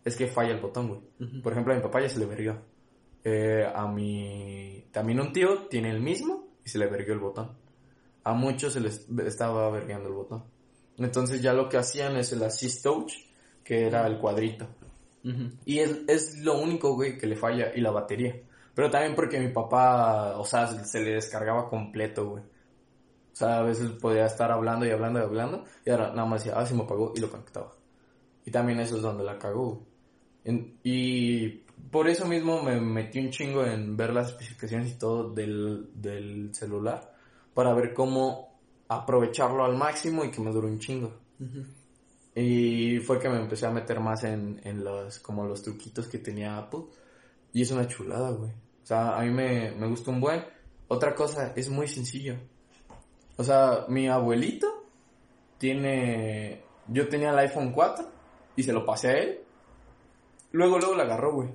es 0.04 0.16
que 0.16 0.26
falla 0.26 0.52
el 0.52 0.60
botón, 0.60 0.88
güey. 0.88 1.40
Por 1.42 1.52
ejemplo, 1.52 1.72
a 1.72 1.76
mi 1.76 1.82
papá 1.82 2.00
ya 2.00 2.08
se 2.08 2.18
le 2.18 2.26
verguió. 2.26 2.62
Eh, 3.24 3.66
a 3.74 3.86
mi... 3.86 4.86
También 4.92 5.20
un 5.20 5.32
tío 5.32 5.66
tiene 5.68 5.90
el 5.90 6.00
mismo 6.00 6.48
y 6.64 6.68
se 6.68 6.78
le 6.78 6.86
verguió 6.86 7.14
el 7.14 7.20
botón. 7.20 7.52
A 8.22 8.34
muchos 8.34 8.74
se 8.74 8.80
les 8.80 9.08
estaba 9.26 9.70
vergueando 9.70 10.08
el 10.08 10.14
botón. 10.14 10.44
Entonces 10.98 11.40
ya 11.42 11.52
lo 11.52 11.68
que 11.68 11.78
hacían 11.78 12.16
es 12.16 12.32
el 12.32 12.42
Assist 12.42 12.82
Touch, 12.82 13.12
que 13.64 13.86
era 13.86 14.06
el 14.06 14.18
cuadrito. 14.18 14.66
Y 15.64 15.78
es, 15.78 16.02
es 16.06 16.38
lo 16.40 16.58
único, 16.58 16.94
güey, 16.94 17.16
que 17.16 17.26
le 17.26 17.36
falla. 17.36 17.72
Y 17.74 17.80
la 17.80 17.90
batería. 17.90 18.42
Pero 18.74 18.90
también 18.90 19.14
porque 19.14 19.40
mi 19.40 19.48
papá, 19.48 20.36
o 20.36 20.44
sea, 20.44 20.66
se 20.66 21.00
le 21.00 21.12
descargaba 21.12 21.70
completo, 21.70 22.28
güey. 22.28 22.42
O 22.42 23.36
sea, 23.36 23.58
a 23.58 23.62
veces 23.62 23.90
podía 23.92 24.26
estar 24.26 24.52
hablando 24.52 24.84
y 24.84 24.90
hablando 24.90 25.20
y 25.20 25.22
hablando. 25.22 25.64
Y 25.84 25.90
ahora 25.90 26.10
nada 26.10 26.26
más 26.26 26.44
decía, 26.44 26.58
ah, 26.58 26.66
se 26.66 26.74
me 26.74 26.82
apagó 26.82 27.12
y 27.16 27.20
lo 27.20 27.30
conectaba. 27.30 27.74
Y 28.44 28.50
también 28.50 28.80
eso 28.80 28.96
es 28.96 29.02
donde 29.02 29.24
la 29.24 29.38
cagó, 29.38 29.70
güey. 29.70 29.93
En- 30.44 30.78
y 30.82 31.48
por 31.90 32.08
eso 32.08 32.26
mismo 32.26 32.62
me 32.62 32.80
metí 32.80 33.18
un 33.18 33.30
chingo 33.30 33.64
en 33.64 33.96
ver 33.96 34.12
las 34.12 34.28
especificaciones 34.30 34.92
y 34.92 34.98
todo 34.98 35.30
del, 35.32 35.88
del 35.94 36.54
celular. 36.54 37.12
Para 37.54 37.72
ver 37.74 37.94
cómo 37.94 38.58
aprovecharlo 38.88 39.64
al 39.64 39.76
máximo 39.76 40.24
y 40.24 40.30
que 40.30 40.40
me 40.40 40.50
dure 40.52 40.66
un 40.66 40.78
chingo. 40.78 41.12
Y 42.36 42.98
fue 42.98 43.18
que 43.20 43.28
me 43.28 43.38
empecé 43.40 43.66
a 43.66 43.70
meter 43.70 44.00
más 44.00 44.24
en, 44.24 44.60
en 44.64 44.82
los, 44.82 45.20
como 45.20 45.44
los 45.46 45.62
truquitos 45.62 46.08
que 46.08 46.18
tenía 46.18 46.58
Apple. 46.58 46.80
Y 47.52 47.62
es 47.62 47.70
una 47.70 47.86
chulada, 47.86 48.30
güey. 48.30 48.50
O 48.50 48.86
sea, 48.86 49.16
a 49.16 49.22
mí 49.22 49.30
me, 49.30 49.70
me 49.72 49.86
gusta 49.86 50.10
un 50.10 50.20
buen. 50.20 50.44
Otra 50.88 51.14
cosa, 51.14 51.52
es 51.54 51.68
muy 51.70 51.86
sencillo. 51.88 52.34
O 53.36 53.44
sea, 53.44 53.86
mi 53.88 54.08
abuelito 54.08 54.66
tiene... 55.58 56.62
Yo 56.88 57.08
tenía 57.08 57.30
el 57.30 57.38
iPhone 57.38 57.72
4 57.72 58.06
y 58.56 58.62
se 58.62 58.72
lo 58.72 58.84
pasé 58.84 59.08
a 59.08 59.18
él. 59.18 59.38
Luego, 60.54 60.78
luego 60.78 60.94
la 60.94 61.02
agarró, 61.02 61.32
güey. 61.34 61.48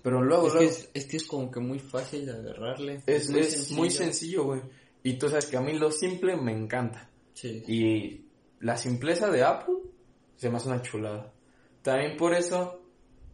Pero 0.00 0.22
luego, 0.22 0.46
Es 0.46 0.52
que 0.52 0.58
luego... 0.60 0.70
es, 0.70 0.90
es 0.94 1.06
que 1.06 1.16
es 1.16 1.26
como 1.26 1.50
que 1.50 1.58
muy 1.58 1.80
fácil 1.80 2.24
de 2.24 2.32
agarrarle. 2.32 3.02
Es, 3.04 3.28
es 3.30 3.72
muy 3.72 3.90
sencillo, 3.90 4.44
güey. 4.44 4.60
Y 5.02 5.14
tú 5.14 5.28
sabes 5.28 5.46
que 5.46 5.56
a 5.56 5.60
mí 5.60 5.76
lo 5.76 5.90
simple 5.90 6.36
me 6.36 6.52
encanta. 6.52 7.10
Sí. 7.34 7.64
Y 7.66 8.24
la 8.60 8.76
simpleza 8.76 9.28
de 9.28 9.42
Apple 9.42 9.74
se 10.36 10.48
me 10.50 10.58
hace 10.58 10.68
una 10.68 10.82
chulada. 10.82 11.32
También 11.82 12.16
por 12.16 12.32
eso, 12.32 12.80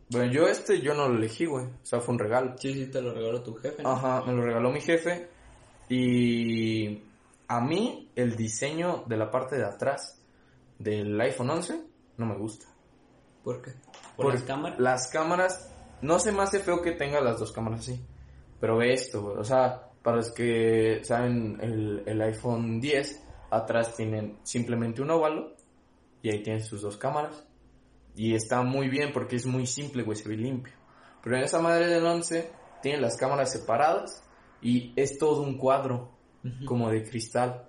bueno, 0.08 0.32
yo 0.32 0.46
este 0.48 0.80
yo 0.80 0.94
no 0.94 1.06
lo 1.06 1.18
elegí, 1.18 1.44
güey. 1.44 1.66
O 1.66 1.84
sea, 1.84 2.00
fue 2.00 2.14
un 2.14 2.20
regalo. 2.20 2.56
Sí, 2.56 2.72
sí, 2.72 2.86
te 2.86 3.02
lo 3.02 3.12
regaló 3.12 3.42
tu 3.42 3.54
jefe. 3.56 3.82
¿no? 3.82 3.90
Ajá, 3.90 4.24
me 4.24 4.32
lo 4.32 4.42
regaló 4.42 4.72
mi 4.72 4.80
jefe. 4.80 5.28
Y 5.90 6.98
a 7.46 7.60
mí 7.60 8.08
el 8.16 8.36
diseño 8.36 9.04
de 9.06 9.18
la 9.18 9.30
parte 9.30 9.56
de 9.56 9.64
atrás 9.64 10.18
del 10.78 11.20
iPhone 11.20 11.50
11 11.50 11.82
no 12.16 12.24
me 12.24 12.38
gusta. 12.38 12.71
¿Por 13.42 13.62
qué? 13.62 13.72
¿Por, 14.16 14.32
las 14.32 14.42
cámaras? 14.42 14.78
Las 14.78 15.08
cámaras, 15.08 15.74
no 16.00 16.18
se 16.18 16.32
me 16.32 16.42
hace 16.42 16.60
feo 16.60 16.82
que 16.82 16.92
tenga 16.92 17.20
las 17.20 17.38
dos 17.38 17.52
cámaras 17.52 17.80
así. 17.80 18.00
Pero 18.60 18.78
ve 18.78 18.92
esto, 18.92 19.22
güey. 19.22 19.36
O 19.38 19.44
sea, 19.44 19.90
para 20.02 20.18
los 20.18 20.32
que 20.32 21.00
saben, 21.04 21.58
el, 21.60 22.02
el 22.06 22.22
iPhone 22.22 22.80
10, 22.80 23.22
atrás 23.50 23.96
tienen 23.96 24.38
simplemente 24.42 25.02
un 25.02 25.10
óvalo 25.10 25.54
y 26.22 26.30
ahí 26.30 26.42
tienen 26.42 26.62
sus 26.62 26.82
dos 26.82 26.96
cámaras. 26.96 27.44
Y 28.14 28.34
está 28.34 28.62
muy 28.62 28.88
bien 28.88 29.12
porque 29.12 29.36
es 29.36 29.46
muy 29.46 29.66
simple, 29.66 30.02
güey, 30.02 30.16
se 30.16 30.28
ve 30.28 30.36
limpio. 30.36 30.74
Pero 31.22 31.36
en 31.36 31.44
esa 31.44 31.60
madre 31.60 31.88
del 31.88 32.04
11 32.04 32.50
tiene 32.82 33.00
las 33.00 33.16
cámaras 33.16 33.52
separadas 33.52 34.22
y 34.60 34.92
es 34.96 35.18
todo 35.18 35.42
un 35.42 35.56
cuadro, 35.56 36.10
como 36.66 36.90
de 36.90 37.04
cristal. 37.04 37.68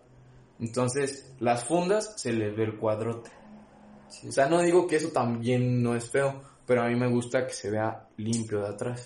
Entonces, 0.59 1.33
las 1.39 1.63
fundas 1.65 2.13
se 2.17 2.33
le 2.33 2.51
ve 2.51 2.63
el 2.63 2.77
cuadrote. 2.77 3.31
O 4.27 4.31
sea, 4.31 4.47
no 4.47 4.61
digo 4.61 4.87
que 4.87 4.97
eso 4.97 5.09
también 5.09 5.81
no 5.81 5.95
es 5.95 6.09
feo, 6.09 6.41
pero 6.65 6.83
a 6.83 6.87
mí 6.87 6.95
me 6.95 7.07
gusta 7.07 7.45
que 7.45 7.53
se 7.53 7.69
vea 7.69 8.07
limpio 8.17 8.61
de 8.61 8.67
atrás. 8.67 9.05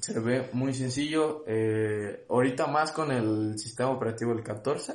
Se 0.00 0.20
ve 0.20 0.48
muy 0.52 0.74
sencillo. 0.74 1.44
Eh, 1.46 2.24
ahorita 2.28 2.66
más 2.66 2.92
con 2.92 3.10
el 3.10 3.58
sistema 3.58 3.90
operativo 3.90 4.34
del 4.34 4.44
14 4.44 4.94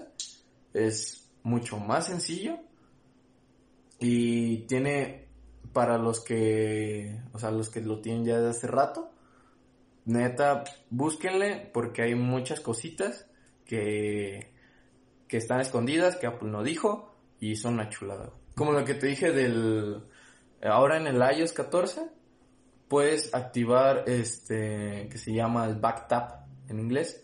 es 0.74 1.30
mucho 1.43 1.78
más 1.78 2.07
sencillo 2.07 2.57
y 3.99 4.59
tiene 4.67 5.28
para 5.74 5.97
los 5.97 6.21
que, 6.21 7.19
o 7.34 7.39
sea, 7.39 7.51
los 7.51 7.69
que 7.69 7.82
lo 7.82 7.99
tienen 7.99 8.26
ya 8.26 8.38
desde 8.38 8.49
hace 8.49 8.67
rato, 8.67 9.11
neta, 10.05 10.63
búsquenle 10.89 11.69
porque 11.74 12.03
hay 12.03 12.15
muchas 12.15 12.59
cositas 12.59 13.28
que, 13.65 14.51
que 15.28 15.38
están 15.38 15.61
escondidas, 15.61 16.15
que 16.15 16.28
Apple 16.28 16.49
no 16.49 16.63
dijo 16.63 17.15
y 17.39 17.55
son 17.55 17.76
una 17.76 17.89
chulada. 17.89 18.32
Como 18.56 18.72
lo 18.72 18.86
que 18.86 18.93
te 18.93 19.08
dije 19.08 19.32
del, 19.32 20.04
ahora 20.62 20.97
en 20.97 21.08
el 21.08 21.22
iOS 21.38 21.54
14, 21.54 22.10
puedes 22.88 23.34
activar 23.34 24.04
este, 24.08 25.08
que 25.10 25.18
se 25.18 25.34
llama 25.34 25.66
el 25.66 25.76
back 25.76 26.08
tap 26.08 26.47
en 26.70 26.80
inglés, 26.80 27.24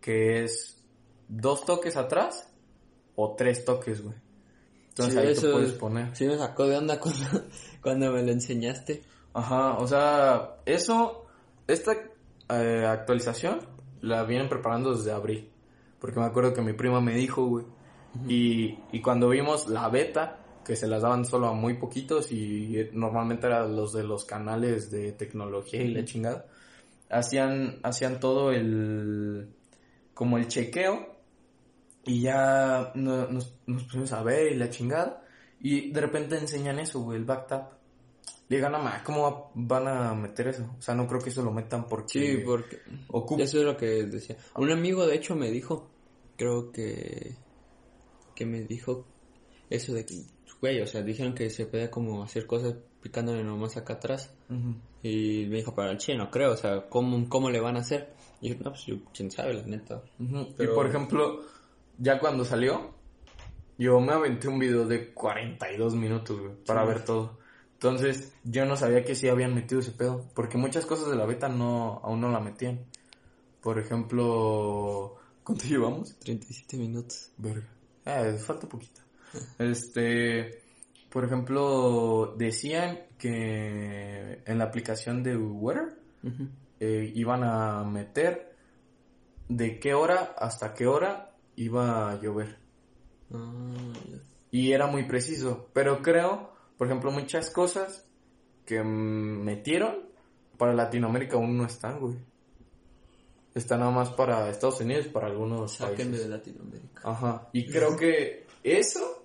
que 0.00 0.42
es 0.42 0.82
dos 1.28 1.64
toques 1.64 1.96
atrás 1.96 2.52
o 3.14 3.34
tres 3.36 3.64
toques, 3.64 4.02
güey. 4.02 4.16
Entonces 4.88 5.16
ahí 5.16 5.34
tú 5.34 5.52
puedes 5.52 5.72
poner. 5.72 6.14
Sí 6.16 6.26
me 6.26 6.36
sacó 6.36 6.66
de 6.66 6.76
onda 6.76 7.00
cuando, 7.00 7.44
cuando 7.80 8.12
me 8.12 8.22
lo 8.22 8.32
enseñaste. 8.32 9.02
Ajá, 9.32 9.78
o 9.78 9.86
sea, 9.86 10.56
eso, 10.66 11.26
esta 11.66 11.92
eh, 12.50 12.86
actualización 12.86 13.60
la 14.00 14.24
vienen 14.24 14.48
preparando 14.48 14.94
desde 14.94 15.12
abril. 15.12 15.50
Porque 15.98 16.20
me 16.20 16.26
acuerdo 16.26 16.54
que 16.54 16.60
mi 16.60 16.72
prima 16.74 17.00
me 17.00 17.14
dijo, 17.14 17.46
güey. 17.46 17.64
y, 18.28 18.78
y 18.92 19.00
cuando 19.00 19.28
vimos 19.28 19.68
la 19.68 19.88
beta, 19.88 20.43
que 20.64 20.76
se 20.76 20.86
las 20.86 21.02
daban 21.02 21.24
solo 21.24 21.48
a 21.48 21.52
muy 21.52 21.74
poquitos 21.74 22.32
y 22.32 22.88
normalmente 22.92 23.46
eran 23.46 23.76
los 23.76 23.92
de 23.92 24.02
los 24.02 24.24
canales 24.24 24.90
de 24.90 25.12
tecnología 25.12 25.82
y 25.82 25.92
la 25.92 26.04
chingada, 26.04 26.46
hacían, 27.10 27.78
hacían 27.82 28.20
todo 28.20 28.50
el, 28.50 29.48
como 30.14 30.38
el 30.38 30.48
chequeo 30.48 31.14
y 32.04 32.22
ya 32.22 32.92
nos, 32.94 33.54
nos 33.66 33.84
pusimos 33.84 34.12
a 34.12 34.22
ver 34.22 34.52
y 34.52 34.56
la 34.56 34.70
chingada. 34.70 35.22
Y 35.60 35.90
de 35.90 36.00
repente 36.00 36.36
enseñan 36.36 36.78
eso, 36.78 37.00
güey, 37.00 37.18
el 37.18 37.24
backtap. 37.24 37.72
Le 38.48 38.56
digan, 38.56 38.72
más, 38.72 39.02
¿cómo 39.02 39.50
van 39.54 39.88
a 39.88 40.14
meter 40.14 40.48
eso? 40.48 40.74
O 40.78 40.82
sea, 40.82 40.94
no 40.94 41.06
creo 41.06 41.20
que 41.20 41.30
eso 41.30 41.42
lo 41.42 41.50
metan 41.50 41.88
porque... 41.88 42.36
Sí, 42.36 42.42
porque... 42.44 42.80
Eso 43.38 43.58
es 43.58 43.64
lo 43.64 43.76
que 43.76 44.04
decía. 44.04 44.36
Un 44.56 44.70
amigo, 44.70 45.06
de 45.06 45.14
hecho, 45.16 45.34
me 45.34 45.50
dijo, 45.50 45.90
creo 46.36 46.70
que... 46.70 47.36
Que 48.34 48.44
me 48.44 48.64
dijo 48.64 49.06
eso 49.70 49.94
de 49.94 50.04
que, 50.04 50.24
güey, 50.64 50.80
o 50.80 50.86
sea, 50.86 51.02
dijeron 51.02 51.34
que 51.34 51.50
se 51.50 51.66
podía 51.66 51.90
como 51.90 52.22
hacer 52.22 52.46
cosas 52.46 52.74
picándole 53.02 53.44
nomás 53.44 53.76
acá 53.76 53.94
atrás. 53.94 54.34
Y 55.02 55.44
me 55.50 55.56
dijo, 55.56 55.74
para 55.74 55.90
el 55.90 55.98
chino, 55.98 56.30
creo, 56.30 56.52
o 56.52 56.56
sea, 56.56 56.88
¿cómo, 56.88 57.28
¿cómo 57.28 57.50
le 57.50 57.60
van 57.60 57.76
a 57.76 57.80
hacer? 57.80 58.14
Y 58.40 58.48
dije, 58.48 58.64
no, 58.64 58.70
pues 58.70 58.86
yo, 58.86 58.96
quién 59.12 59.30
sabe, 59.30 59.52
la 59.52 59.62
neta. 59.64 60.00
Y 60.18 60.66
por 60.68 60.86
ejemplo 60.86 61.42
ya 61.98 62.18
cuando 62.18 62.46
salió, 62.46 62.94
yo 63.76 64.00
me 64.00 64.14
aventé 64.14 64.48
un 64.48 64.58
video 64.58 64.86
de 64.86 65.12
42 65.12 65.94
minutos, 65.96 66.40
güey, 66.40 66.54
para 66.64 66.82
ver 66.86 67.04
todo. 67.04 67.38
Entonces, 67.74 68.32
yo 68.42 68.64
no 68.64 68.76
sabía 68.78 69.04
que 69.04 69.14
sí 69.14 69.28
habían 69.28 69.54
metido 69.54 69.82
ese 69.82 69.90
pedo, 69.92 70.24
porque 70.34 70.56
muchas 70.56 70.86
cosas 70.86 71.10
de 71.10 71.16
la 71.16 71.26
beta 71.26 71.50
no, 71.50 72.00
aún 72.02 72.22
no 72.22 72.30
la 72.30 72.40
metían. 72.40 72.86
Por 73.60 73.78
ejemplo, 73.78 75.16
¿cuánto 75.42 75.66
llevamos? 75.66 76.18
37 76.20 76.78
minutos. 76.78 77.32
Verga. 77.36 77.68
Eh, 78.06 78.38
falta 78.38 78.66
poquito. 78.66 79.03
Este, 79.58 80.62
por 81.10 81.24
ejemplo, 81.24 82.34
decían 82.36 83.00
que 83.18 84.42
en 84.44 84.58
la 84.58 84.64
aplicación 84.64 85.22
de 85.22 85.36
Weather 85.36 85.96
eh, 86.80 87.12
iban 87.14 87.44
a 87.44 87.84
meter 87.84 88.54
de 89.48 89.78
qué 89.78 89.94
hora 89.94 90.34
hasta 90.38 90.74
qué 90.74 90.86
hora 90.86 91.32
iba 91.56 92.10
a 92.10 92.20
llover. 92.20 92.58
Ah, 93.32 93.92
y 94.50 94.72
era 94.72 94.86
muy 94.86 95.04
preciso. 95.04 95.68
Pero 95.72 96.02
creo, 96.02 96.52
por 96.76 96.86
ejemplo, 96.86 97.10
muchas 97.10 97.50
cosas 97.50 98.06
que 98.64 98.82
metieron 98.82 99.96
para 100.56 100.72
Latinoamérica 100.72 101.36
aún 101.36 101.56
no 101.56 101.64
están, 101.64 102.00
güey. 102.00 102.16
Está 103.54 103.76
nada 103.76 103.92
más 103.92 104.10
para 104.10 104.48
Estados 104.50 104.80
Unidos, 104.80 105.06
para 105.08 105.28
algunos 105.28 105.72
Saquen 105.72 106.10
de 106.10 106.28
Latinoamérica. 106.28 107.02
Ajá. 107.04 107.48
Y 107.52 107.66
creo 107.70 107.96
que 107.96 108.46
eso 108.64 109.23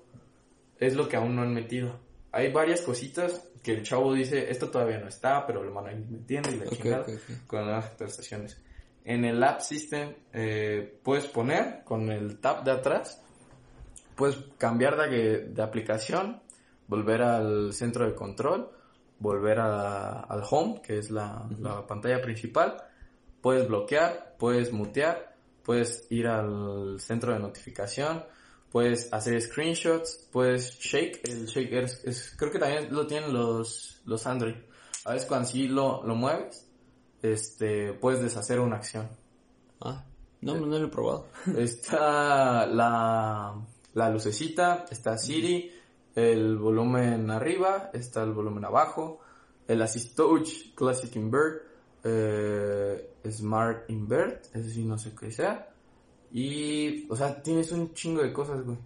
es 0.79 0.95
lo 0.95 1.07
que 1.07 1.17
aún 1.17 1.35
no 1.35 1.41
han 1.41 1.53
metido. 1.53 1.99
Hay 2.31 2.51
varias 2.51 2.81
cositas 2.81 3.49
que 3.63 3.73
el 3.73 3.83
chavo 3.83 4.13
dice, 4.13 4.49
esto 4.49 4.69
todavía 4.69 4.99
no 4.99 5.07
está, 5.07 5.45
pero 5.45 5.63
lo 5.63 5.73
van 5.73 5.87
a 5.87 5.91
ir 5.91 6.05
metiendo 6.09 6.49
y 6.51 6.55
la 6.55 6.67
chingada 6.67 7.05
con 7.47 7.67
las 7.67 7.85
actualizaciones. 7.85 8.61
En 9.03 9.25
el 9.25 9.43
App 9.43 9.61
System 9.61 10.13
eh, 10.33 10.99
puedes 11.03 11.25
poner 11.27 11.83
con 11.83 12.11
el 12.11 12.39
tap 12.39 12.63
de 12.63 12.71
atrás, 12.71 13.21
puedes 14.15 14.37
cambiar 14.57 14.97
de, 14.97 15.61
aplicación, 15.61 16.41
volver 16.87 17.21
al 17.21 17.73
centro 17.73 18.05
de 18.05 18.13
control, 18.13 18.69
volver 19.19 19.59
al 19.59 20.43
home, 20.49 20.81
que 20.81 20.99
es 20.99 21.09
la, 21.09 21.47
pantalla 21.87 22.21
principal, 22.21 22.77
puedes 23.41 23.67
bloquear, 23.67 24.35
puedes 24.37 24.71
mutear, 24.71 25.35
puedes 25.63 26.05
ir 26.09 26.27
al 26.27 26.99
centro 26.99 27.33
de 27.33 27.39
notificación, 27.39 28.23
puedes 28.71 29.11
hacer 29.13 29.41
screenshots, 29.41 30.27
puedes 30.31 30.79
shake, 30.79 31.27
el 31.27 31.45
shake 31.45 31.73
es, 31.73 32.35
creo 32.37 32.51
que 32.51 32.59
también 32.59 32.93
lo 32.93 33.07
tienen 33.07 33.33
los, 33.33 34.01
los 34.05 34.25
Android. 34.27 34.55
A 35.05 35.13
veces 35.13 35.27
cuando 35.27 35.47
sí 35.47 35.67
lo, 35.67 36.03
lo 36.03 36.15
mueves, 36.15 36.67
este, 37.21 37.93
puedes 37.93 38.21
deshacer 38.21 38.59
una 38.59 38.77
acción. 38.77 39.09
Ah, 39.81 40.05
no, 40.41 40.55
no 40.55 40.65
lo 40.65 40.85
he 40.85 40.89
probado. 40.89 41.27
está 41.57 42.65
la, 42.65 43.55
la 43.93 44.09
lucecita, 44.09 44.85
está 44.89 45.17
Siri, 45.17 45.71
el 46.15 46.57
volumen 46.57 47.31
arriba, 47.31 47.89
está 47.93 48.23
el 48.23 48.33
volumen 48.33 48.65
abajo, 48.65 49.19
el 49.67 49.81
Assist 49.81 50.15
Touch, 50.15 50.73
Classic 50.75 51.15
Invert, 51.15 51.63
eh, 52.03 53.15
Smart 53.29 53.89
Invert, 53.89 54.45
ese 54.55 54.69
sí 54.69 54.83
no 54.83 54.97
sé 54.97 55.13
qué 55.15 55.31
sea. 55.31 55.68
Y, 56.31 57.09
o 57.09 57.15
sea, 57.15 57.41
tienes 57.41 57.71
un 57.71 57.93
chingo 57.93 58.21
de 58.21 58.31
cosas, 58.31 58.63
güey. 58.63 58.77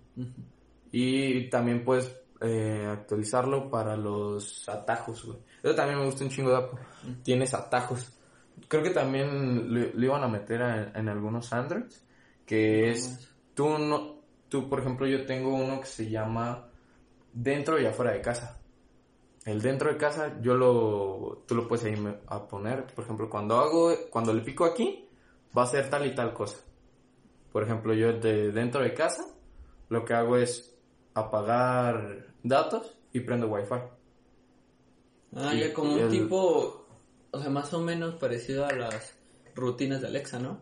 Y 0.92 1.50
también 1.50 1.84
puedes 1.84 2.16
eh, 2.42 2.88
actualizarlo 2.90 3.70
para 3.70 3.98
los 3.98 4.68
atajos, 4.70 5.26
güey. 5.26 5.38
Eso 5.62 5.76
también 5.76 6.00
me 6.00 6.06
gusta 6.06 6.24
un 6.24 6.30
chingo 6.30 6.52
de 6.52 6.58
Apple. 6.58 6.80
Tienes 7.24 7.54
atajos 7.54 8.14
creo 8.68 8.84
que 8.84 8.90
también 8.90 9.74
lo, 9.74 10.04
iban 10.04 10.24
a 10.24 10.28
meter 10.28 10.62
en 10.96 11.10
algunos 11.10 11.52
Androids, 11.54 12.04
que 12.46 12.92
es, 12.92 13.30
tú 13.54 13.78
no, 13.78 14.16
tú 14.50 14.70
por 14.70 14.80
ejemplo 14.80 15.08
yo 15.08 15.26
tengo 15.26 15.54
uno 15.54 15.80
que 15.80 15.88
se 15.88 16.10
llama 16.10 16.68
dentro 17.32 17.80
y 17.80 17.86
afuera 17.86 18.12
de 18.12 18.22
casa. 18.22 18.60
El 19.46 19.62
dentro 19.62 19.92
de 19.92 19.98
casa 19.98 20.40
yo 20.42 20.56
lo, 20.56 21.44
tú 21.46 21.56
lo 21.56 21.68
puedes 21.68 21.86
ahí 21.86 21.96
a 22.28 22.48
poner, 22.48 22.86
por 22.86 23.04
ejemplo 23.04 23.30
cuando 23.30 23.60
hago, 23.60 23.94
cuando 24.10 24.34
le 24.34 24.42
pico 24.42 24.66
aquí, 24.66 25.08
va 25.56 25.64
a 25.64 25.68
ser 25.68 25.90
tal 25.90 26.06
y 26.06 26.16
tal 26.16 26.34
cosa. 26.34 26.58
Por 27.54 27.64
ejemplo 27.64 27.94
yo 27.94 28.12
de 28.12 28.52
dentro 28.52 28.84
de 28.84 28.94
casa, 28.94 29.24
lo 29.88 30.04
que 30.04 30.14
hago 30.14 30.36
es 30.36 30.76
apagar 31.14 32.28
datos 32.44 32.98
y 33.14 33.22
prendo 33.22 33.48
wifi. 33.48 33.76
Ah, 35.36 35.54
ya 35.54 35.74
como 35.74 35.94
un 35.94 36.10
tipo 36.10 36.84
o 37.34 37.40
sea, 37.40 37.50
más 37.50 37.74
o 37.74 37.82
menos 37.82 38.16
parecido 38.16 38.64
a 38.64 38.72
las 38.72 39.16
rutinas 39.56 40.02
de 40.02 40.08
Alexa, 40.08 40.38
¿no? 40.38 40.62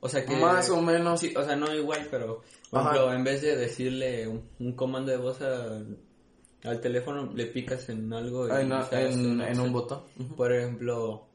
O 0.00 0.08
sea 0.08 0.24
que... 0.24 0.34
Más 0.34 0.70
o 0.70 0.80
menos. 0.80 1.20
Sí, 1.20 1.34
o 1.36 1.44
sea, 1.44 1.54
no 1.54 1.72
igual, 1.74 2.08
pero... 2.10 2.40
Por 2.70 2.80
ejemplo, 2.80 3.12
en 3.12 3.24
vez 3.24 3.42
de 3.42 3.56
decirle 3.56 4.26
un, 4.26 4.72
comando 4.72 5.12
de 5.12 5.18
voz 5.18 5.42
al 5.42 6.80
teléfono, 6.80 7.30
le 7.34 7.46
picas 7.46 7.90
en 7.90 8.10
algo. 8.12 8.48
Y 8.48 8.52
en, 8.52 9.60
un 9.60 9.72
botón. 9.72 10.04
Por 10.34 10.54
ejemplo, 10.54 11.28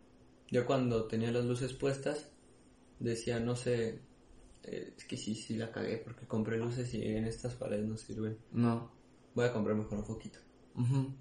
yo 0.49 0.65
cuando 0.65 1.05
tenía 1.05 1.31
las 1.31 1.45
luces 1.45 1.73
puestas, 1.73 2.31
decía, 2.99 3.39
no 3.39 3.55
sé, 3.55 4.01
eh, 4.67 4.93
es 4.97 5.05
que 5.05 5.17
sí, 5.17 5.33
sí 5.35 5.55
la 5.57 5.71
cagué 5.71 5.97
porque 5.97 6.25
compré 6.27 6.57
luces 6.57 6.93
y 6.93 7.01
en 7.03 7.25
estas 7.25 7.55
paredes 7.55 7.85
no 7.87 7.97
sirven. 7.97 8.37
No. 8.51 8.91
Voy 9.33 9.45
a 9.45 9.53
comprar 9.53 9.75
mejor 9.75 9.97
un 9.99 10.05
foquito. 10.05 10.39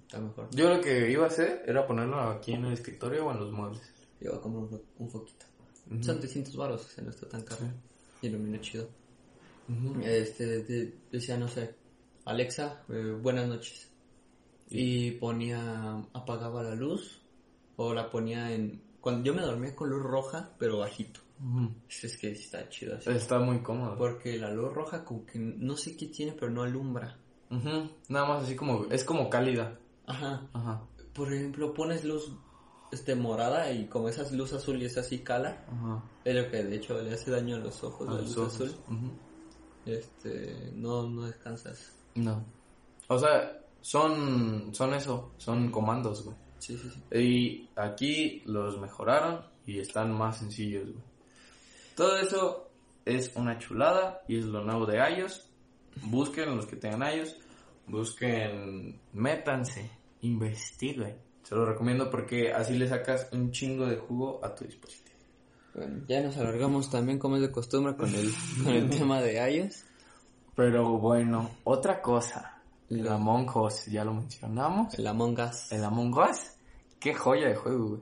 Está 0.03 0.19
mejor. 0.19 0.49
Yo 0.51 0.69
lo 0.69 0.81
que 0.81 1.09
iba 1.11 1.23
a 1.23 1.27
hacer 1.27 1.63
era 1.65 1.87
ponerlo 1.87 2.19
aquí 2.21 2.53
en 2.53 2.65
el 2.65 2.73
escritorio 2.73 3.25
o 3.25 3.31
en 3.31 3.39
los 3.39 3.51
muebles. 3.51 3.81
Yo 4.21 4.29
voy 4.31 4.39
a 4.39 4.41
comprar 4.41 4.63
un, 4.63 4.69
fo- 4.69 4.83
un 4.99 5.09
foquito. 5.09 5.45
Ujú. 5.91 6.03
Son 6.03 6.19
300 6.19 6.55
baros, 6.55 6.85
o 6.85 6.89
sea, 6.89 7.03
no 7.03 7.09
está 7.09 7.27
tan 7.27 7.41
caro. 7.43 7.61
Sí. 7.61 7.67
Y 8.21 8.27
ilumina 8.27 8.59
chido. 8.61 8.87
Este, 10.03 10.63
de- 10.63 10.93
decía, 11.11 11.37
no 11.37 11.47
sé, 11.47 11.75
Alexa, 12.25 12.83
eh, 12.89 13.17
buenas 13.21 13.47
noches. 13.47 13.89
Y 14.69 15.11
ponía, 15.11 15.95
apagaba 16.13 16.61
la 16.63 16.75
luz 16.75 17.21
o 17.77 17.93
la 17.93 18.09
ponía 18.09 18.51
en... 18.53 18.81
Cuando 19.01 19.23
yo 19.23 19.33
me 19.33 19.41
dormía 19.41 19.75
con 19.75 19.89
luz 19.89 20.03
roja, 20.03 20.53
pero 20.59 20.79
bajito. 20.79 21.21
Ujú. 21.43 21.71
Es 21.89 22.17
que 22.17 22.31
está 22.31 22.67
chido 22.69 22.95
así. 22.97 23.09
Está 23.09 23.39
muy 23.39 23.59
cómodo. 23.59 23.97
Porque 23.97 24.37
la 24.37 24.51
luz 24.51 24.73
roja 24.73 25.03
como 25.05 25.25
que 25.25 25.37
no 25.39 25.75
sé 25.77 25.95
qué 25.95 26.07
tiene, 26.07 26.31
pero 26.33 26.51
no 26.51 26.63
alumbra. 26.63 27.17
Ujú. 27.51 27.89
Nada 28.09 28.25
más 28.27 28.43
así 28.43 28.55
como, 28.55 28.85
es 28.91 29.03
como 29.03 29.29
cálida. 29.29 29.77
Ajá. 30.05 30.47
Ajá. 30.53 30.81
Por 31.13 31.33
ejemplo, 31.33 31.73
pones 31.73 32.03
luz 32.03 32.31
este 32.91 33.15
morada 33.15 33.71
y 33.71 33.87
como 33.87 34.07
esa 34.09 34.29
luz 34.33 34.53
azul 34.53 34.81
y 34.81 34.85
es 34.85 34.97
así 34.97 35.19
cala, 35.19 35.65
Ajá. 35.69 36.03
es 36.23 36.35
lo 36.35 36.49
que 36.49 36.63
de 36.63 36.75
hecho 36.77 37.01
le 37.01 37.13
hace 37.13 37.31
daño 37.31 37.57
a 37.57 37.59
los 37.59 37.83
ojos, 37.83 38.07
A 38.07 38.13
la 38.13 38.17
los 38.21 38.27
luz 38.35 38.37
ojos. 38.37 38.61
azul. 38.61 39.11
Este, 39.85 40.71
no, 40.75 41.07
no 41.07 41.23
descansas. 41.23 41.93
No. 42.15 42.43
O 43.07 43.17
sea, 43.19 43.59
son, 43.81 44.73
son 44.73 44.93
eso, 44.93 45.31
son 45.37 45.71
comandos, 45.71 46.23
güey. 46.25 46.35
Sí, 46.59 46.77
sí, 46.77 46.89
sí. 46.89 47.17
Y 47.17 47.69
aquí 47.79 48.41
los 48.45 48.79
mejoraron 48.79 49.41
y 49.65 49.79
están 49.79 50.11
más 50.11 50.37
sencillos, 50.39 50.85
güey. 50.91 51.03
Todo 51.97 52.17
eso 52.19 52.69
es 53.05 53.31
una 53.35 53.57
chulada 53.57 54.21
y 54.27 54.37
es 54.37 54.45
lo 54.45 54.63
nuevo 54.63 54.85
de 54.85 54.97
iOS. 54.99 55.49
Busquen 56.03 56.55
los 56.55 56.65
que 56.67 56.75
tengan 56.77 57.01
iOS. 57.13 57.35
Busquen, 57.87 58.99
métanse, 59.13 59.89
investiguen. 60.21 61.17
Se 61.43 61.55
lo 61.55 61.65
recomiendo 61.65 62.09
porque 62.11 62.51
así 62.53 62.77
le 62.77 62.87
sacas 62.87 63.27
un 63.31 63.51
chingo 63.51 63.85
de 63.87 63.97
jugo 63.97 64.39
a 64.45 64.53
tu 64.53 64.65
dispositivo. 64.65 65.17
Bueno, 65.73 66.03
ya 66.07 66.21
nos 66.21 66.37
alargamos 66.37 66.89
también 66.91 67.17
como 67.17 67.37
es 67.37 67.41
de 67.41 67.51
costumbre 67.51 67.95
con 67.95 68.13
el, 68.13 68.31
con 68.63 68.73
el 68.73 68.89
tema 68.89 69.21
de 69.21 69.51
iOS. 69.51 69.83
Pero 70.55 70.97
bueno, 70.99 71.49
otra 71.63 72.01
cosa. 72.01 72.61
El 72.89 73.03
Lo- 73.03 73.13
Among 73.13 73.49
Us, 73.57 73.85
ya 73.87 74.03
lo 74.05 74.13
mencionamos. 74.13 74.93
El 74.99 75.07
Among 75.07 75.39
Us. 75.39 75.71
El 75.71 75.83
Among 75.83 76.13
Us, 76.17 76.51
qué 76.99 77.13
joya 77.13 77.47
de 77.49 77.55
juego, 77.55 77.87
güey. 77.89 78.01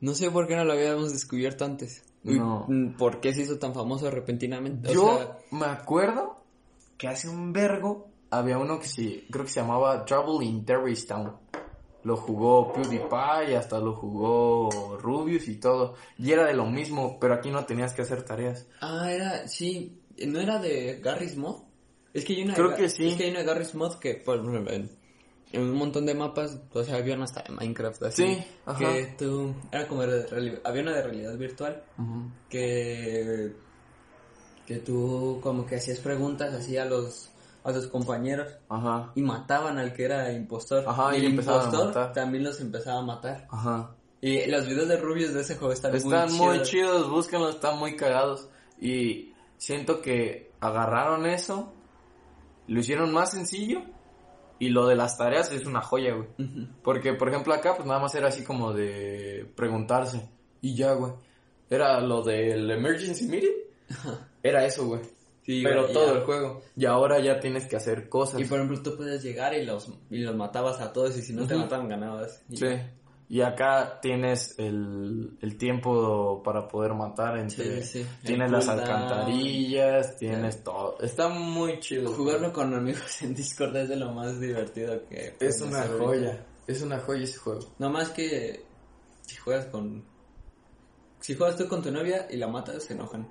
No 0.00 0.14
sé 0.14 0.30
por 0.30 0.46
qué 0.46 0.56
no 0.56 0.64
lo 0.64 0.72
habíamos 0.72 1.12
descubierto 1.12 1.64
antes. 1.64 2.02
No. 2.24 2.66
Mm, 2.68 2.96
¿Por 2.96 3.20
qué 3.20 3.32
se 3.32 3.42
hizo 3.42 3.58
tan 3.58 3.74
famoso 3.74 4.10
repentinamente? 4.10 4.90
O 4.90 4.92
Yo 4.92 5.16
sea, 5.16 5.38
me 5.52 5.66
acuerdo 5.66 6.42
que 6.96 7.08
hace 7.08 7.28
un 7.28 7.52
vergo 7.52 8.08
había 8.30 8.58
uno 8.58 8.78
que 8.78 8.86
sí, 8.86 9.26
creo 9.30 9.44
que 9.44 9.50
se 9.50 9.60
llamaba 9.60 10.04
Trouble 10.04 10.46
in 10.46 10.64
Terrorist 10.64 11.08
Town. 11.08 11.32
Lo 12.04 12.16
jugó 12.16 12.72
PewDiePie, 12.72 13.56
hasta 13.56 13.80
lo 13.80 13.94
jugó 13.94 14.98
Rubius 15.00 15.48
y 15.48 15.56
todo. 15.56 15.94
Y 16.16 16.30
era 16.30 16.46
de 16.46 16.54
lo 16.54 16.66
mismo, 16.66 17.18
pero 17.20 17.34
aquí 17.34 17.50
no 17.50 17.64
tenías 17.64 17.92
que 17.92 18.02
hacer 18.02 18.22
tareas. 18.22 18.66
Ah, 18.80 19.10
era, 19.10 19.48
sí, 19.48 20.00
¿no 20.26 20.40
era 20.40 20.58
de 20.58 21.00
Garry's 21.00 21.36
Mod? 21.36 21.62
Es 22.14 22.24
que 22.24 22.34
hay 22.34 22.42
una 22.42 22.54
Creo 22.54 22.74
que 22.74 22.88
sí. 22.88 23.08
Es 23.08 23.16
que 23.16 23.24
hay 23.24 23.30
una 23.30 23.42
Garry's 23.42 23.74
Mod 23.74 23.98
que, 23.98 24.14
por 24.14 24.38
ejemplo, 24.38 24.72
en, 24.72 24.90
en 25.52 25.62
un 25.62 25.74
montón 25.76 26.04
de 26.06 26.14
mapas, 26.14 26.58
o 26.72 26.84
sea, 26.84 26.96
había 26.96 27.14
una 27.14 27.24
hasta 27.24 27.42
de 27.42 27.50
Minecraft 27.54 28.02
así. 28.04 28.22
Sí, 28.34 28.44
ajá. 28.66 28.78
Que 28.78 29.14
tú, 29.18 29.54
era 29.72 29.86
como 29.88 30.02
de 30.06 30.60
había 30.64 30.82
una 30.82 30.92
de 30.94 31.02
realidad 31.02 31.36
virtual 31.38 31.82
que, 32.48 33.52
que 34.66 34.76
tú 34.78 35.38
como 35.42 35.64
que 35.66 35.76
hacías 35.76 35.98
preguntas 36.00 36.52
así 36.54 36.76
a 36.76 36.84
los, 36.84 37.30
a 37.64 37.72
tus 37.72 37.86
compañeros 37.88 38.52
Ajá, 38.68 39.12
y 39.14 39.22
mataban 39.22 39.78
al 39.78 39.92
que 39.92 40.04
era 40.04 40.32
impostor. 40.32 40.84
Ajá, 40.86 41.16
y 41.16 41.20
el 41.20 41.26
a 41.26 41.28
impostor 41.30 42.12
también 42.12 42.44
los 42.44 42.60
empezaba 42.60 43.00
a 43.00 43.04
matar. 43.04 43.46
ajá. 43.50 43.94
Y 44.20 44.50
los 44.50 44.66
videos 44.66 44.88
de 44.88 44.96
Rubius 44.96 45.32
de 45.32 45.42
ese 45.42 45.54
juego 45.54 45.72
están, 45.72 45.94
Están 45.94 46.28
muy, 46.32 46.38
muy 46.46 46.54
chidos. 46.62 46.68
chidos, 46.70 47.08
búsquenlos, 47.10 47.54
están 47.54 47.78
muy 47.78 47.94
cagados. 47.94 48.48
Y 48.80 49.32
siento 49.58 50.02
que 50.02 50.50
agarraron 50.58 51.24
eso, 51.24 51.72
lo 52.66 52.80
hicieron 52.80 53.12
más 53.12 53.30
sencillo. 53.30 53.80
Y 54.60 54.70
lo 54.70 54.86
de 54.86 54.96
las 54.96 55.16
tareas 55.16 55.52
es 55.52 55.66
una 55.66 55.80
joya, 55.80 56.14
güey. 56.14 56.28
Porque, 56.82 57.12
por 57.14 57.28
ejemplo, 57.28 57.54
acá, 57.54 57.74
pues 57.76 57.86
nada 57.86 58.00
más 58.00 58.14
era 58.14 58.28
así 58.28 58.42
como 58.44 58.72
de 58.72 59.50
preguntarse. 59.54 60.28
Y 60.60 60.74
ya, 60.74 60.92
güey. 60.94 61.12
Era 61.70 62.00
lo 62.00 62.22
del 62.22 62.70
emergency 62.70 63.26
meeting. 63.26 63.52
Era 64.42 64.64
eso, 64.64 64.86
güey. 64.86 65.00
Sí, 65.42 65.62
Pero 65.62 65.82
güey, 65.82 65.92
todo 65.94 66.06
ya. 66.12 66.18
el 66.18 66.24
juego. 66.24 66.62
Y 66.76 66.84
ahora 66.86 67.20
ya 67.20 67.40
tienes 67.40 67.66
que 67.66 67.76
hacer 67.76 68.08
cosas. 68.08 68.40
Y 68.40 68.44
por 68.44 68.58
ejemplo, 68.58 68.82
tú 68.82 68.96
puedes 68.96 69.22
llegar 69.22 69.54
y 69.54 69.64
los, 69.64 69.90
y 70.10 70.18
los 70.18 70.34
matabas 70.36 70.80
a 70.80 70.92
todos 70.92 71.16
y 71.16 71.22
si 71.22 71.32
no 71.32 71.46
te 71.46 71.54
mataban 71.54 71.88
ganabas. 71.88 72.42
Y- 72.50 72.56
Sí. 72.56 72.66
Y 73.30 73.42
acá 73.42 73.98
tienes 74.00 74.58
el, 74.58 75.36
el 75.42 75.58
tiempo 75.58 76.42
para 76.42 76.66
poder 76.66 76.94
matar 76.94 77.36
entre... 77.36 77.82
Sí, 77.82 78.00
sí, 78.00 78.02
sí. 78.04 78.08
Tienes 78.24 78.46
El 78.46 78.52
las 78.52 78.64
cooldown. 78.66 78.88
alcantarillas, 78.88 80.16
tienes 80.16 80.64
todo. 80.64 80.98
Está 81.00 81.28
muy 81.28 81.78
chido. 81.78 82.10
Jugarlo 82.12 82.52
con 82.54 82.72
amigos 82.72 83.20
en 83.20 83.34
Discord 83.34 83.76
es 83.76 83.90
de 83.90 83.96
lo 83.96 84.12
más 84.12 84.40
divertido 84.40 85.04
que... 85.08 85.36
Es 85.40 85.60
una 85.60 85.82
joya. 85.82 86.28
ahorita. 86.28 86.46
Es 86.66 86.80
una 86.80 86.98
joya 87.00 87.24
ese 87.24 87.36
juego. 87.38 87.60
No 87.78 87.90
más 87.90 88.08
que 88.10 88.64
si 89.22 89.36
juegas 89.36 89.66
con... 89.66 90.04
Si 91.20 91.34
juegas 91.34 91.56
tú 91.56 91.68
con 91.68 91.82
tu 91.82 91.90
novia 91.90 92.28
y 92.30 92.38
la 92.38 92.46
matas, 92.48 92.84
se 92.84 92.94
enojan. 92.94 93.28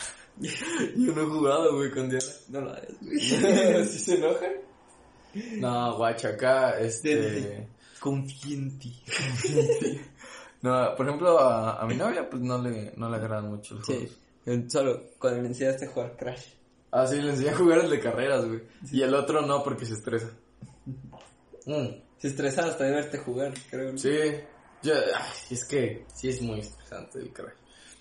Yo 0.38 1.12
no 1.12 1.22
he 1.22 1.26
jugado, 1.26 1.74
güey, 1.74 1.90
con 1.90 2.08
Diana. 2.08 2.24
No 2.50 2.60
lo 2.60 2.70
hagas, 2.70 2.94
güey. 3.00 3.18
¿Sí 3.86 3.98
se 3.98 4.14
enojan? 4.14 4.52
No, 5.58 5.96
guacha, 5.96 6.28
acá, 6.28 6.78
este... 6.78 7.66
Confía 8.00 8.56
en 8.56 8.78
ti. 8.78 9.02
No, 10.62 10.94
por 10.96 11.06
ejemplo, 11.06 11.38
a, 11.38 11.80
a 11.80 11.86
mi 11.86 11.94
novia, 11.96 12.28
pues 12.28 12.42
no 12.42 12.58
le, 12.60 12.92
no 12.96 13.08
le 13.08 13.16
agradan 13.16 13.48
mucho 13.48 13.74
los 13.76 13.84
juegos. 13.86 14.18
Sí. 14.44 14.64
Solo 14.68 15.02
cuando 15.18 15.42
le 15.42 15.48
enseñaste 15.48 15.86
a 15.86 15.90
jugar 15.90 16.16
Crash. 16.16 16.46
Ah, 16.92 17.06
sí, 17.06 17.20
le 17.20 17.30
enseñé 17.30 17.50
a 17.50 17.56
jugar 17.56 17.78
el 17.78 17.90
de 17.90 18.00
carreras, 18.00 18.46
güey. 18.46 18.62
Y 18.90 19.02
el 19.02 19.14
otro 19.14 19.42
no, 19.42 19.62
porque 19.62 19.86
se 19.86 19.94
estresa. 19.94 20.30
Mm, 21.66 21.88
Se 22.16 22.28
estresaba 22.28 22.68
hasta 22.68 22.84
de 22.84 22.90
verte 22.92 23.18
jugar, 23.18 23.52
creo. 23.70 23.96
Sí, 23.98 24.08
yo, 24.82 24.94
ay, 24.94 25.30
es 25.50 25.64
que 25.66 26.06
sí 26.14 26.30
es 26.30 26.40
muy 26.40 26.60
estresante 26.60 27.18
el 27.18 27.30
crash. 27.34 27.52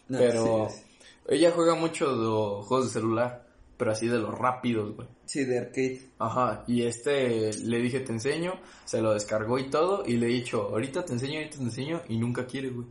No, 0.08 0.18
pero 0.18 0.70
sí, 0.70 0.82
ella 1.28 1.52
juega 1.52 1.76
mucho 1.76 2.08
de 2.08 2.64
juegos 2.66 2.86
de 2.86 2.92
celular, 3.02 3.46
pero 3.80 3.92
así 3.94 4.08
de 4.08 4.20
los 4.20 4.38
rápidos, 4.38 4.94
güey. 4.94 5.08
Sí, 5.24 5.46
de 5.46 5.58
arcade. 5.58 6.02
Ajá, 6.20 6.66
y 6.68 6.82
este 6.82 7.54
le 7.64 7.80
dije 7.80 8.02
te 8.02 8.12
enseño, 8.12 8.60
se 8.84 9.02
lo 9.02 9.14
descargó 9.14 9.58
y 9.58 9.70
todo, 9.70 10.04
y 10.06 10.18
le 10.18 10.26
he 10.26 10.30
dicho, 10.34 10.64
ahorita 10.64 11.06
te 11.06 11.14
enseño, 11.14 11.38
ahorita 11.38 11.58
te 11.60 11.64
enseño, 11.64 12.02
y 12.10 12.18
nunca 12.18 12.46
quiere, 12.46 12.72
güey. 12.72 12.88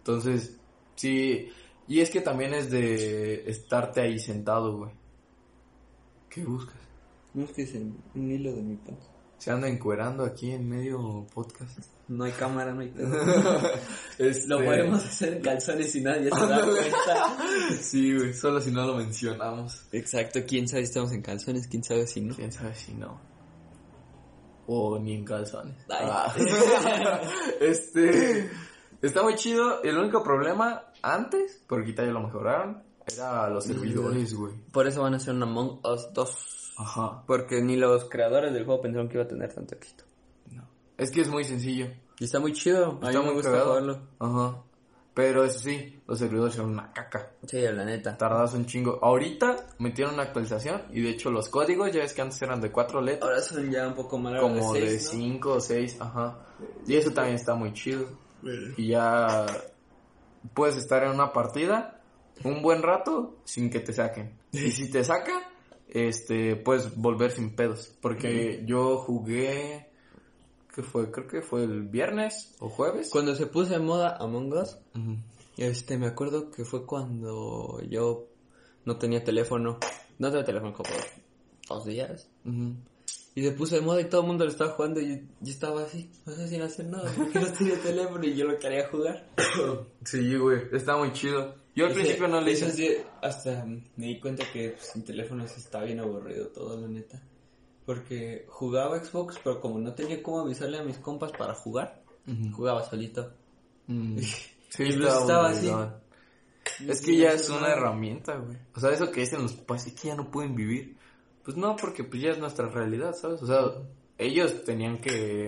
Entonces, 0.00 0.58
sí, 0.96 1.48
y 1.88 2.00
es 2.00 2.10
que 2.10 2.20
también 2.20 2.52
es 2.52 2.70
de 2.70 3.48
estarte 3.48 4.02
ahí 4.02 4.18
sentado, 4.18 4.76
güey. 4.76 4.90
¿Qué 6.28 6.44
buscas? 6.44 6.76
No 7.32 7.44
es 7.44 7.52
que 7.52 7.62
es 7.62 7.74
en 7.74 7.96
un 8.14 8.30
hilo 8.30 8.52
de 8.52 8.60
mi 8.60 8.76
panza. 8.76 9.08
Se 9.38 9.50
anda 9.50 9.66
encuerando 9.66 10.24
aquí 10.24 10.50
en 10.50 10.68
medio 10.68 11.26
podcast. 11.32 11.78
No 12.12 12.24
hay 12.24 12.32
cámara, 12.32 12.74
no 12.74 12.82
hay. 12.82 12.92
Este- 14.18 14.46
Lo 14.48 14.58
podemos 14.62 15.02
hacer 15.02 15.34
en 15.34 15.42
calzones 15.42 15.94
y 15.94 16.00
nadie 16.02 16.30
se 16.30 16.46
da 16.46 16.62
cuenta. 16.62 17.36
Sí, 17.80 18.14
güey, 18.14 18.34
solo 18.34 18.60
si 18.60 18.70
no 18.70 18.86
lo 18.86 18.96
mencionamos. 18.96 19.86
Exacto, 19.92 20.40
quién 20.46 20.68
sabe 20.68 20.82
si 20.82 20.90
estamos 20.90 21.12
en 21.12 21.22
calzones, 21.22 21.66
quién 21.68 21.82
sabe 21.82 22.06
si 22.06 22.20
no. 22.20 22.34
Quién 22.34 22.52
sabe 22.52 22.74
si 22.74 22.92
no. 22.92 23.18
O 24.66 24.98
ni 24.98 25.14
en 25.14 25.24
calzones. 25.24 25.74
Ay. 25.88 26.06
Ah. 26.08 26.34
este. 27.60 28.50
Está 29.00 29.22
muy 29.22 29.34
chido. 29.34 29.82
El 29.82 29.96
único 29.96 30.22
problema 30.22 30.92
antes, 31.02 31.62
porque 31.66 31.94
ya 31.94 32.02
lo 32.04 32.20
mejoraron, 32.20 32.82
era 33.06 33.48
los 33.48 33.64
servidores, 33.64 34.34
güey. 34.34 34.54
Por 34.70 34.86
eso 34.86 35.02
van 35.02 35.14
a 35.14 35.16
hacer 35.16 35.34
un 35.34 35.42
Among 35.42 35.80
Us 35.84 36.12
2. 36.12 36.74
Ajá. 36.78 37.24
Porque 37.26 37.62
ni 37.62 37.76
los 37.76 38.04
creadores 38.04 38.52
del 38.52 38.64
juego 38.64 38.82
pensaron 38.82 39.08
que 39.08 39.14
iba 39.14 39.24
a 39.24 39.28
tener 39.28 39.52
tanto 39.52 39.74
éxito. 39.74 40.04
No. 40.50 40.68
Es 40.98 41.10
que 41.10 41.22
es 41.22 41.28
muy 41.28 41.44
sencillo. 41.44 41.88
Y 42.22 42.26
está 42.26 42.38
muy 42.38 42.52
chido. 42.52 42.86
A 42.86 42.92
mí 42.92 43.08
Está 43.08 43.18
me 43.18 43.24
muy 43.24 43.34
gusta 43.34 43.60
jugarlo. 43.64 43.98
Ajá. 44.20 44.62
Pero 45.12 45.44
eso 45.44 45.58
sí, 45.58 46.00
los 46.06 46.20
servidores 46.20 46.54
son 46.54 46.70
una 46.70 46.92
caca. 46.92 47.32
Sí, 47.44 47.60
la 47.60 47.84
neta. 47.84 48.16
Tardas 48.16 48.54
un 48.54 48.64
chingo. 48.64 49.00
Ahorita 49.02 49.56
metieron 49.80 50.14
una 50.14 50.22
actualización 50.22 50.82
y 50.92 51.00
de 51.02 51.10
hecho 51.10 51.32
los 51.32 51.48
códigos 51.48 51.90
ya 51.90 51.98
ves 51.98 52.12
que 52.14 52.22
antes 52.22 52.40
eran 52.40 52.60
de 52.60 52.70
cuatro 52.70 53.00
letras. 53.00 53.28
Ahora 53.28 53.42
son 53.42 53.68
ya 53.72 53.88
un 53.88 53.94
poco 53.94 54.18
más 54.18 54.40
como 54.40 54.72
de 54.72 54.88
seis, 54.88 55.06
¿no? 55.06 55.18
5 55.18 55.52
o 55.52 55.60
6, 55.60 55.96
ajá. 55.98 56.38
Y 56.86 56.94
eso 56.94 57.10
también 57.10 57.34
está 57.34 57.56
muy 57.56 57.72
chido. 57.72 58.06
Y 58.76 58.90
ya 58.90 59.44
puedes 60.54 60.76
estar 60.76 61.02
en 61.02 61.10
una 61.10 61.32
partida 61.32 62.00
un 62.44 62.62
buen 62.62 62.82
rato 62.82 63.38
sin 63.42 63.68
que 63.68 63.80
te 63.80 63.92
saquen. 63.92 64.38
Y 64.52 64.70
si 64.70 64.88
te 64.92 65.02
saca, 65.02 65.50
este, 65.88 66.54
puedes 66.54 66.96
volver 66.96 67.32
sin 67.32 67.56
pedos. 67.56 67.92
Porque 68.00 68.62
yo 68.64 68.98
jugué, 68.98 69.91
¿qué 70.74 70.82
fue? 70.82 71.10
Creo 71.10 71.26
que 71.26 71.42
fue 71.42 71.64
el 71.64 71.82
viernes 71.82 72.54
o 72.60 72.68
jueves. 72.68 73.08
Cuando 73.10 73.34
se 73.34 73.46
puso 73.46 73.72
de 73.72 73.78
moda 73.80 74.16
Among 74.18 74.52
Us, 74.54 74.76
Ujú. 74.94 75.16
este, 75.56 75.98
me 75.98 76.06
acuerdo 76.06 76.50
que 76.50 76.64
fue 76.64 76.86
cuando 76.86 77.80
yo 77.88 78.28
no 78.84 78.96
tenía 78.96 79.22
teléfono. 79.24 79.78
No 80.18 80.30
tenía 80.30 80.44
teléfono 80.44 80.72
como 80.72 80.90
dos 81.68 81.84
días. 81.84 82.28
Y 83.34 83.42
se 83.42 83.52
puso 83.52 83.74
de 83.76 83.80
moda 83.80 84.00
y 84.00 84.04
todo 84.10 84.20
el 84.20 84.26
mundo 84.26 84.44
lo 84.44 84.50
estaba 84.50 84.72
jugando 84.72 85.00
y 85.00 85.08
yo, 85.40 85.50
estaba 85.50 85.82
así, 85.84 86.10
o 86.26 86.30
sea, 86.32 86.46
sin 86.46 86.60
hacer 86.60 86.84
nada, 86.86 87.10
porque 87.16 87.38
no 87.40 87.50
tenía 87.50 87.80
teléfono 87.80 88.22
y 88.26 88.34
yo 88.34 88.44
lo 88.44 88.58
quería 88.58 88.88
jugar. 88.88 89.26
Sí, 90.04 90.36
güey, 90.36 90.62
está 90.72 90.96
muy 90.98 91.12
chido. 91.12 91.54
Yo 91.74 91.86
al 91.86 91.92
Ese- 91.92 92.00
principio 92.02 92.28
no 92.28 92.40
le 92.42 92.52
hice... 92.52 92.70
sí, 92.72 92.88
hasta 93.22 93.64
me 93.64 94.06
di 94.06 94.20
cuenta 94.20 94.44
que 94.52 94.70
pues, 94.70 94.86
sin 94.92 95.02
teléfono 95.04 95.46
sí 95.48 95.54
está 95.60 95.82
bien 95.82 96.00
aburrido 96.00 96.48
todo, 96.48 96.78
la 96.78 96.86
neta. 96.88 97.22
Porque 97.92 98.46
jugaba 98.48 99.02
Xbox, 99.04 99.38
pero 99.44 99.60
como 99.60 99.78
no 99.78 99.94
tenía 99.94 100.22
cómo 100.22 100.40
avisarle 100.40 100.78
a 100.78 100.82
mis 100.82 100.96
compas 100.98 101.30
para 101.32 101.54
jugar, 101.54 102.02
jugaba 102.52 102.82
solito. 102.84 103.32
Mm. 103.86 104.18
Sí, 104.74 104.84
estaba 104.84 105.50
así. 105.50 105.68
aburridón. 105.68 105.96
Es 106.88 107.02
que 107.02 107.14
ya 107.14 107.32
es 107.32 107.50
una 107.50 107.72
herramienta, 107.72 108.36
güey. 108.36 108.56
O 108.74 108.80
sea, 108.80 108.88
eso 108.88 109.10
que 109.10 109.20
dicen 109.20 109.42
los 109.42 109.52
papás, 109.52 109.86
es 109.86 109.92
que 109.92 110.08
ya 110.08 110.14
no 110.14 110.30
pueden 110.30 110.54
vivir. 110.54 110.96
Pues 111.44 111.58
no, 111.58 111.76
porque 111.76 112.04
pues 112.04 112.22
ya 112.22 112.30
es 112.30 112.38
nuestra 112.38 112.70
realidad, 112.70 113.14
¿sabes? 113.14 113.42
O 113.42 113.46
sea, 113.46 113.60
ellos 114.16 114.64
tenían 114.64 114.96
que, 114.96 115.44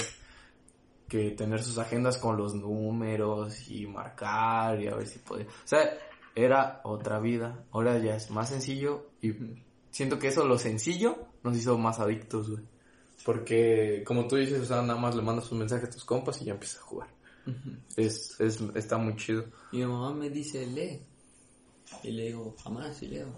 que 1.08 1.30
tener 1.30 1.62
sus 1.62 1.78
agendas 1.78 2.18
con 2.18 2.36
los 2.36 2.54
números 2.54 3.66
y 3.70 3.86
marcar 3.86 4.78
y 4.82 4.88
a 4.88 4.94
ver 4.94 5.06
si 5.06 5.20
podía. 5.20 5.46
O 5.46 5.66
sea, 5.66 5.96
era 6.34 6.82
otra 6.84 7.18
vida. 7.18 7.64
Ahora 7.70 7.96
ya 7.96 8.16
es 8.16 8.30
más 8.30 8.50
sencillo 8.50 9.06
y 9.22 9.32
siento 9.90 10.18
que 10.18 10.28
eso, 10.28 10.44
lo 10.44 10.58
sencillo, 10.58 11.16
nos 11.44 11.56
hizo 11.56 11.78
más 11.78 12.00
adictos, 12.00 12.50
güey. 12.50 12.64
Porque, 13.24 14.02
como 14.04 14.26
tú 14.26 14.36
dices, 14.36 14.60
o 14.60 14.64
sea, 14.66 14.82
nada 14.82 14.98
más 14.98 15.14
le 15.14 15.22
mandas 15.22 15.50
un 15.52 15.58
mensaje 15.58 15.86
a 15.86 15.90
tus 15.90 16.04
compas 16.04 16.42
y 16.42 16.46
ya 16.46 16.52
empiezas 16.52 16.80
a 16.80 16.82
jugar. 16.82 17.08
Es, 17.96 18.40
es, 18.40 18.60
está 18.74 18.98
muy 18.98 19.16
chido. 19.16 19.44
Y 19.70 19.78
mi 19.78 19.86
mamá 19.86 20.12
me 20.12 20.30
dice, 20.30 20.66
lee. 20.66 21.00
Y 22.02 22.10
le 22.10 22.24
digo, 22.24 22.54
jamás, 22.62 23.02
y 23.02 23.08
leo. 23.08 23.28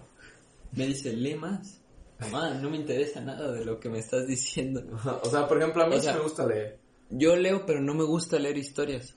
Me 0.73 0.87
dice, 0.87 1.13
lee 1.13 1.35
más. 1.35 1.79
Mamá, 2.19 2.55
no 2.55 2.69
me 2.69 2.77
interesa 2.77 3.21
nada 3.21 3.51
de 3.51 3.63
lo 3.63 3.79
que 3.79 3.89
me 3.89 3.99
estás 3.99 4.27
diciendo. 4.27 4.83
O 5.23 5.29
sea, 5.29 5.47
por 5.47 5.57
ejemplo, 5.57 5.83
a 5.83 5.87
mí 5.87 5.95
O 5.95 5.99
sí 5.99 6.05
sea, 6.05 6.15
me 6.15 6.21
gusta 6.21 6.45
leer. 6.45 6.79
Yo 7.09 7.35
leo, 7.35 7.65
pero 7.65 7.79
no 7.79 7.93
me 7.93 8.03
gusta 8.03 8.39
leer 8.39 8.57
historias. 8.57 9.15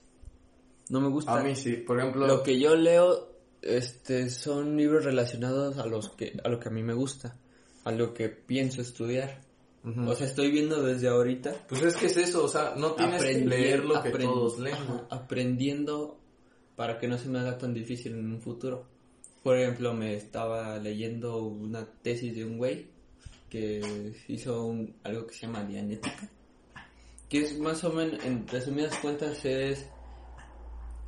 No 0.89 1.01
me 1.01 1.09
gusta. 1.09 1.37
A 1.37 1.43
mí 1.43 1.55
sí, 1.55 1.77
por 1.77 1.99
ejemplo. 1.99 2.27
Lo 2.27 2.43
que 2.43 2.59
yo 2.59 2.75
leo, 2.75 3.29
este, 3.61 4.29
son 4.29 4.77
libros 4.77 5.03
relacionados 5.03 5.77
a 5.77 5.85
los 5.85 6.09
que, 6.11 6.39
a 6.43 6.49
lo 6.49 6.59
que 6.59 6.69
a 6.69 6.71
mí 6.71 6.83
me 6.83 6.93
gusta, 6.93 7.37
a 7.83 7.91
lo 7.91 8.13
que 8.13 8.29
pienso 8.29 8.81
estudiar. 8.81 9.41
Ujú. 9.83 10.09
O 10.09 10.15
sea, 10.15 10.27
estoy 10.27 10.51
viendo 10.51 10.81
desde 10.83 11.07
ahorita. 11.07 11.65
pues 11.67 11.81
es 11.81 11.95
que 11.97 12.05
es 12.07 12.17
eso, 12.17 12.43
o 12.43 12.47
sea, 12.47 12.75
no 12.77 12.91
tienes 12.93 13.21
que 13.23 13.33
leer 13.45 13.83
lo 13.85 14.01
que 14.03 14.11
todos 14.11 14.59
leen. 14.59 14.75
ajá, 14.75 15.07
aprendiendo 15.09 16.19
para 16.75 16.97
que 16.99 17.07
no 17.07 17.17
se 17.17 17.29
me 17.29 17.39
haga 17.39 17.57
tan 17.57 17.73
difícil 17.73 18.13
en 18.13 18.25
un 18.31 18.41
futuro. 18.41 18.85
Por 19.43 19.57
ejemplo, 19.57 19.93
me 19.93 20.13
estaba 20.15 20.77
leyendo 20.77 21.43
una 21.43 21.85
tesis 22.03 22.35
de 22.35 22.45
un 22.45 22.57
güey 22.59 22.87
que 23.49 24.13
hizo 24.27 24.63
un- 24.65 24.95
algo 25.03 25.25
que 25.27 25.33
se 25.33 25.47
llama 25.47 25.63
dianética, 25.63 26.29
que 27.27 27.41
es 27.41 27.57
más 27.59 27.83
o 27.83 27.91
menos, 27.91 28.23
en 28.23 28.47
resumidas 28.47 28.95
cuentas, 28.99 29.43
es 29.45 29.87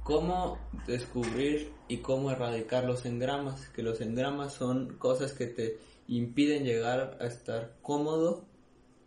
cómo 0.03 0.57
descubrir 0.87 1.71
y 1.87 1.97
cómo 1.97 2.31
erradicar 2.31 2.83
los 2.85 3.05
engramas, 3.05 3.69
que 3.69 3.83
los 3.83 4.01
engramas 4.01 4.53
son 4.53 4.97
cosas 4.97 5.33
que 5.33 5.47
te 5.47 5.77
impiden 6.07 6.63
llegar 6.63 7.17
a 7.19 7.25
estar 7.25 7.75
cómodo 7.81 8.45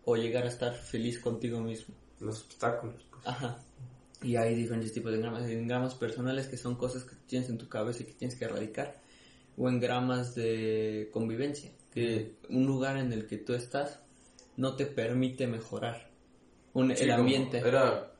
o 0.05 0.16
llegar 0.16 0.44
a 0.44 0.49
estar 0.49 0.74
feliz 0.74 1.18
contigo 1.18 1.61
mismo. 1.61 1.94
Los 2.20 2.44
obstáculos. 2.44 3.05
pues. 3.11 3.26
Ajá. 3.26 3.59
Y 4.22 4.36
hay 4.36 4.55
diferentes 4.55 4.92
tipos 4.92 5.11
de 5.12 5.18
engramas. 5.18 5.42
Hay 5.42 5.55
engramas 5.55 5.94
personales 5.94 6.49
que 6.49 6.57
son 6.57 6.76
cosas 6.76 7.05
que 7.05 7.14
tienes 7.26 7.49
en 7.51 7.59
tu 7.59 7.68
cabeza 7.68 8.03
y 8.03 8.07
que 8.07 8.12
tienes 8.12 8.38
que 8.38 8.47
erradicar. 8.47 9.01
O 9.57 9.68
engramas 9.68 10.34
de 10.34 11.11
convivencia. 11.12 11.70
Que 11.92 12.36
un 12.51 12.66
lugar 12.66 12.97
en 12.99 13.12
el 13.12 13.26
que 13.26 13.38
tú 13.38 13.55
estás 13.55 14.01
no 14.57 14.74
te 14.76 14.86
permite 14.86 15.47
mejorar. 15.47 16.11
Un, 16.72 16.94
Sí, 16.97 17.05
el 17.05 17.11
ambiente. 17.12 17.59
Era, 17.59 18.12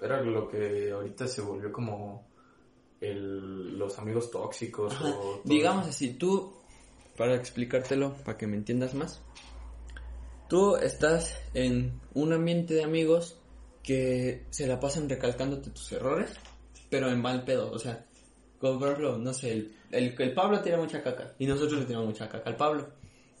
era 0.00 0.22
lo 0.22 0.48
que 0.48 0.90
ahorita 0.90 1.26
se 1.26 1.40
volvió 1.42 1.72
como 1.72 2.26
el, 3.00 3.78
los 3.78 3.98
amigos 3.98 4.30
tóxicos. 4.30 4.92
Ajá. 4.92 5.08
o 5.08 5.12
todo 5.12 5.40
Digamos 5.44 5.82
eso. 5.82 5.90
así, 5.90 6.14
tú, 6.14 6.52
para 7.16 7.34
explicártelo, 7.34 8.14
para 8.24 8.38
que 8.38 8.46
me 8.46 8.56
entiendas 8.56 8.94
más, 8.94 9.20
tú 10.48 10.76
estás 10.76 11.36
en 11.54 12.00
un 12.14 12.32
ambiente 12.32 12.74
de 12.74 12.84
amigos 12.84 13.38
que 13.82 14.46
se 14.50 14.66
la 14.66 14.78
pasan 14.80 15.08
recalcándote 15.08 15.70
tus 15.70 15.92
errores, 15.92 16.30
pero 16.88 17.10
en 17.10 17.20
mal 17.20 17.44
pedo, 17.44 17.70
o 17.70 17.78
sea, 17.78 18.06
como 18.58 18.78
por 18.78 18.88
ejemplo, 18.88 19.18
no 19.18 19.32
sé, 19.34 19.52
el, 19.52 19.76
el, 19.90 20.14
el 20.16 20.34
Pablo 20.34 20.60
tira 20.60 20.76
mucha 20.76 21.02
caca 21.02 21.34
y 21.38 21.46
nosotros 21.46 21.80
le 21.80 21.86
tiramos 21.86 22.08
mucha 22.08 22.28
caca 22.28 22.48
al 22.48 22.56
Pablo, 22.56 22.88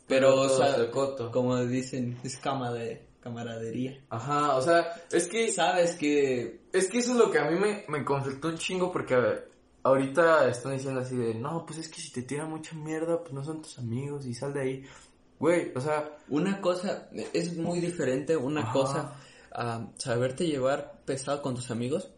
pero, 0.06 0.40
o 0.40 0.48
sea, 0.48 0.90
coto. 0.90 1.30
como 1.30 1.64
dicen, 1.64 2.18
es 2.24 2.36
cama 2.36 2.72
de 2.72 3.06
camaradería. 3.20 3.98
Ajá, 4.10 4.56
o 4.56 4.62
sea, 4.62 4.92
es 5.10 5.28
que 5.28 5.50
Sabes 5.52 5.94
que 5.94 6.60
Es 6.72 6.88
que 6.88 6.98
eso 6.98 7.12
es 7.12 7.18
lo 7.18 7.30
que 7.30 7.38
a 7.38 7.50
mí 7.50 7.58
me, 7.58 7.84
me 7.88 8.04
conflictó 8.04 8.48
un 8.48 8.58
chingo 8.58 8.92
porque 8.92 9.14
ahorita 9.82 10.48
están 10.48 10.72
diciendo 10.74 11.00
así 11.00 11.16
de, 11.16 11.34
no, 11.34 11.64
pues 11.66 11.78
es 11.78 11.88
que 11.88 12.00
si 12.00 12.12
te 12.12 12.22
tiran 12.22 12.50
mucha 12.50 12.74
mierda, 12.74 13.20
pues 13.20 13.32
no 13.32 13.42
son 13.44 13.62
tus 13.62 13.78
amigos 13.78 14.26
y 14.26 14.34
sal 14.34 14.52
de 14.54 14.60
ahí. 14.60 14.84
Güey, 15.38 15.72
o 15.74 15.80
sea, 15.80 16.16
Una 16.28 16.60
cosa, 16.60 17.08
es 17.32 17.56
muy 17.56 17.80
diferente 17.80 18.36
una 18.36 18.60
Ajá. 18.62 18.72
cosa 18.72 19.14
a 19.54 19.86
saberte 19.98 20.46
llevar 20.46 21.00
pesado 21.04 21.42
con 21.42 21.54
tus 21.54 21.70
amigos 21.70 22.08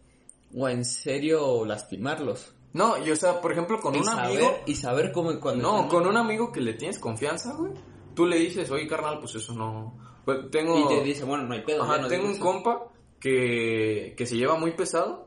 o 0.55 0.67
a 0.67 0.73
en 0.73 0.85
serio 0.85 1.65
lastimarlos. 1.65 2.53
no, 2.75 2.99
y 3.05 3.11
o 3.11 3.17
sea, 3.17 3.41
por 3.41 3.53
ejemplo, 3.53 3.81
con 3.81 3.95
y, 3.95 3.99
un 3.99 4.05
saber, 4.05 4.25
amigo, 4.39 4.57
y 4.67 4.75
saber 4.75 5.11
cómo 5.13 5.41
cuando 5.41 5.63
no, 5.63 5.75
están- 5.77 5.89
con 5.89 6.07
un 6.07 6.17
amigo 6.17 6.53
que 6.53 6.61
le 6.61 6.75
tienes 6.75 6.99
confianza, 6.99 7.55
güey, 7.55 7.73
tú 8.15 8.27
le 8.27 8.37
dices, 8.39 8.71
oye, 8.71 8.87
carnal, 8.87 9.19
pues 9.21 9.35
eso 9.37 9.55
no, 9.55 9.97
pues 10.25 10.51
tengo, 10.51 10.79
y 10.79 10.89
te 10.89 11.03
dice, 11.03 11.25
bueno, 11.25 11.45
no 11.45 11.55
hay 11.55 11.63
pedo. 11.63 11.83
Ajá, 11.83 11.99
no 11.99 12.09
tengo 12.09 12.27
un 12.27 12.33
eso. 12.33 12.41
compa 12.45 12.89
que, 13.19 14.15
que 14.17 14.27
se 14.27 14.37
lleva 14.37 14.57
muy 14.57 14.73
pesado 14.73 15.24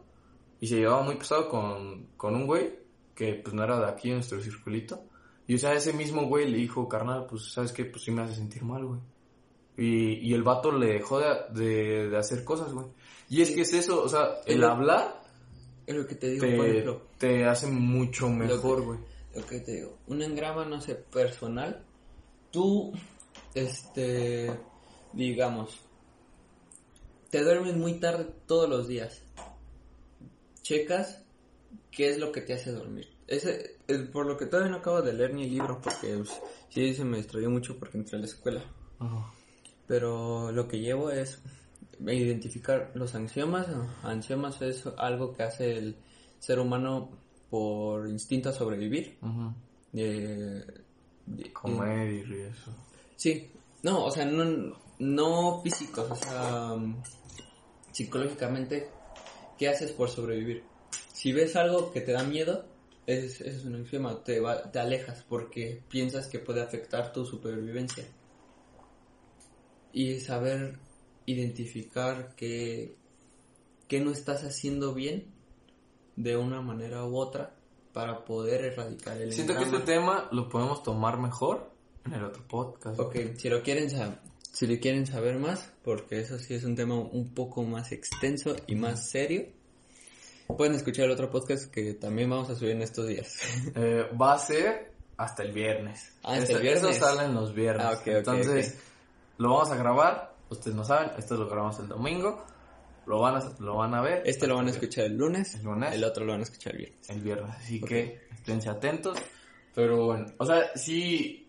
y 0.60 0.68
se 0.68 0.78
llevaba 0.78 1.04
muy 1.04 1.16
pesado 1.16 1.50
con, 1.50 2.08
con 2.18 2.36
un 2.36 2.46
güey 2.48 2.80
que 3.16 3.36
pues 3.36 3.54
no 3.54 3.64
era 3.64 3.80
de 3.80 3.86
aquí 3.88 4.10
en 4.10 4.16
nuestro 4.16 4.42
circulito. 4.42 5.04
Y 5.48 5.56
o 5.56 5.58
sea, 5.58 5.74
ese 5.74 5.94
mismo 5.94 6.28
güey 6.28 6.50
le 6.50 6.58
dijo, 6.58 6.88
carnal, 6.90 7.26
pues 7.28 7.52
sabes 7.54 7.72
qué, 7.72 7.86
pues 7.86 8.04
sí 8.04 8.12
me 8.12 8.22
hace 8.22 8.36
sentir 8.36 8.64
mal, 8.64 8.86
güey. 8.86 9.00
Y, 9.78 10.30
y 10.30 10.34
el 10.34 10.44
vato 10.44 10.72
le 10.72 10.94
dejó 10.94 11.20
de, 11.20 11.28
de, 11.52 12.10
de 12.10 12.18
hacer 12.18 12.44
cosas, 12.44 12.74
güey. 12.74 12.88
Y 13.30 13.42
es 13.42 13.52
que 13.52 13.62
es 13.62 13.74
eso, 13.74 14.02
o 14.04 14.10
sea, 14.10 14.42
el 14.46 14.58
El- 14.58 14.64
hablar 14.64 15.22
Es 15.86 15.96
lo 15.96 16.06
que 16.08 16.16
te 16.16 16.30
digo, 16.32 16.42
por 16.42 16.66
te, 16.66 16.70
ejemplo, 16.72 17.02
te 17.18 17.46
hace 17.46 17.68
mucho 17.68 18.28
mejor, 18.30 18.82
güey. 18.84 19.00
lo 19.36 19.46
que 19.46 19.60
te 19.60 19.76
digo, 19.76 19.98
un 20.08 20.22
engrama, 20.22 20.66
no 20.66 20.82
sé, 20.82 20.96
personal, 20.96 21.86
tú, 22.52 22.92
este, 23.54 24.52
digamos, 25.14 25.80
te 27.30 27.44
duermes 27.44 27.76
muy 27.76 28.00
tarde 28.00 28.28
todos 28.48 28.68
los 28.70 28.88
días. 28.88 29.22
Checas 30.68 31.24
qué 31.92 32.10
es 32.10 32.18
lo 32.18 32.34
que 32.34 32.42
te 32.42 32.54
hace 32.54 32.74
dormir. 32.74 33.08
Ese, 33.26 33.78
es 33.88 34.00
por 34.10 34.26
lo 34.26 34.36
que 34.36 34.48
todavía 34.48 34.70
no 34.70 34.80
acabo 34.80 35.02
de 35.02 35.14
leer 35.14 35.34
ni 35.34 35.46
el 35.46 35.52
libro, 35.52 35.80
porque 35.82 36.16
pues, 36.18 36.42
sí 36.68 36.94
se 36.94 37.06
me 37.06 37.16
distrayó 37.16 37.50
mucho 37.50 37.80
porque 37.80 37.98
entré 37.98 38.18
a 38.18 38.20
la 38.20 38.26
escuela. 38.26 38.62
Pero 39.88 40.52
lo 40.52 40.68
que 40.68 40.80
llevo 40.82 41.10
es 41.10 41.40
identificar 42.02 42.92
los 42.96 43.16
axiomas. 43.16 43.68
Axiomas 44.04 44.62
es 44.62 44.86
algo 44.98 45.34
que 45.34 45.44
hace 45.44 45.78
el 45.78 45.96
ser 46.38 46.60
humano 46.60 47.12
por 47.50 48.10
instinto 48.10 48.50
a 48.50 48.52
sobrevivir. 48.52 49.18
Eh, 49.94 50.66
de- 51.26 51.54
Comer 51.54 52.28
y 52.28 52.42
eso. 52.42 52.76
Sí, 53.16 53.50
no, 53.84 54.04
o 54.04 54.12
sea, 54.12 54.26
no, 54.26 54.78
no 55.00 55.62
físicos, 55.62 56.12
o 56.12 56.16
sea, 56.16 56.74
um, 56.74 57.02
psicológicamente, 57.94 58.90
¿qué 59.58 59.70
haces 59.70 59.92
por 59.92 60.10
sobrevivir? 60.10 60.64
Si 61.14 61.32
ves 61.34 61.56
algo 61.56 61.92
que 61.92 62.02
te 62.02 62.12
da 62.12 62.24
miedo, 62.24 62.66
es, 63.06 63.42
ese 63.42 63.50
es 63.58 63.66
un 63.66 63.76
axioma, 63.76 64.24
te, 64.24 64.40
va- 64.40 64.72
te 64.72 64.80
alejas 64.80 65.26
porque 65.28 65.82
piensas 65.90 66.28
que 66.28 66.40
puede 66.40 66.62
afectar 66.62 67.12
tu 67.14 67.26
supervivencia. 67.26 68.06
Y 69.94 70.20
saber 70.20 70.78
identificar 71.26 72.36
que, 72.36 72.96
que 73.88 74.00
no 74.00 74.12
estás 74.12 74.44
haciendo 74.44 74.94
bien 74.94 75.34
de 76.16 76.38
una 76.38 76.62
manera 76.62 77.06
u 77.06 77.18
otra 77.18 77.56
para 77.94 78.26
poder 78.26 78.64
erradicar 78.66 79.18
el 79.20 79.32
Siento 79.34 79.54
que 79.54 79.60
engrama. 79.64 79.78
este 79.80 79.92
tema 79.94 80.30
lo 80.32 80.50
podemos 80.50 80.84
tomar 80.84 81.18
mejor 81.20 81.72
en 82.06 82.14
el 82.14 82.24
otro 82.26 82.48
podcast. 82.48 83.00
Ok, 83.00 83.16
si 83.38 83.50
lo 83.50 83.62
quieren 83.64 83.90
saber, 83.90 84.20
si 84.58 84.66
le 84.66 84.80
quieren 84.80 85.06
saber 85.06 85.38
más, 85.38 85.72
porque 85.84 86.20
eso 86.20 86.40
sí 86.40 86.56
es 86.56 86.64
un 86.64 86.76
tema 86.76 86.96
un 86.96 87.34
poco 87.34 87.64
más 87.64 87.92
extenso 87.92 88.56
y 88.66 88.74
más 88.76 89.10
serio, 89.10 89.46
pueden 90.58 90.74
escuchar 90.74 91.06
el 91.06 91.12
otro 91.12 91.30
podcast 91.30 91.72
que 91.72 91.94
también 91.94 92.30
vamos 92.30 92.50
a 92.50 92.56
subir 92.56 92.72
en 92.72 92.82
estos 92.82 93.08
días. 93.08 93.36
Eh, 93.76 94.08
va 94.20 94.34
a 94.34 94.40
ser 94.40 94.92
hasta 95.18 95.44
el 95.44 95.52
viernes. 95.52 96.12
Ah, 96.24 96.34
hasta 96.34 96.54
el 96.54 96.62
viernes. 96.62 96.84
Eso 96.98 97.06
salen 97.06 97.36
los 97.36 97.54
viernes. 97.54 97.86
Ah, 97.86 97.92
ok, 97.92 98.02
ok, 98.02 98.08
Entonces, 98.08 98.70
ok. 98.76 99.40
lo 99.40 99.50
vamos 99.50 99.70
a 99.72 99.76
grabar. 99.78 100.36
Ustedes 100.50 100.76
no 100.76 100.84
saben, 100.84 101.12
esto 101.20 101.36
lo 101.36 101.48
grabamos 101.48 101.78
el 101.80 101.88
domingo. 101.88 102.44
Lo 103.06 103.20
van 103.20 103.36
a, 103.36 103.52
lo 103.60 103.76
van 103.78 103.94
a 103.94 104.02
ver. 104.02 104.24
Este 104.26 104.48
lo 104.48 104.56
van 104.56 104.68
a 104.68 104.72
escuchar 104.72 105.06
el 105.06 105.18
lunes, 105.18 105.56
El 105.56 105.64
lunes. 105.64 105.94
el 105.94 106.04
otro 106.04 106.26
lo 106.26 106.32
van 106.34 106.42
a 106.42 106.44
escuchar 106.44 106.74
el 106.74 106.80
viernes. 106.80 107.10
el 107.10 107.22
viernes. 107.22 107.56
Así 107.56 107.80
Ok. 107.82 107.88
que 107.90 108.22
esténse 108.34 108.70
atentos. 108.70 109.18
Pero 109.76 110.06
bueno, 110.08 110.26
o 110.40 110.46
sea, 110.46 110.72
sí, 110.76 111.47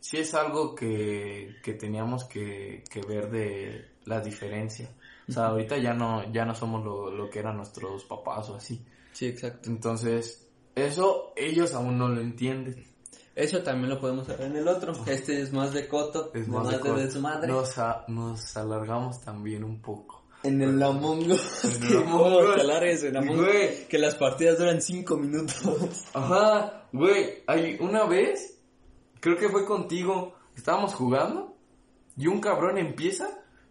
sí 0.00 0.18
es 0.18 0.34
algo 0.34 0.74
que, 0.74 1.56
que 1.62 1.74
teníamos 1.74 2.24
que, 2.24 2.84
que 2.90 3.00
ver 3.00 3.30
de 3.30 3.84
la 4.04 4.20
diferencia. 4.20 4.90
O 5.28 5.32
sea, 5.32 5.46
ahorita 5.48 5.78
ya 5.78 5.92
no, 5.94 6.30
ya 6.32 6.44
no 6.44 6.54
somos 6.54 6.84
lo, 6.84 7.10
lo 7.10 7.28
que 7.28 7.40
eran 7.40 7.56
nuestros 7.56 8.04
papás 8.04 8.48
o 8.50 8.54
así. 8.56 8.84
Sí, 9.12 9.26
exacto. 9.26 9.68
Entonces, 9.68 10.46
eso 10.74 11.32
ellos 11.36 11.74
aún 11.74 11.98
no 11.98 12.08
lo 12.08 12.20
entienden. 12.20 12.84
Eso 13.34 13.62
también 13.62 13.90
lo 13.90 14.00
podemos 14.00 14.26
ver 14.28 14.40
en 14.42 14.56
el 14.56 14.66
otro. 14.68 14.92
Este 15.06 15.40
es 15.42 15.52
más 15.52 15.72
de 15.74 15.88
coto, 15.88 16.30
Es 16.32 16.48
más 16.48 16.68
de 16.68 16.74
de, 16.76 16.80
corto. 16.80 16.96
desmadre. 17.00 17.48
Nos, 17.48 17.76
a- 17.78 18.04
nos 18.08 18.56
alargamos 18.56 19.20
también 19.20 19.62
un 19.64 19.82
poco. 19.82 20.22
En 20.42 20.62
el 20.62 20.80
Among 20.82 21.30
Us. 21.30 21.64
En 21.64 21.82
el 21.82 21.88
que 21.88 21.96
Among 23.18 23.40
Us. 23.40 23.86
Que 23.90 23.98
las 23.98 24.14
partidas 24.14 24.58
duran 24.58 24.80
5 24.80 25.16
minutos. 25.18 26.04
Ajá, 26.14 26.86
güey, 26.92 27.42
hay 27.46 27.76
una 27.80 28.04
vez, 28.06 28.55
creo 29.26 29.36
que 29.38 29.48
fue 29.48 29.64
contigo, 29.66 30.34
estábamos 30.54 30.94
jugando 30.94 31.56
y 32.16 32.28
un 32.28 32.40
cabrón 32.40 32.78
empieza 32.78 33.28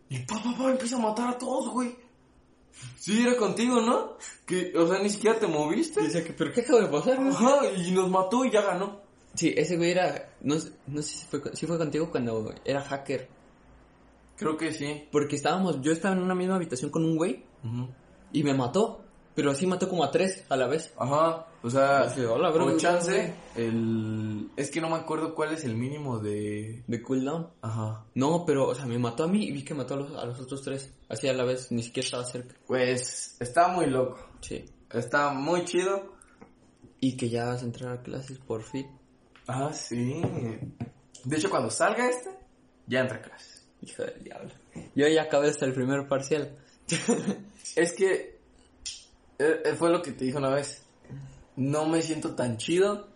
y 0.09 0.19
pa, 0.19 0.35
pa, 0.43 0.53
pa, 0.57 0.71
empieza 0.71 0.97
a 0.97 0.99
matar 0.99 1.29
a 1.29 1.37
todos, 1.37 1.69
güey. 1.69 1.95
Sí, 2.99 3.23
era 3.25 3.37
contigo, 3.37 3.79
¿no? 3.79 4.17
Que, 4.45 4.73
o 4.77 4.85
sea, 4.85 5.01
ni 5.01 5.09
siquiera 5.09 5.39
te 5.39 5.47
moviste. 5.47 6.01
Dice 6.01 6.25
que, 6.25 6.33
¿pero 6.33 6.51
qué 6.51 6.59
acaba 6.61 6.81
de 6.81 6.87
pasar? 6.87 7.15
güey? 7.17 7.29
Ajá, 7.29 7.59
y 7.77 7.91
nos 7.91 8.09
mató 8.09 8.43
y 8.43 8.51
ya 8.51 8.61
ganó. 8.63 8.99
Sí, 9.33 9.53
ese 9.55 9.77
güey 9.77 9.91
era. 9.91 10.33
No, 10.41 10.59
sé- 10.59 10.73
no 10.87 11.01
sé 11.01 11.17
si 11.19 11.25
fue, 11.25 11.41
si 11.55 11.65
fue 11.67 11.77
contigo 11.77 12.11
cuando 12.11 12.53
era 12.65 12.81
hacker. 12.81 13.29
Creo 14.35 14.57
que 14.57 14.73
sí. 14.73 15.07
Porque 15.09 15.37
estábamos. 15.37 15.81
Yo 15.81 15.93
estaba 15.93 16.15
en 16.15 16.21
una 16.21 16.35
misma 16.35 16.55
habitación 16.55 16.91
con 16.91 17.05
un 17.05 17.15
güey 17.15 17.45
Ujú. 17.63 17.87
y 18.33 18.43
me 18.43 18.53
mató. 18.53 19.01
Pero 19.35 19.51
así 19.51 19.65
mató 19.67 19.87
como 19.89 20.03
a 20.03 20.11
tres 20.11 20.43
a 20.49 20.55
la 20.57 20.67
vez. 20.67 20.93
Ajá, 20.97 21.47
o 21.65 21.69
sea, 21.71 22.09
Sí, 22.11 22.21
hola, 22.21 22.51
bro, 22.51 22.67
o 22.67 22.77
chance, 22.77 23.33
el... 23.55 24.51
Es 24.55 24.69
que 24.69 24.79
no 24.79 24.89
me 24.89 24.97
acuerdo 24.97 25.33
cuál 25.33 25.53
es 25.53 25.63
el 25.63 25.75
mínimo 25.75 26.19
de... 26.19 26.83
De 26.85 27.01
cooldown. 27.01 27.49
Ajá. 27.63 28.05
No, 28.13 28.45
pero, 28.45 28.67
o 28.67 28.75
sea, 28.75 28.85
me 28.85 28.99
mató 28.99 29.23
a 29.23 29.27
mí 29.27 29.45
y 29.45 29.51
vi 29.51 29.63
que 29.63 29.73
mató 29.73 29.95
a 29.95 29.97
los, 29.97 30.15
a 30.15 30.25
los 30.25 30.39
otros 30.39 30.61
tres. 30.61 30.93
Así 31.09 31.27
a 31.27 31.33
la 31.33 31.43
vez, 31.43 31.71
ni 31.71 31.81
siquiera 31.81 32.05
estaba 32.05 32.23
cerca. 32.23 32.53
Pues, 32.67 33.35
está 33.39 33.67
muy 33.69 33.87
loco. 33.87 34.19
Sí. 34.41 34.63
Está 34.91 35.31
muy 35.31 35.65
chido. 35.65 36.13
Y 36.99 37.17
que 37.17 37.29
ya 37.29 37.45
vas 37.45 37.63
a 37.63 37.65
entrar 37.65 37.93
a 37.93 38.01
clases 38.03 38.37
por 38.37 38.61
fin. 38.61 38.87
Ah, 39.47 39.73
sí. 39.73 40.21
De 41.23 41.35
hecho, 41.35 41.49
cuando 41.49 41.71
salga 41.71 42.07
este, 42.07 42.29
ya 42.85 42.99
entra 42.99 43.17
a 43.17 43.21
clases. 43.23 43.67
Hijo 43.81 44.03
del 44.03 44.23
diablo. 44.23 44.51
Yo 44.93 45.07
ya 45.07 45.23
acabé 45.23 45.49
hasta 45.49 45.65
el 45.65 45.73
primer 45.73 46.07
parcial. 46.07 46.55
Es 47.75 47.93
que 47.93 48.35
eh, 49.37 49.61
eh, 49.65 49.73
fue 49.77 49.89
lo 49.89 50.01
que 50.01 50.11
te 50.11 50.25
dije 50.25 50.37
una 50.37 50.49
vez. 50.49 50.84
No 51.57 51.85
me 51.85 52.01
siento 52.01 52.35
tan 52.35 52.57
chido 52.57 53.07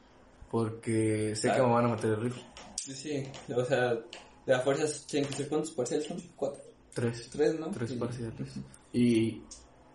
porque 0.51 1.35
sé 1.35 1.49
que 1.49 1.53
Claro. 1.55 1.67
me 1.69 1.73
van 1.75 1.85
a 1.85 1.89
meter 1.89 2.11
el 2.11 2.21
rifle. 2.21 2.43
Sí, 2.75 2.93
sí. 2.93 3.23
O 3.53 3.63
sea, 3.65 3.93
de 3.93 4.01
las 4.45 4.63
fuerzas 4.63 5.05
tienen 5.07 5.29
que 5.29 5.35
ser 5.35 5.49
cuántos 5.49 5.71
parciales 5.71 6.07
son? 6.07 6.17
Cuatro. 6.35 6.61
Tres. 6.93 7.29
Tres, 7.31 7.59
¿no? 7.59 7.67
Tres 7.67 7.91
Sí. 7.91 7.95
parciales. 7.97 8.53
Y 8.93 9.43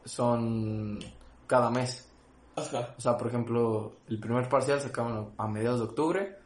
son 0.05 0.99
cada 1.47 1.71
mes. 1.71 2.09
Ajá. 2.57 2.95
O 2.97 3.01
sea, 3.01 3.17
por 3.17 3.27
ejemplo, 3.29 3.97
el 4.09 4.21
primer 4.21 4.49
parcial 4.49 4.81
se 4.81 4.89
acaba 4.89 5.29
a 5.37 5.49
mediados 5.49 5.81
de 5.81 5.87
octubre, 5.87 6.39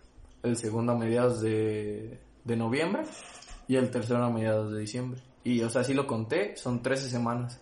el 0.43 0.57
segundo 0.57 0.93
a 0.93 0.97
mediados 0.97 1.41
de, 1.43 2.19
de 2.45 2.57
noviembre 2.57 3.03
y 3.67 3.77
el 3.77 3.91
tercero 3.91 4.25
a 4.25 4.31
mediados 4.31 4.73
de 4.73 4.81
diciembre. 4.81 5.21
Y, 5.45 5.61
o 5.63 5.69
sea, 5.69 5.85
si 5.85 5.93
lo 5.93 6.07
conté, 6.07 6.57
son 6.57 6.81
13 6.83 7.11
semanas. 7.11 7.61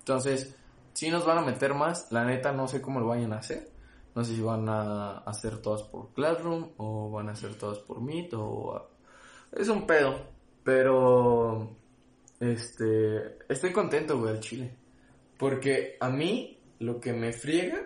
Entonces, 0.00 0.54
si 0.94 1.10
nos 1.10 1.26
van 1.26 1.38
a 1.38 1.42
meter 1.42 1.74
más, 1.74 2.10
la 2.12 2.24
neta 2.24 2.52
no 2.52 2.68
sé 2.68 2.80
cómo 2.80 3.00
lo 3.00 3.08
vayan 3.08 3.32
a 3.32 3.38
hacer. 3.38 3.70
No 4.14 4.24
sé 4.24 4.36
si 4.36 4.40
van 4.40 4.68
a 4.68 5.18
hacer 5.18 5.58
todas 5.58 5.82
por 5.82 6.12
Classroom 6.14 6.70
o 6.76 7.10
van 7.10 7.28
a 7.28 7.32
hacer 7.32 7.56
todas 7.56 7.78
por 7.80 8.00
Meet 8.00 8.32
o... 8.34 8.90
Es 9.52 9.68
un 9.68 9.86
pedo, 9.86 10.14
pero... 10.62 11.76
Este... 12.38 13.38
Estoy 13.48 13.72
contento, 13.72 14.18
güey, 14.18 14.34
al 14.34 14.40
chile. 14.40 14.76
Porque 15.36 15.96
a 15.98 16.08
mí 16.10 16.60
lo 16.78 17.00
que 17.00 17.12
me 17.12 17.32
friega 17.32 17.80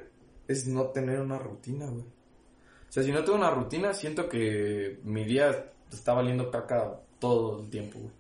es 0.47 0.67
no 0.67 0.89
tener 0.89 1.21
una 1.21 1.39
rutina, 1.39 1.87
güey. 1.87 2.05
O 2.05 2.93
sea, 2.93 3.03
si 3.03 3.11
no 3.11 3.25
tengo 3.25 3.39
una 3.39 3.51
rutina, 3.51 3.95
siento 3.95 4.29
que 4.29 5.01
mi 5.05 5.25
día 5.25 5.73
está 5.91 6.13
valiendo 6.13 6.51
caca 6.51 7.01
todo 7.19 7.61
el 7.61 7.71
tiempo, 7.71 8.01
güey. 8.01 8.13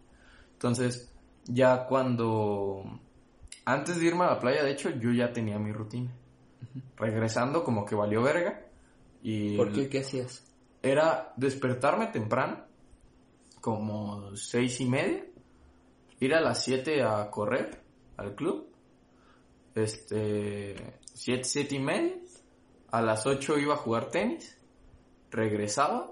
Entonces, 0.54 1.12
ya 1.44 1.86
cuando... 1.86 3.00
Antes 3.68 4.00
de 4.00 4.06
irme 4.06 4.24
a 4.24 4.30
la 4.30 4.38
playa, 4.38 4.64
de 4.64 4.70
hecho, 4.70 4.88
yo 4.88 5.12
ya 5.12 5.30
tenía 5.30 5.58
mi 5.58 5.72
rutina. 5.72 6.10
Regresando, 6.96 7.64
como 7.64 7.84
que 7.84 7.94
valió 7.94 8.22
verga. 8.22 8.62
Y 9.22 9.58
¿Por 9.58 9.72
qué? 9.72 9.90
¿Qué 9.90 9.98
hacías? 9.98 10.42
era 10.82 11.32
despertarme 11.36 12.06
temprano, 12.06 12.64
como 13.60 14.34
seis 14.36 14.80
y 14.80 14.86
media, 14.86 15.24
ir 16.20 16.34
a 16.34 16.40
las 16.40 16.64
siete 16.64 17.02
a 17.02 17.30
correr 17.30 17.82
al 18.16 18.34
club, 18.34 18.68
este, 19.74 21.00
siete, 21.12 21.44
siete 21.44 21.74
y 21.74 21.80
media, 21.80 22.14
a 22.90 23.02
las 23.02 23.26
ocho 23.26 23.58
iba 23.58 23.74
a 23.74 23.78
jugar 23.78 24.08
tenis, 24.10 24.56
regresaba, 25.30 26.10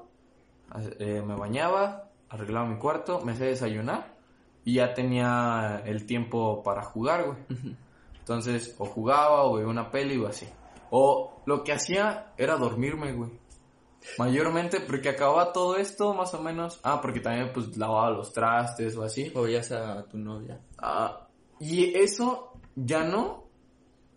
eh, 0.98 1.22
me 1.24 1.36
bañaba, 1.36 2.10
arreglaba 2.28 2.68
mi 2.68 2.78
cuarto, 2.78 3.20
me 3.20 3.32
hacía 3.32 3.46
desayunar 3.46 4.15
y 4.66 4.74
ya 4.74 4.94
tenía 4.94 5.80
el 5.86 6.06
tiempo 6.06 6.60
para 6.64 6.82
jugar, 6.82 7.24
güey. 7.24 7.38
Entonces, 8.18 8.74
o 8.78 8.84
jugaba 8.84 9.44
o 9.44 9.54
veía 9.54 9.68
una 9.68 9.92
peli 9.92 10.18
o 10.18 10.26
así. 10.26 10.44
O 10.90 11.40
lo 11.46 11.62
que 11.62 11.72
hacía 11.72 12.32
era 12.36 12.56
dormirme, 12.56 13.12
güey. 13.12 13.30
Mayormente 14.18 14.80
porque 14.80 15.10
acababa 15.10 15.52
todo 15.52 15.76
esto 15.76 16.14
más 16.14 16.34
o 16.34 16.42
menos. 16.42 16.80
Ah, 16.82 17.00
porque 17.00 17.20
también 17.20 17.52
pues 17.54 17.76
lavaba 17.76 18.10
los 18.10 18.32
trastes 18.32 18.96
o 18.96 19.04
así. 19.04 19.30
O 19.36 19.42
veías 19.42 19.70
a 19.70 20.04
tu 20.08 20.18
novia. 20.18 20.60
Ah, 20.78 21.28
y 21.60 21.96
eso 21.96 22.54
ya 22.74 23.04
no 23.04 23.44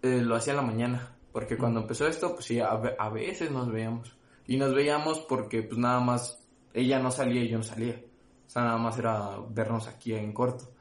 eh, 0.01 0.19
lo 0.19 0.35
hacía 0.35 0.53
en 0.53 0.57
la 0.57 0.65
mañana. 0.65 1.15
Porque 1.31 1.57
cuando 1.57 1.81
empezó 1.81 2.07
esto, 2.07 2.33
pues 2.33 2.45
sí, 2.45 2.59
a, 2.59 2.69
a 2.69 3.09
veces 3.09 3.51
nos 3.51 3.71
veíamos. 3.71 4.17
Y 4.47 4.57
nos 4.57 4.73
veíamos 4.73 5.19
porque 5.19 5.61
pues 5.61 5.77
nada 5.77 5.99
más 5.99 6.43
ella 6.73 6.97
no 6.97 7.11
salía 7.11 7.43
y 7.43 7.49
yo 7.49 7.57
no 7.59 7.63
salía. 7.63 8.01
O 8.49 8.51
sea, 8.51 8.63
nada 8.63 8.77
más 8.77 8.97
era 8.97 9.37
vernos 9.51 9.87
aquí 9.87 10.11
en 10.11 10.33
corto. 10.33 10.73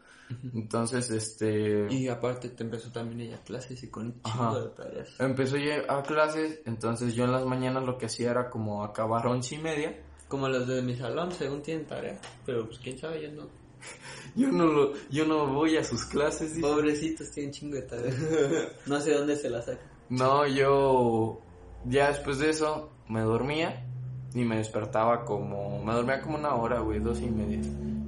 Entonces, 0.54 1.10
este... 1.10 1.86
Y 1.90 2.08
aparte 2.08 2.48
te 2.48 2.62
empezó 2.62 2.90
también 2.90 3.20
ella 3.20 3.36
a 3.36 3.44
clases 3.44 3.82
y 3.82 3.90
con 3.90 4.06
un 4.06 4.22
chingo 4.22 4.58
de 4.58 4.68
tareas. 4.70 5.20
Empezó 5.20 5.56
a 5.86 6.02
clases, 6.02 6.60
entonces 6.64 7.14
yo 7.14 7.24
en 7.24 7.32
las 7.32 7.44
mañanas 7.44 7.84
lo 7.84 7.98
que 7.98 8.06
hacía 8.06 8.30
era 8.30 8.48
como 8.48 8.82
acabar 8.82 9.26
once 9.26 9.56
y 9.56 9.58
media. 9.58 10.02
Como 10.28 10.48
los 10.48 10.66
de 10.66 10.80
mi 10.80 10.96
salón, 10.96 11.30
según 11.30 11.60
tienen 11.60 11.86
tareas. 11.86 12.18
Pero 12.46 12.64
pues 12.64 12.78
quién 12.78 12.96
sabe, 12.98 13.20
yo 13.20 13.32
no. 13.32 13.48
Yo 14.34 14.50
no 14.50 14.66
lo, 14.66 14.92
yo 15.10 15.26
no 15.26 15.52
voy 15.52 15.76
a 15.76 15.84
sus 15.84 16.04
clases. 16.04 16.58
Pobrecitos 16.58 17.30
tienen 17.30 17.52
chingo 17.52 17.76
de 17.76 17.82
tareas. 17.82 18.16
no 18.86 18.98
sé 18.98 19.12
dónde 19.12 19.36
se 19.36 19.50
las 19.50 19.66
sacan. 19.66 19.86
No, 20.08 20.46
yo 20.46 21.40
ya 21.84 22.08
después 22.08 22.38
de 22.38 22.50
eso 22.50 22.90
me 23.08 23.20
dormía 23.20 23.87
y 24.34 24.44
me 24.44 24.56
despertaba 24.56 25.24
como, 25.24 25.82
me 25.82 25.92
dormía 25.94 26.20
como 26.20 26.36
una 26.36 26.54
hora, 26.54 26.80
güey, 26.80 27.00
dos 27.00 27.20
y 27.20 27.30
media. 27.30 27.60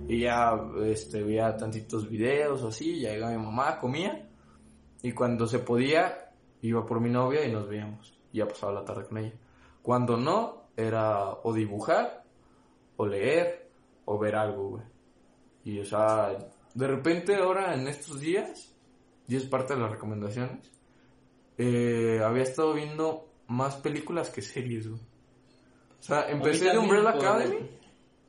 Y 0.09 0.21
ya, 0.21 0.53
este, 0.83 1.23
veía 1.23 1.57
tantitos 1.57 2.09
videos 2.09 2.63
o 2.63 2.69
así, 2.69 3.01
ya 3.01 3.11
llegaba 3.11 3.33
mi 3.33 3.45
mamá, 3.45 3.79
comía. 3.79 4.29
Y 5.03 5.13
cuando 5.13 5.47
se 5.47 5.61
podía, 5.61 6.33
iba 6.63 6.85
por 6.85 7.01
mi 7.01 7.11
novia 7.11 7.47
y 7.47 7.53
nos 7.53 7.69
veíamos. 7.69 8.19
Ya 8.33 8.47
pasaba 8.47 8.73
la 8.73 8.85
tarde 8.85 9.07
con 9.07 9.19
ella. 9.19 9.35
Cuando 9.83 10.17
no, 10.17 10.65
era 10.77 11.31
o 11.43 11.53
dibujar, 11.55 12.25
o 12.97 13.07
leer, 13.07 13.71
o 14.05 14.19
ver 14.19 14.35
algo, 14.37 14.71
güey. 14.71 14.85
Y, 15.65 15.81
o 15.81 15.85
sea, 15.85 16.37
de 16.75 16.87
repente 16.87 17.37
ahora 17.37 17.75
en 17.75 17.89
estos 17.89 18.21
días, 18.21 18.75
y 19.27 19.37
es 19.37 19.45
parte 19.45 19.75
de 19.75 19.81
las 19.81 19.91
recomendaciones, 19.91 20.71
eh, 21.57 22.21
había 22.25 22.43
estado 22.43 22.75
viendo 22.75 23.29
más 23.47 23.77
películas 23.77 24.31
que 24.31 24.43
series, 24.43 24.89
güey. 24.89 25.10
O 26.01 26.03
sea, 26.03 26.29
empecé 26.31 26.71
de 26.71 26.79
Umbrella 26.79 27.11
Academy 27.11 27.71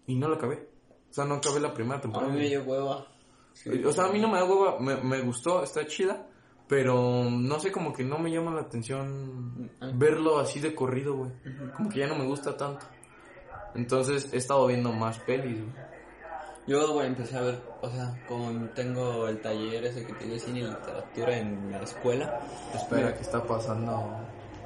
y 0.08 0.16
no 0.16 0.28
la 0.28 0.36
acabé. 0.36 0.68
O 1.10 1.14
sea, 1.14 1.26
no 1.26 1.36
acabé 1.36 1.60
la 1.60 1.74
primera 1.74 1.98
A 1.98 2.02
temporada. 2.02 2.32
mí 2.32 2.40
me 2.40 2.48
dio 2.50 2.64
hueva. 2.64 3.08
O 3.86 3.92
sea, 3.92 4.06
a 4.06 4.10
mí 4.12 4.20
no 4.20 4.28
me 4.30 4.38
da 4.38 4.46
hueva, 4.46 4.80
me, 4.80 4.96
me 4.98 5.22
gustó, 5.22 5.62
está 5.64 5.86
chida, 5.86 6.26
pero 6.68 7.26
no 7.30 7.60
sé, 7.60 7.72
como 7.72 7.92
que 7.94 8.04
no 8.04 8.18
me 8.18 8.32
llama 8.32 8.52
la 8.54 8.62
atención 8.62 9.72
Ah. 9.82 9.92
verlo 9.94 10.40
así 10.40 10.60
de 10.60 10.74
corrido, 10.76 11.16
güey. 11.16 11.32
Como 11.76 11.90
que 11.90 12.00
ya 12.00 12.08
no 12.08 12.16
me 12.16 12.26
gusta 12.26 12.56
tanto. 12.56 12.86
Entonces 13.76 14.30
he 14.34 14.38
estado 14.38 14.68
viendo 14.68 14.92
más 14.92 15.20
pelis, 15.20 15.60
güey. 15.62 15.92
Yo 16.68 16.94
güey, 16.94 17.08
empecé 17.08 17.38
a 17.38 17.42
ver, 17.42 17.60
o 17.82 17.90
sea, 17.90 18.24
como 18.28 18.52
tengo 18.70 19.28
el 19.28 19.42
taller 19.42 19.84
ese 19.86 20.06
que 20.06 20.14
tiene 20.14 20.38
cine 20.40 20.60
y 20.60 20.64
literatura 20.64 21.38
en 21.38 21.72
la 21.72 21.80
escuela. 21.82 22.40
Espera, 22.74 23.16
que 23.16 23.22
está 23.22 23.44
pasando 23.44 24.16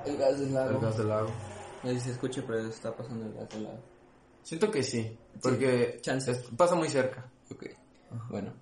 El 0.06 0.18
gas 0.18 0.40
del 0.40 0.54
lago. 0.54 0.72
el 0.72 0.80
gas 0.80 0.98
del 0.98 1.08
lago. 1.08 1.30
No 1.86 1.92
sé 1.92 2.00
si 2.00 2.06
se 2.06 2.12
escucha, 2.12 2.44
pero 2.46 2.60
está 2.68 2.96
pasando 2.96 3.26
el 3.28 3.34
gas 3.34 3.48
del 3.50 3.64
lago. 3.64 3.80
Siento 4.44 4.70
que 4.72 4.84
sí, 4.84 5.18
porque 5.42 6.00
es- 6.04 6.40
pasa 6.58 6.76
muy 6.76 6.90
cerca. 6.90 7.30
Ok. 7.52 7.66
Bueno, 8.30 8.54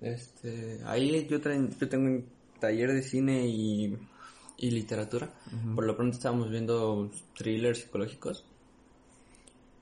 este, 0.00 0.80
ahí 0.86 1.26
yo, 1.28 1.40
traen- 1.40 1.76
yo 1.78 1.88
tengo 1.88 2.06
un 2.06 2.26
taller 2.60 2.92
de 2.92 3.02
cine 3.02 3.46
y, 3.46 3.96
y 4.56 4.70
literatura. 4.70 5.28
Por 5.74 5.84
lo 5.84 5.96
pronto 5.96 6.16
estábamos 6.16 6.50
viendo 6.50 7.10
thrillers 7.36 7.80
psicológicos. 7.80 8.44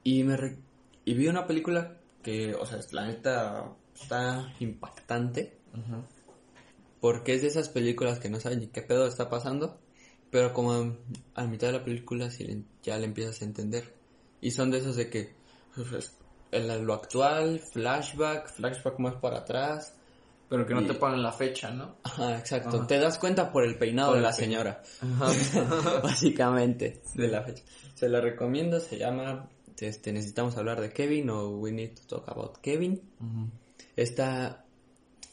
Y 0.04 0.22
me 0.24 0.36
re- 0.36 0.56
y 1.04 1.14
vi 1.14 1.28
una 1.28 1.46
película 1.46 1.96
que, 2.22 2.54
o 2.54 2.64
sea, 2.66 2.78
la 2.92 3.06
neta 3.06 3.72
está 3.94 4.52
impactante. 4.60 5.58
Porque 7.00 7.34
es 7.34 7.42
de 7.42 7.48
esas 7.48 7.68
películas 7.68 8.18
que 8.18 8.30
no 8.30 8.40
saben 8.40 8.60
ni 8.60 8.66
qué 8.68 8.82
pedo 8.82 9.06
está 9.06 9.28
pasando. 9.28 9.78
Pero 10.36 10.52
como 10.52 10.94
a 11.34 11.46
mitad 11.46 11.68
de 11.68 11.72
la 11.78 11.82
película 11.82 12.30
sí, 12.30 12.62
ya 12.82 12.98
le 12.98 13.06
empiezas 13.06 13.40
a 13.40 13.46
entender. 13.46 13.94
Y 14.42 14.50
son 14.50 14.70
de 14.70 14.76
esos 14.80 14.94
de 14.94 15.08
que 15.08 15.32
pues, 15.74 16.12
lo 16.52 16.92
actual, 16.92 17.58
flashback, 17.72 18.50
flashback 18.52 18.98
más 18.98 19.14
para 19.14 19.38
atrás. 19.38 19.94
Pero 20.50 20.66
que 20.66 20.74
no 20.74 20.82
Y- 20.82 20.86
te 20.88 20.92
ponen 20.92 21.22
la 21.22 21.32
fecha, 21.32 21.70
¿no? 21.70 21.96
Ajá, 22.02 22.36
exacto. 22.38 22.76
Ajá. 22.76 22.86
Te 22.86 22.98
das 22.98 23.16
cuenta 23.18 23.50
por 23.50 23.64
el 23.64 23.78
peinado 23.78 24.10
Por 24.10 24.16
de 24.18 24.22
la 24.24 24.28
pe- 24.28 24.34
señora. 24.36 24.82
Básicamente, 26.02 27.00
de 27.14 27.28
la 27.28 27.42
fecha. 27.42 27.62
Se 27.94 28.06
la 28.10 28.20
recomiendo, 28.20 28.78
se 28.78 28.98
llama 28.98 29.48
este, 29.78 30.12
Necesitamos 30.12 30.54
hablar 30.58 30.82
de 30.82 30.90
Kevin 30.92 31.30
o 31.30 31.48
We 31.48 31.72
Need 31.72 31.94
to 31.94 32.02
Talk 32.20 32.28
About 32.28 32.58
Kevin. 32.58 33.00
Está, 33.96 34.66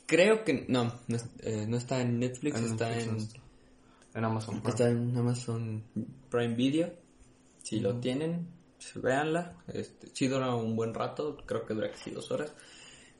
creo 0.05 0.45
que, 0.45 0.65
no, 0.69 0.93
no, 1.07 1.17
eh, 1.41 1.65
no 1.67 1.75
está 1.75 1.99
en 1.99 2.19
Netflix, 2.19 2.57
En 2.57 2.65
está 2.67 2.87
Netflix, 2.89 3.35
en. 3.35 3.42
En 4.15 4.25
Amazon 4.25 4.55
Prime. 4.61 4.69
está 4.69 4.89
en 4.89 5.17
Amazon 5.17 5.83
Prime 6.29 6.55
Video. 6.55 6.93
Si 7.63 7.79
lo 7.79 7.99
tienen, 7.99 8.47
pues, 8.77 9.01
véanla. 9.01 9.57
Este, 9.67 10.07
sí 10.13 10.27
dura 10.27 10.53
un 10.55 10.75
buen 10.75 10.93
rato, 10.93 11.37
creo 11.45 11.65
que 11.65 11.73
dura 11.73 11.89
casi 11.91 12.11
dos 12.11 12.29
horas. 12.31 12.53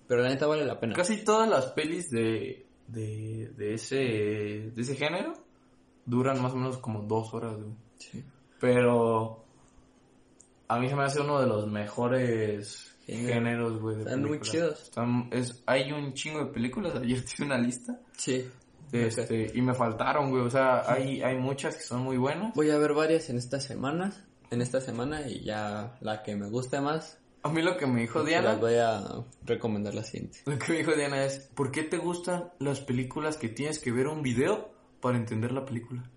Pero 0.07 0.21
la 0.21 0.29
neta 0.29 0.45
vale 0.47 0.65
la 0.65 0.79
pena. 0.79 0.93
Casi 0.93 1.23
todas 1.23 1.49
las 1.49 1.67
pelis 1.71 2.09
de, 2.09 2.65
de, 2.87 3.51
de, 3.55 3.73
ese, 3.73 3.95
de 3.95 4.81
ese 4.81 4.95
género 4.95 5.33
duran 6.05 6.41
más 6.41 6.51
o 6.53 6.57
menos 6.57 6.77
como 6.79 7.03
dos 7.03 7.33
horas, 7.33 7.55
güey. 7.55 7.73
Sí. 7.97 8.23
Pero 8.59 9.45
a 10.67 10.79
mí 10.79 10.89
se 10.89 10.95
me 10.95 11.03
hace 11.03 11.21
uno 11.21 11.39
de 11.39 11.47
los 11.47 11.67
mejores 11.71 12.97
Género. 13.05 13.33
géneros, 13.33 13.79
güey. 13.81 13.95
de 13.95 14.01
Están 14.03 14.19
muy 14.21 14.39
películas. 14.39 14.51
chidos. 14.51 14.83
Están- 14.83 15.29
es, 15.31 15.63
hay 15.65 15.91
un 15.91 16.13
chingo 16.13 16.39
de 16.45 16.51
películas, 16.51 16.95
ayer 16.95 17.23
tuve 17.23 17.45
una 17.45 17.57
lista. 17.57 17.99
Sí. 18.17 18.45
Este, 18.93 19.51
y 19.53 19.61
me 19.61 19.73
faltaron, 19.73 20.29
güey. 20.29 20.43
O 20.43 20.49
sea, 20.49 20.83
hay, 20.91 21.21
hay 21.23 21.37
muchas 21.37 21.75
que 21.75 21.83
son 21.83 22.03
muy 22.03 22.17
buenas. 22.17 22.53
Voy 22.53 22.69
a 22.69 22.77
ver 22.77 22.93
varias 22.93 23.29
en 23.29 23.37
esta 23.37 23.59
semana, 23.59 24.13
en 24.51 24.61
esta 24.61 24.79
semana 24.81 25.27
y 25.27 25.43
ya 25.43 25.97
la 26.01 26.21
que 26.21 26.35
me 26.35 26.47
guste 26.49 26.79
más, 26.79 27.19
A 27.41 27.49
mí 27.49 27.61
lo 27.61 27.75
que 27.75 27.87
me 27.87 28.01
dijo 28.01 28.23
Diana, 28.23 28.55
voy 28.55 28.75
a 28.75 29.03
recomendar 29.45 29.95
la 29.95 30.03
siguiente. 30.03 30.39
lo 30.45 30.57
que 30.59 30.71
me 30.71 30.77
dijo 30.79 30.93
Diana 30.93 31.25
es, 31.25 31.39
¿por 31.55 31.71
qué 31.71 31.83
te 31.83 31.97
gustan 31.97 32.51
las 32.59 32.79
películas 32.81 33.37
que 33.37 33.49
tienes 33.49 33.79
que 33.79 33.91
ver 33.91 34.07
un 34.07 34.21
video 34.21 34.71
para 35.01 35.17
entender 35.17 35.51
la 35.51 35.65
película? 35.65 36.09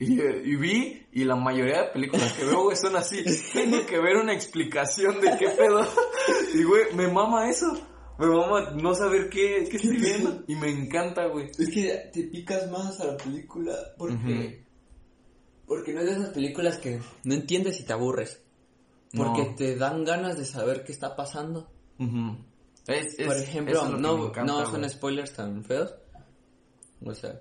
Y, 0.00 0.18
y 0.18 0.56
vi, 0.56 1.06
y 1.12 1.24
la 1.24 1.36
mayoría 1.36 1.82
de 1.82 1.88
películas 1.88 2.32
que 2.32 2.46
veo, 2.46 2.62
güey, 2.62 2.76
son 2.76 2.96
así. 2.96 3.22
Tengo 3.52 3.84
que 3.84 4.00
ver 4.00 4.16
una 4.16 4.32
explicación 4.32 5.20
de 5.20 5.36
qué 5.38 5.50
pedo. 5.50 5.86
Y, 6.54 6.64
güey, 6.64 6.94
me 6.94 7.06
mama 7.06 7.50
eso. 7.50 7.66
Me 8.20 8.26
mama 8.26 8.70
no 8.72 8.94
saber 8.94 9.28
qué, 9.30 9.66
qué 9.70 9.76
estoy 9.78 9.96
viendo. 9.96 10.44
Y 10.46 10.54
me 10.54 10.68
encanta, 10.70 11.26
güey. 11.26 11.46
Es 11.58 11.70
que 11.72 12.10
te 12.12 12.24
picas 12.24 12.70
más 12.70 13.00
a 13.00 13.06
la 13.06 13.16
película 13.16 13.74
porque 13.98 14.64
porque 15.66 15.92
no 15.94 16.00
es 16.00 16.06
de 16.06 16.12
esas 16.12 16.30
películas 16.30 16.78
que 16.78 17.00
no 17.24 17.34
entiendes 17.34 17.80
y 17.80 17.84
te 17.84 17.92
aburres. 17.92 18.42
Porque 19.16 19.44
No. 19.44 19.54
te 19.54 19.76
dan 19.76 20.04
ganas 20.04 20.36
de 20.36 20.44
saber 20.44 20.84
qué 20.84 20.92
está 20.92 21.16
pasando. 21.16 21.68
Es- 22.86 23.18
es- 23.18 23.26
Por 23.26 23.36
ejemplo, 23.36 23.72
es 23.82 24.00
no, 24.00 24.26
encanta, 24.28 24.44
no 24.52 24.66
son 24.66 24.78
güey. 24.80 24.90
spoilers 24.90 25.32
tan 25.32 25.64
feos. 25.64 25.94
O 27.04 27.14
sea, 27.14 27.40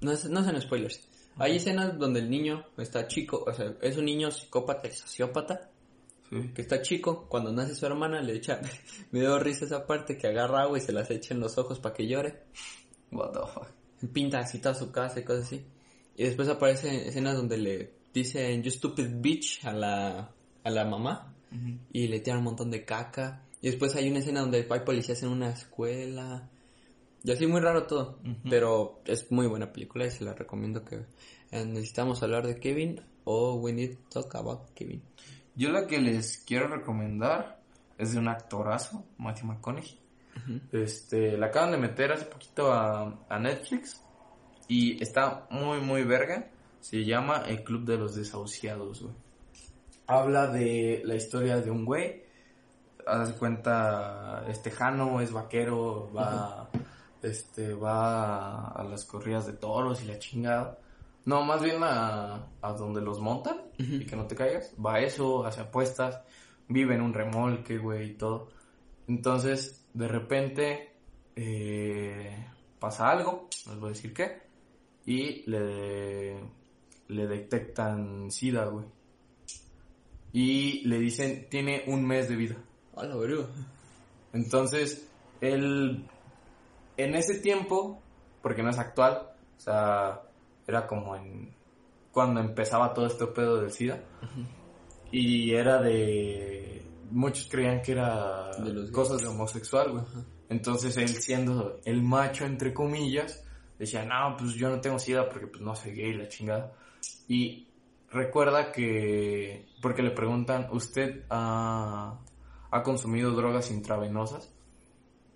no, 0.00 0.12
es- 0.12 0.28
no 0.30 0.44
son 0.44 0.60
spoilers. 0.60 1.00
Hay 1.38 1.56
escenas 1.56 1.98
donde 1.98 2.20
el 2.20 2.30
niño 2.30 2.64
está 2.78 3.06
chico, 3.06 3.44
o 3.46 3.52
sea, 3.52 3.74
es 3.82 3.96
un 3.98 4.04
niño 4.06 4.30
psicópata 4.30 4.88
y 4.88 4.92
sociópata, 4.92 5.70
Sí. 6.30 6.50
que 6.54 6.62
está 6.62 6.82
chico, 6.82 7.26
cuando 7.28 7.52
nace 7.52 7.74
su 7.74 7.86
hermana 7.86 8.20
le 8.20 8.34
echa, 8.34 8.60
me 9.12 9.20
dio 9.20 9.38
risa 9.38 9.64
esa 9.64 9.86
parte 9.86 10.16
que 10.18 10.26
agarra 10.26 10.62
agua 10.62 10.78
y 10.78 10.80
se 10.80 10.92
las 10.92 11.10
echa 11.10 11.34
en 11.34 11.40
los 11.40 11.56
ojos 11.58 11.78
para 11.78 11.94
que 11.94 12.06
llore, 12.06 12.42
What 13.12 13.32
the 13.32 13.40
fuck. 13.52 13.68
pinta 14.12 14.38
así 14.40 14.58
toda 14.58 14.74
su 14.74 14.90
casa 14.90 15.20
y 15.20 15.24
cosas 15.24 15.44
así. 15.44 15.64
Y 16.16 16.24
después 16.24 16.48
aparecen 16.48 16.94
escenas 16.94 17.36
donde 17.36 17.56
le 17.58 17.92
dicen 18.12 18.62
you 18.62 18.70
stupid 18.70 19.06
bitch 19.20 19.64
a 19.64 19.72
la, 19.72 20.32
a 20.64 20.70
la 20.70 20.84
mamá 20.84 21.32
y 21.92 22.08
le 22.08 22.20
tiran 22.20 22.38
un 22.38 22.44
montón 22.44 22.70
de 22.70 22.84
caca. 22.84 23.42
Y 23.62 23.68
después 23.68 23.94
hay 23.96 24.10
una 24.10 24.18
escena 24.18 24.40
donde 24.40 24.66
hay 24.68 24.80
policías 24.80 25.22
en 25.22 25.28
una 25.30 25.50
escuela. 25.50 26.48
Y 27.22 27.30
así 27.30 27.46
muy 27.46 27.60
raro 27.60 27.86
todo. 27.86 28.18
Pero 28.48 29.00
es 29.04 29.30
muy 29.30 29.46
buena 29.46 29.72
película 29.72 30.06
y 30.06 30.10
se 30.10 30.24
la 30.24 30.32
recomiendo 30.34 30.84
que 30.84 31.04
eh, 31.50 31.64
necesitamos 31.64 32.22
hablar 32.22 32.46
de 32.46 32.58
Kevin 32.58 33.00
o 33.24 33.54
We 33.54 33.72
Need 33.72 33.96
to 34.10 34.20
Talk 34.22 34.34
About 34.36 34.70
Kevin. 34.74 35.02
Yo 35.56 35.70
la 35.70 35.86
que 35.86 35.98
les 35.98 36.38
quiero 36.38 36.68
recomendar 36.68 37.60
es 37.98 38.12
de 38.12 38.18
un 38.18 38.28
actorazo, 38.28 39.04
Matthew 39.18 39.46
McConaughey. 39.46 39.98
Este, 40.70 41.38
la 41.38 41.46
acaban 41.46 41.70
de 41.70 41.78
meter 41.78 42.12
hace 42.12 42.26
poquito 42.26 42.70
a, 42.70 43.24
a 43.26 43.38
Netflix 43.38 44.02
y 44.68 45.02
está 45.02 45.46
muy, 45.50 45.80
muy 45.80 46.04
verga. 46.04 46.50
Se 46.80 47.04
llama 47.04 47.42
El 47.46 47.64
Club 47.64 47.84
de 47.84 47.96
los 47.96 48.14
Desahuciados, 48.14 49.02
güey. 49.02 49.14
Habla 50.06 50.48
de 50.48 51.02
la 51.04 51.14
historia 51.14 51.56
de 51.56 51.70
un 51.70 51.84
güey. 51.84 52.22
Haz 53.06 53.32
cuenta, 53.32 54.44
este 54.48 54.70
Jano 54.70 55.20
es 55.20 55.32
vaquero, 55.32 56.12
va, 56.12 56.68
este, 57.22 57.72
va 57.72 58.68
a 58.68 58.84
las 58.84 59.04
corridas 59.04 59.46
de 59.46 59.54
toros 59.54 60.02
y 60.02 60.06
la 60.06 60.18
chingada. 60.18 60.78
No, 61.26 61.44
más 61.44 61.60
bien 61.60 61.82
a, 61.82 62.46
a 62.62 62.72
donde 62.72 63.00
los 63.00 63.20
montan 63.20 63.62
y 63.76 64.06
que 64.06 64.16
no 64.16 64.26
te 64.26 64.36
caigas. 64.36 64.74
Va 64.84 64.94
a 64.94 65.00
eso, 65.00 65.44
hace 65.44 65.60
apuestas, 65.60 66.22
vive 66.68 66.94
en 66.94 67.02
un 67.02 67.12
remolque, 67.12 67.78
güey, 67.78 68.10
y 68.10 68.14
todo. 68.14 68.48
Entonces, 69.08 69.86
de 69.92 70.06
repente, 70.06 70.92
eh, 71.34 72.46
pasa 72.78 73.10
algo, 73.10 73.48
no 73.66 73.72
les 73.72 73.80
voy 73.80 73.88
a 73.88 73.92
decir 73.92 74.14
qué, 74.14 74.42
y 75.04 75.48
le, 75.50 76.40
le 77.08 77.26
detectan 77.26 78.30
SIDA, 78.30 78.66
güey. 78.66 78.86
Y 80.32 80.86
le 80.86 80.98
dicen, 80.98 81.48
tiene 81.48 81.84
un 81.88 82.06
mes 82.06 82.28
de 82.28 82.36
vida. 82.36 82.56
Hola, 82.94 83.16
bro. 83.16 83.48
Entonces, 84.32 85.10
él, 85.40 86.06
en 86.96 87.14
ese 87.14 87.40
tiempo, 87.40 88.00
porque 88.42 88.62
no 88.62 88.70
es 88.70 88.78
actual, 88.78 89.30
o 89.56 89.60
sea, 89.60 90.22
era 90.66 90.86
como 90.86 91.16
en, 91.16 91.54
cuando 92.12 92.40
empezaba 92.40 92.94
todo 92.94 93.06
este 93.06 93.26
pedo 93.26 93.60
del 93.60 93.70
SIDA, 93.70 94.00
y 95.10 95.52
era 95.52 95.80
de, 95.80 96.82
muchos 97.10 97.48
creían 97.48 97.82
que 97.82 97.92
era 97.92 98.50
De 98.58 98.72
los 98.72 98.90
cosas 98.90 99.18
de 99.20 99.28
homosexual, 99.28 99.92
güey. 99.92 100.04
Entonces, 100.48 100.96
él 100.96 101.08
siendo 101.08 101.80
el 101.84 102.02
macho, 102.02 102.44
entre 102.44 102.72
comillas, 102.72 103.44
decía, 103.78 104.04
no, 104.04 104.36
pues 104.36 104.54
yo 104.54 104.68
no 104.68 104.80
tengo 104.80 104.98
SIDA 104.98 105.28
porque 105.28 105.46
pues 105.46 105.60
no 105.60 105.74
soy 105.74 105.92
gay, 105.92 106.14
la 106.14 106.28
chingada. 106.28 106.72
Y 107.28 107.68
recuerda 108.10 108.72
que, 108.72 109.66
porque 109.82 110.02
le 110.02 110.10
preguntan, 110.10 110.68
¿usted 110.70 111.24
ha, 111.30 112.18
ha 112.70 112.82
consumido 112.82 113.32
drogas 113.32 113.70
intravenosas? 113.70 114.52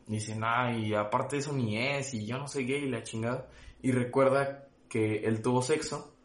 Y 0.07 0.15
dice, 0.15 0.35
nah, 0.35 0.73
y 0.73 0.95
aparte 0.95 1.39
eso 1.39 1.53
ni 1.53 1.77
es, 1.77 2.15
y 2.15 2.27
yo 2.27 2.39
no 2.39 2.49
soy 2.49 2.65
gay, 2.65 2.89
la 2.89 3.03
chingada. 3.03 3.49
Y 3.83 3.93
recuerda 3.93 4.70
que 4.91 5.21
él 5.21 5.41
tuvo 5.41 5.63
sexo 5.63 6.17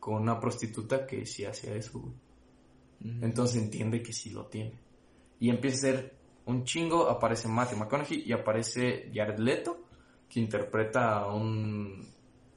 con 0.00 0.14
una 0.14 0.40
prostituta 0.40 1.06
que 1.06 1.26
sí 1.26 1.44
hacía 1.44 1.76
eso, 1.76 2.00
güey. 2.00 2.14
Entonces 3.20 3.62
entiende 3.62 4.02
que 4.02 4.14
sí 4.14 4.30
lo 4.30 4.46
tiene. 4.46 4.80
Y 5.38 5.50
empieza 5.50 5.76
a 5.76 5.90
ser 5.92 6.16
un 6.46 6.64
chingo, 6.64 7.08
aparece 7.08 7.48
Matthew 7.48 7.78
McConaughey 7.78 8.22
y 8.26 8.32
aparece 8.32 9.10
Jared 9.12 9.38
Leto, 9.38 9.84
que 10.28 10.40
interpreta 10.40 11.18
a 11.18 11.34
un... 11.34 12.08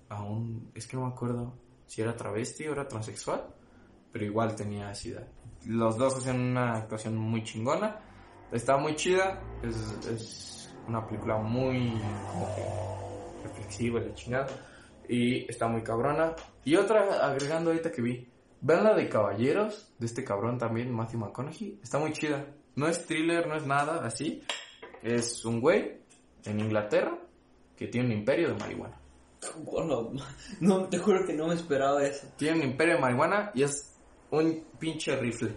a 0.08 0.24
un... 0.24 0.72
es 0.74 0.88
que 0.88 0.96
no 0.96 1.06
me 1.06 1.12
acuerdo 1.12 1.54
si 1.86 2.02
era 2.02 2.16
travesti 2.16 2.66
o 2.68 2.72
era 2.72 2.88
transexual, 2.88 3.46
pero 4.12 4.24
igual 4.24 4.56
tenía 4.56 4.96
SIDA. 4.96 5.28
Los 5.66 5.98
dos 5.98 6.16
hacen 6.16 6.40
una 6.40 6.78
actuación 6.78 7.18
muy 7.18 7.44
chingona, 7.44 8.00
está 8.54 8.78
muy 8.78 8.96
chida, 8.96 9.42
es, 9.62 9.76
es 10.08 10.76
una 10.88 11.06
película 11.06 11.38
muy 11.38 11.92
como 12.32 12.56
que 12.56 13.48
reflexiva 13.48 14.00
y 14.00 14.06
la 14.06 14.14
chingada, 14.14 14.48
y 15.08 15.50
está 15.50 15.68
muy 15.68 15.84
cabrona. 15.84 16.36
Y 16.64 16.76
otra 16.76 17.28
agregando 17.28 17.72
ahorita 17.72 17.92
que 17.92 18.02
vi, 18.02 18.28
vean 18.62 18.84
la 18.84 18.94
de 18.94 19.10
Caballeros, 19.10 19.94
de 19.98 20.06
este 20.06 20.24
cabrón 20.24 20.58
también, 20.58 20.92
Matthew 20.92 21.20
McConaughey, 21.20 21.80
está 21.82 22.00
muy 22.00 22.12
chida. 22.12 22.46
No 22.76 22.88
es 22.88 23.06
thriller, 23.06 23.48
no 23.48 23.56
es 23.56 23.66
nada 23.66 24.06
así, 24.06 24.44
es 25.02 25.44
un 25.46 25.60
güey 25.60 26.00
en 26.46 26.60
Inglaterra 26.60 27.18
que 27.76 27.88
tiene 27.88 28.08
un 28.08 28.14
imperio 28.14 28.50
de 28.50 28.56
marihuana. 28.56 29.00
Bueno, 29.64 30.12
no, 30.60 30.90
te 30.90 30.98
juro 30.98 31.26
que 31.26 31.34
no 31.34 31.48
me 31.48 31.56
esperaba 31.56 32.04
eso. 32.04 32.28
Tiene 32.38 32.60
un 32.60 32.64
imperio 32.72 32.96
de 32.96 33.02
marihuana 33.02 33.52
y 33.54 33.64
es 33.64 33.96
un 34.32 34.66
pinche 34.80 35.16
rifle. 35.16 35.56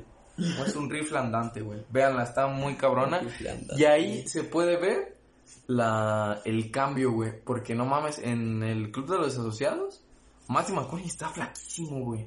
Es 0.66 0.74
un 0.76 0.88
rifle 0.88 1.18
andante, 1.18 1.60
güey. 1.60 1.84
Véanla, 1.90 2.22
está 2.22 2.46
muy 2.46 2.74
cabrona. 2.76 3.20
Y 3.76 3.84
ahí 3.84 4.26
se 4.26 4.44
puede 4.44 4.78
ver 4.78 5.19
la, 5.66 6.40
el 6.44 6.70
cambio, 6.70 7.12
güey. 7.12 7.32
Porque 7.44 7.74
no 7.74 7.84
mames, 7.86 8.18
en 8.18 8.62
el 8.62 8.90
Club 8.90 9.10
de 9.10 9.18
los 9.18 9.38
Asociados, 9.38 10.02
Matthew 10.48 10.76
McConaughey 10.76 11.06
está 11.06 11.28
flaquísimo, 11.28 12.04
güey. 12.04 12.26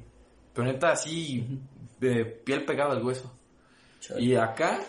Pero 0.53 0.67
neta, 0.67 0.91
así, 0.91 1.59
de 1.99 2.25
piel 2.25 2.65
pegada 2.65 2.93
al 2.93 3.03
hueso. 3.03 3.31
Chale. 3.99 4.21
Y 4.21 4.35
acá 4.35 4.79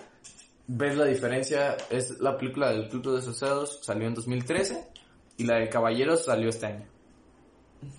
ves 0.66 0.96
la 0.96 1.04
diferencia, 1.04 1.76
es 1.90 2.20
la 2.20 2.36
película 2.36 2.70
del 2.70 2.88
Club 2.88 3.12
de 3.12 3.18
Asociados, 3.18 3.80
salió 3.82 4.06
en 4.06 4.14
2013 4.14 4.86
y 5.36 5.44
la 5.44 5.56
de 5.56 5.68
Caballeros 5.68 6.24
salió 6.24 6.48
este 6.48 6.66
año. 6.66 6.86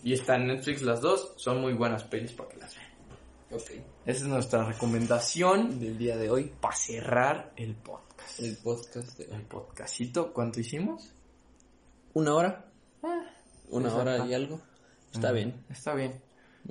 Y 0.04 0.14
está 0.14 0.36
en 0.36 0.48
Netflix 0.48 0.82
las 0.82 1.02
dos, 1.02 1.34
son 1.38 1.62
muy 1.62 1.74
buenas 1.74 2.04
pelis 2.04 2.32
para 2.32 2.50
que 2.50 2.58
las 2.58 2.76
vean. 2.76 2.90
Ok. 3.52 3.72
Esa 4.06 4.24
es 4.24 4.28
nuestra 4.28 4.64
recomendación 4.64 5.80
Del 5.80 5.98
día 5.98 6.18
de 6.18 6.30
hoy, 6.30 6.52
para 6.60 6.76
cerrar 6.76 7.54
el 7.56 7.76
podcast. 7.76 8.15
El 8.40 8.58
podcast 8.58 9.18
de 9.18 9.26
El 9.36 9.44
podcastito, 9.44 10.34
¿cuánto 10.34 10.60
hicimos? 10.60 11.12
una 12.14 12.34
hora. 12.34 12.66
Una 13.70 13.88
exacto. 13.90 14.00
hora 14.02 14.26
y 14.26 14.34
algo. 14.34 14.62
Está 15.14 15.32
Mm, 15.32 15.36
bien. 15.36 15.66
Está 15.70 15.94
bien. 15.96 16.22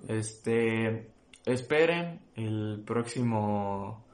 Este, 0.09 1.11
esperen 1.45 2.21
el 2.37 2.83
próximo 2.87 4.05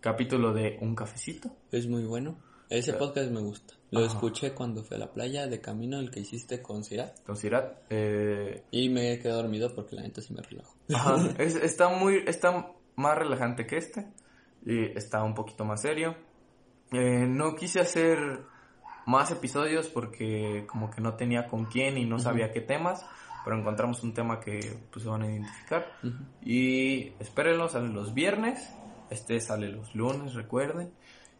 capítulo 0.00 0.52
de 0.52 0.78
Un 0.80 0.94
Cafecito. 0.94 1.50
Es 1.70 1.86
muy 1.86 2.04
bueno. 2.04 2.36
Ese 2.68 2.94
podcast 2.94 3.30
me 3.30 3.40
gusta. 3.40 3.74
Lo 3.92 4.00
Ajá. 4.00 4.08
escuché 4.08 4.52
cuando 4.54 4.82
fui 4.82 4.96
a 4.96 4.98
la 5.00 5.12
playa 5.12 5.46
de 5.46 5.60
camino, 5.60 6.00
el 6.00 6.10
que 6.10 6.18
hiciste 6.20 6.60
con 6.60 6.82
Cirat. 6.82 7.22
Con 7.24 7.36
Cirat. 7.36 7.78
Eh, 7.90 8.64
Y 8.72 8.88
me 8.88 9.18
quedé 9.20 9.32
dormido 9.32 9.72
porque 9.72 9.94
la 9.94 10.02
neta 10.02 10.20
sí 10.20 10.34
me 10.34 10.42
relajo. 10.42 10.74
Ajá, 10.92 11.16
es- 11.38 11.54
está 11.54 11.88
muy, 11.90 12.24
está 12.26 12.72
más 12.96 13.16
relajante 13.16 13.66
que 13.68 13.76
este. 13.76 14.08
Y 14.64 14.96
está 14.98 15.22
un 15.22 15.34
poquito 15.34 15.64
más 15.64 15.80
serio. 15.82 16.16
Eh, 16.92 17.26
no 17.28 17.54
quise 17.56 17.80
hacer 17.80 18.40
más 19.06 19.30
episodios 19.30 19.88
porque 19.88 20.64
como 20.66 20.90
que 20.90 21.00
no 21.00 21.14
tenía 21.14 21.46
con 21.46 21.66
quién 21.66 21.96
y 21.98 22.04
no 22.04 22.18
sabía 22.18 22.52
qué 22.52 22.60
temas. 22.60 23.04
Pero 23.44 23.58
encontramos 23.58 24.02
un 24.02 24.12
tema 24.12 24.40
que 24.40 24.58
pues 24.90 25.04
se 25.04 25.08
van 25.08 25.22
a 25.22 25.30
identificar. 25.30 25.86
Y 26.42 27.12
espérenlo, 27.20 27.68
sale 27.68 27.88
los 27.88 28.12
viernes. 28.12 28.72
Este 29.08 29.40
sale 29.40 29.68
los 29.68 29.94
lunes, 29.94 30.34
recuerden. 30.34 30.90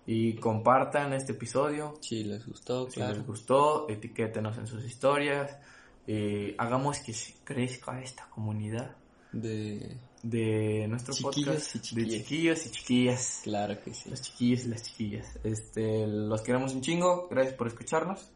Y 0.07 0.37
compartan 0.37 1.13
este 1.13 1.33
episodio. 1.33 1.95
Si 2.01 2.23
les 2.23 2.47
gustó, 2.47 2.89
Si 2.89 3.01
claro. 3.01 3.15
les 3.15 3.27
gustó, 3.27 3.89
etiquétenos 3.89 4.57
en 4.57 4.69
sus 4.69 4.85
historias. 4.85 5.59
Eh, 6.07 6.55
hagamos 6.59 7.01
que 7.01 7.13
crezca 7.43 8.01
esta 8.01 8.31
comunidad 8.31 8.95
De... 9.33 9.99
de 10.23 10.87
nuestro 10.89 11.15
Chiquillos 11.15 11.55
podcast 11.55 11.77
y 11.77 11.81
chiquillas. 11.81 12.11
de 12.11 12.19
chiquillos 12.19 12.67
y 12.67 12.71
chiquillas. 12.71 13.41
Claro 13.45 13.81
que 13.83 13.95
sí. 13.95 14.11
Los 14.11 14.23
chiquillos 14.23 14.65
y 14.65 14.69
las 14.69 14.83
chiquillas. 14.83 15.39
Este, 15.45 16.07
los 16.07 16.43
queremos 16.43 16.75
un 16.75 16.81
chingo. 16.81 17.29
Gracias 17.31 17.55
por 17.55 17.67
escucharnos. 17.69 18.31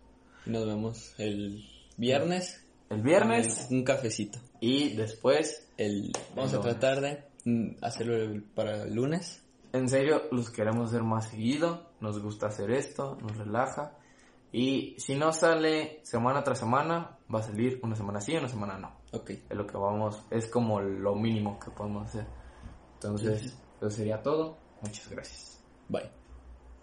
Y 0.47 0.51
Nos 0.51 0.67
vemos 0.67 1.15
el 1.19 1.65
viernes. 1.97 2.65
El 2.89 3.03
viernes 3.03 3.69
Un 3.71 3.85
cafecito. 3.85 4.39
y 4.61 4.95
después, 4.97 5.67
El... 5.77 6.13
Vamos 6.35 6.53
El 6.53 6.59
a 6.59 6.63
tratar 6.63 7.01
de 7.01 7.23
mm, 7.45 7.77
hacerlo 7.83 8.43
para 8.55 8.83
el 8.83 8.95
lunes. 8.95 9.43
en 9.73 9.89
serio, 9.89 10.23
los 10.33 10.51
queremos 10.51 10.89
hacer 10.89 11.03
más 11.05 11.29
seguido. 11.31 11.89
Nos 12.01 12.21
gusta 12.21 12.47
hacer 12.47 12.71
esto, 12.73 13.17
nos 13.23 13.37
relaja. 13.37 13.93
Y 14.53 14.97
si 14.99 15.15
no 15.15 15.33
sale 15.33 16.01
semana 16.03 16.43
tras 16.43 16.59
semana, 16.59 17.19
va 17.33 17.39
a 17.39 17.43
salir 17.45 17.79
una 17.85 17.95
semana 17.95 18.21
sí, 18.21 18.35
una 18.35 18.49
semana 18.49 18.77
no. 18.79 19.00
Ok. 19.13 19.31
Es 19.31 19.57
lo 19.57 19.67
que 19.67 19.77
vamos, 19.77 20.23
es 20.31 20.47
como 20.47 20.81
lo 20.81 21.15
mínimo 21.15 21.59
que 21.59 21.71
podemos 21.71 22.07
hacer. 22.07 22.27
Entonces, 22.95 23.57
eso 23.79 23.91
sería 23.91 24.23
todo. 24.23 24.57
Muchas 24.83 25.09
gracias. 25.11 25.61
Bye. 25.89 26.20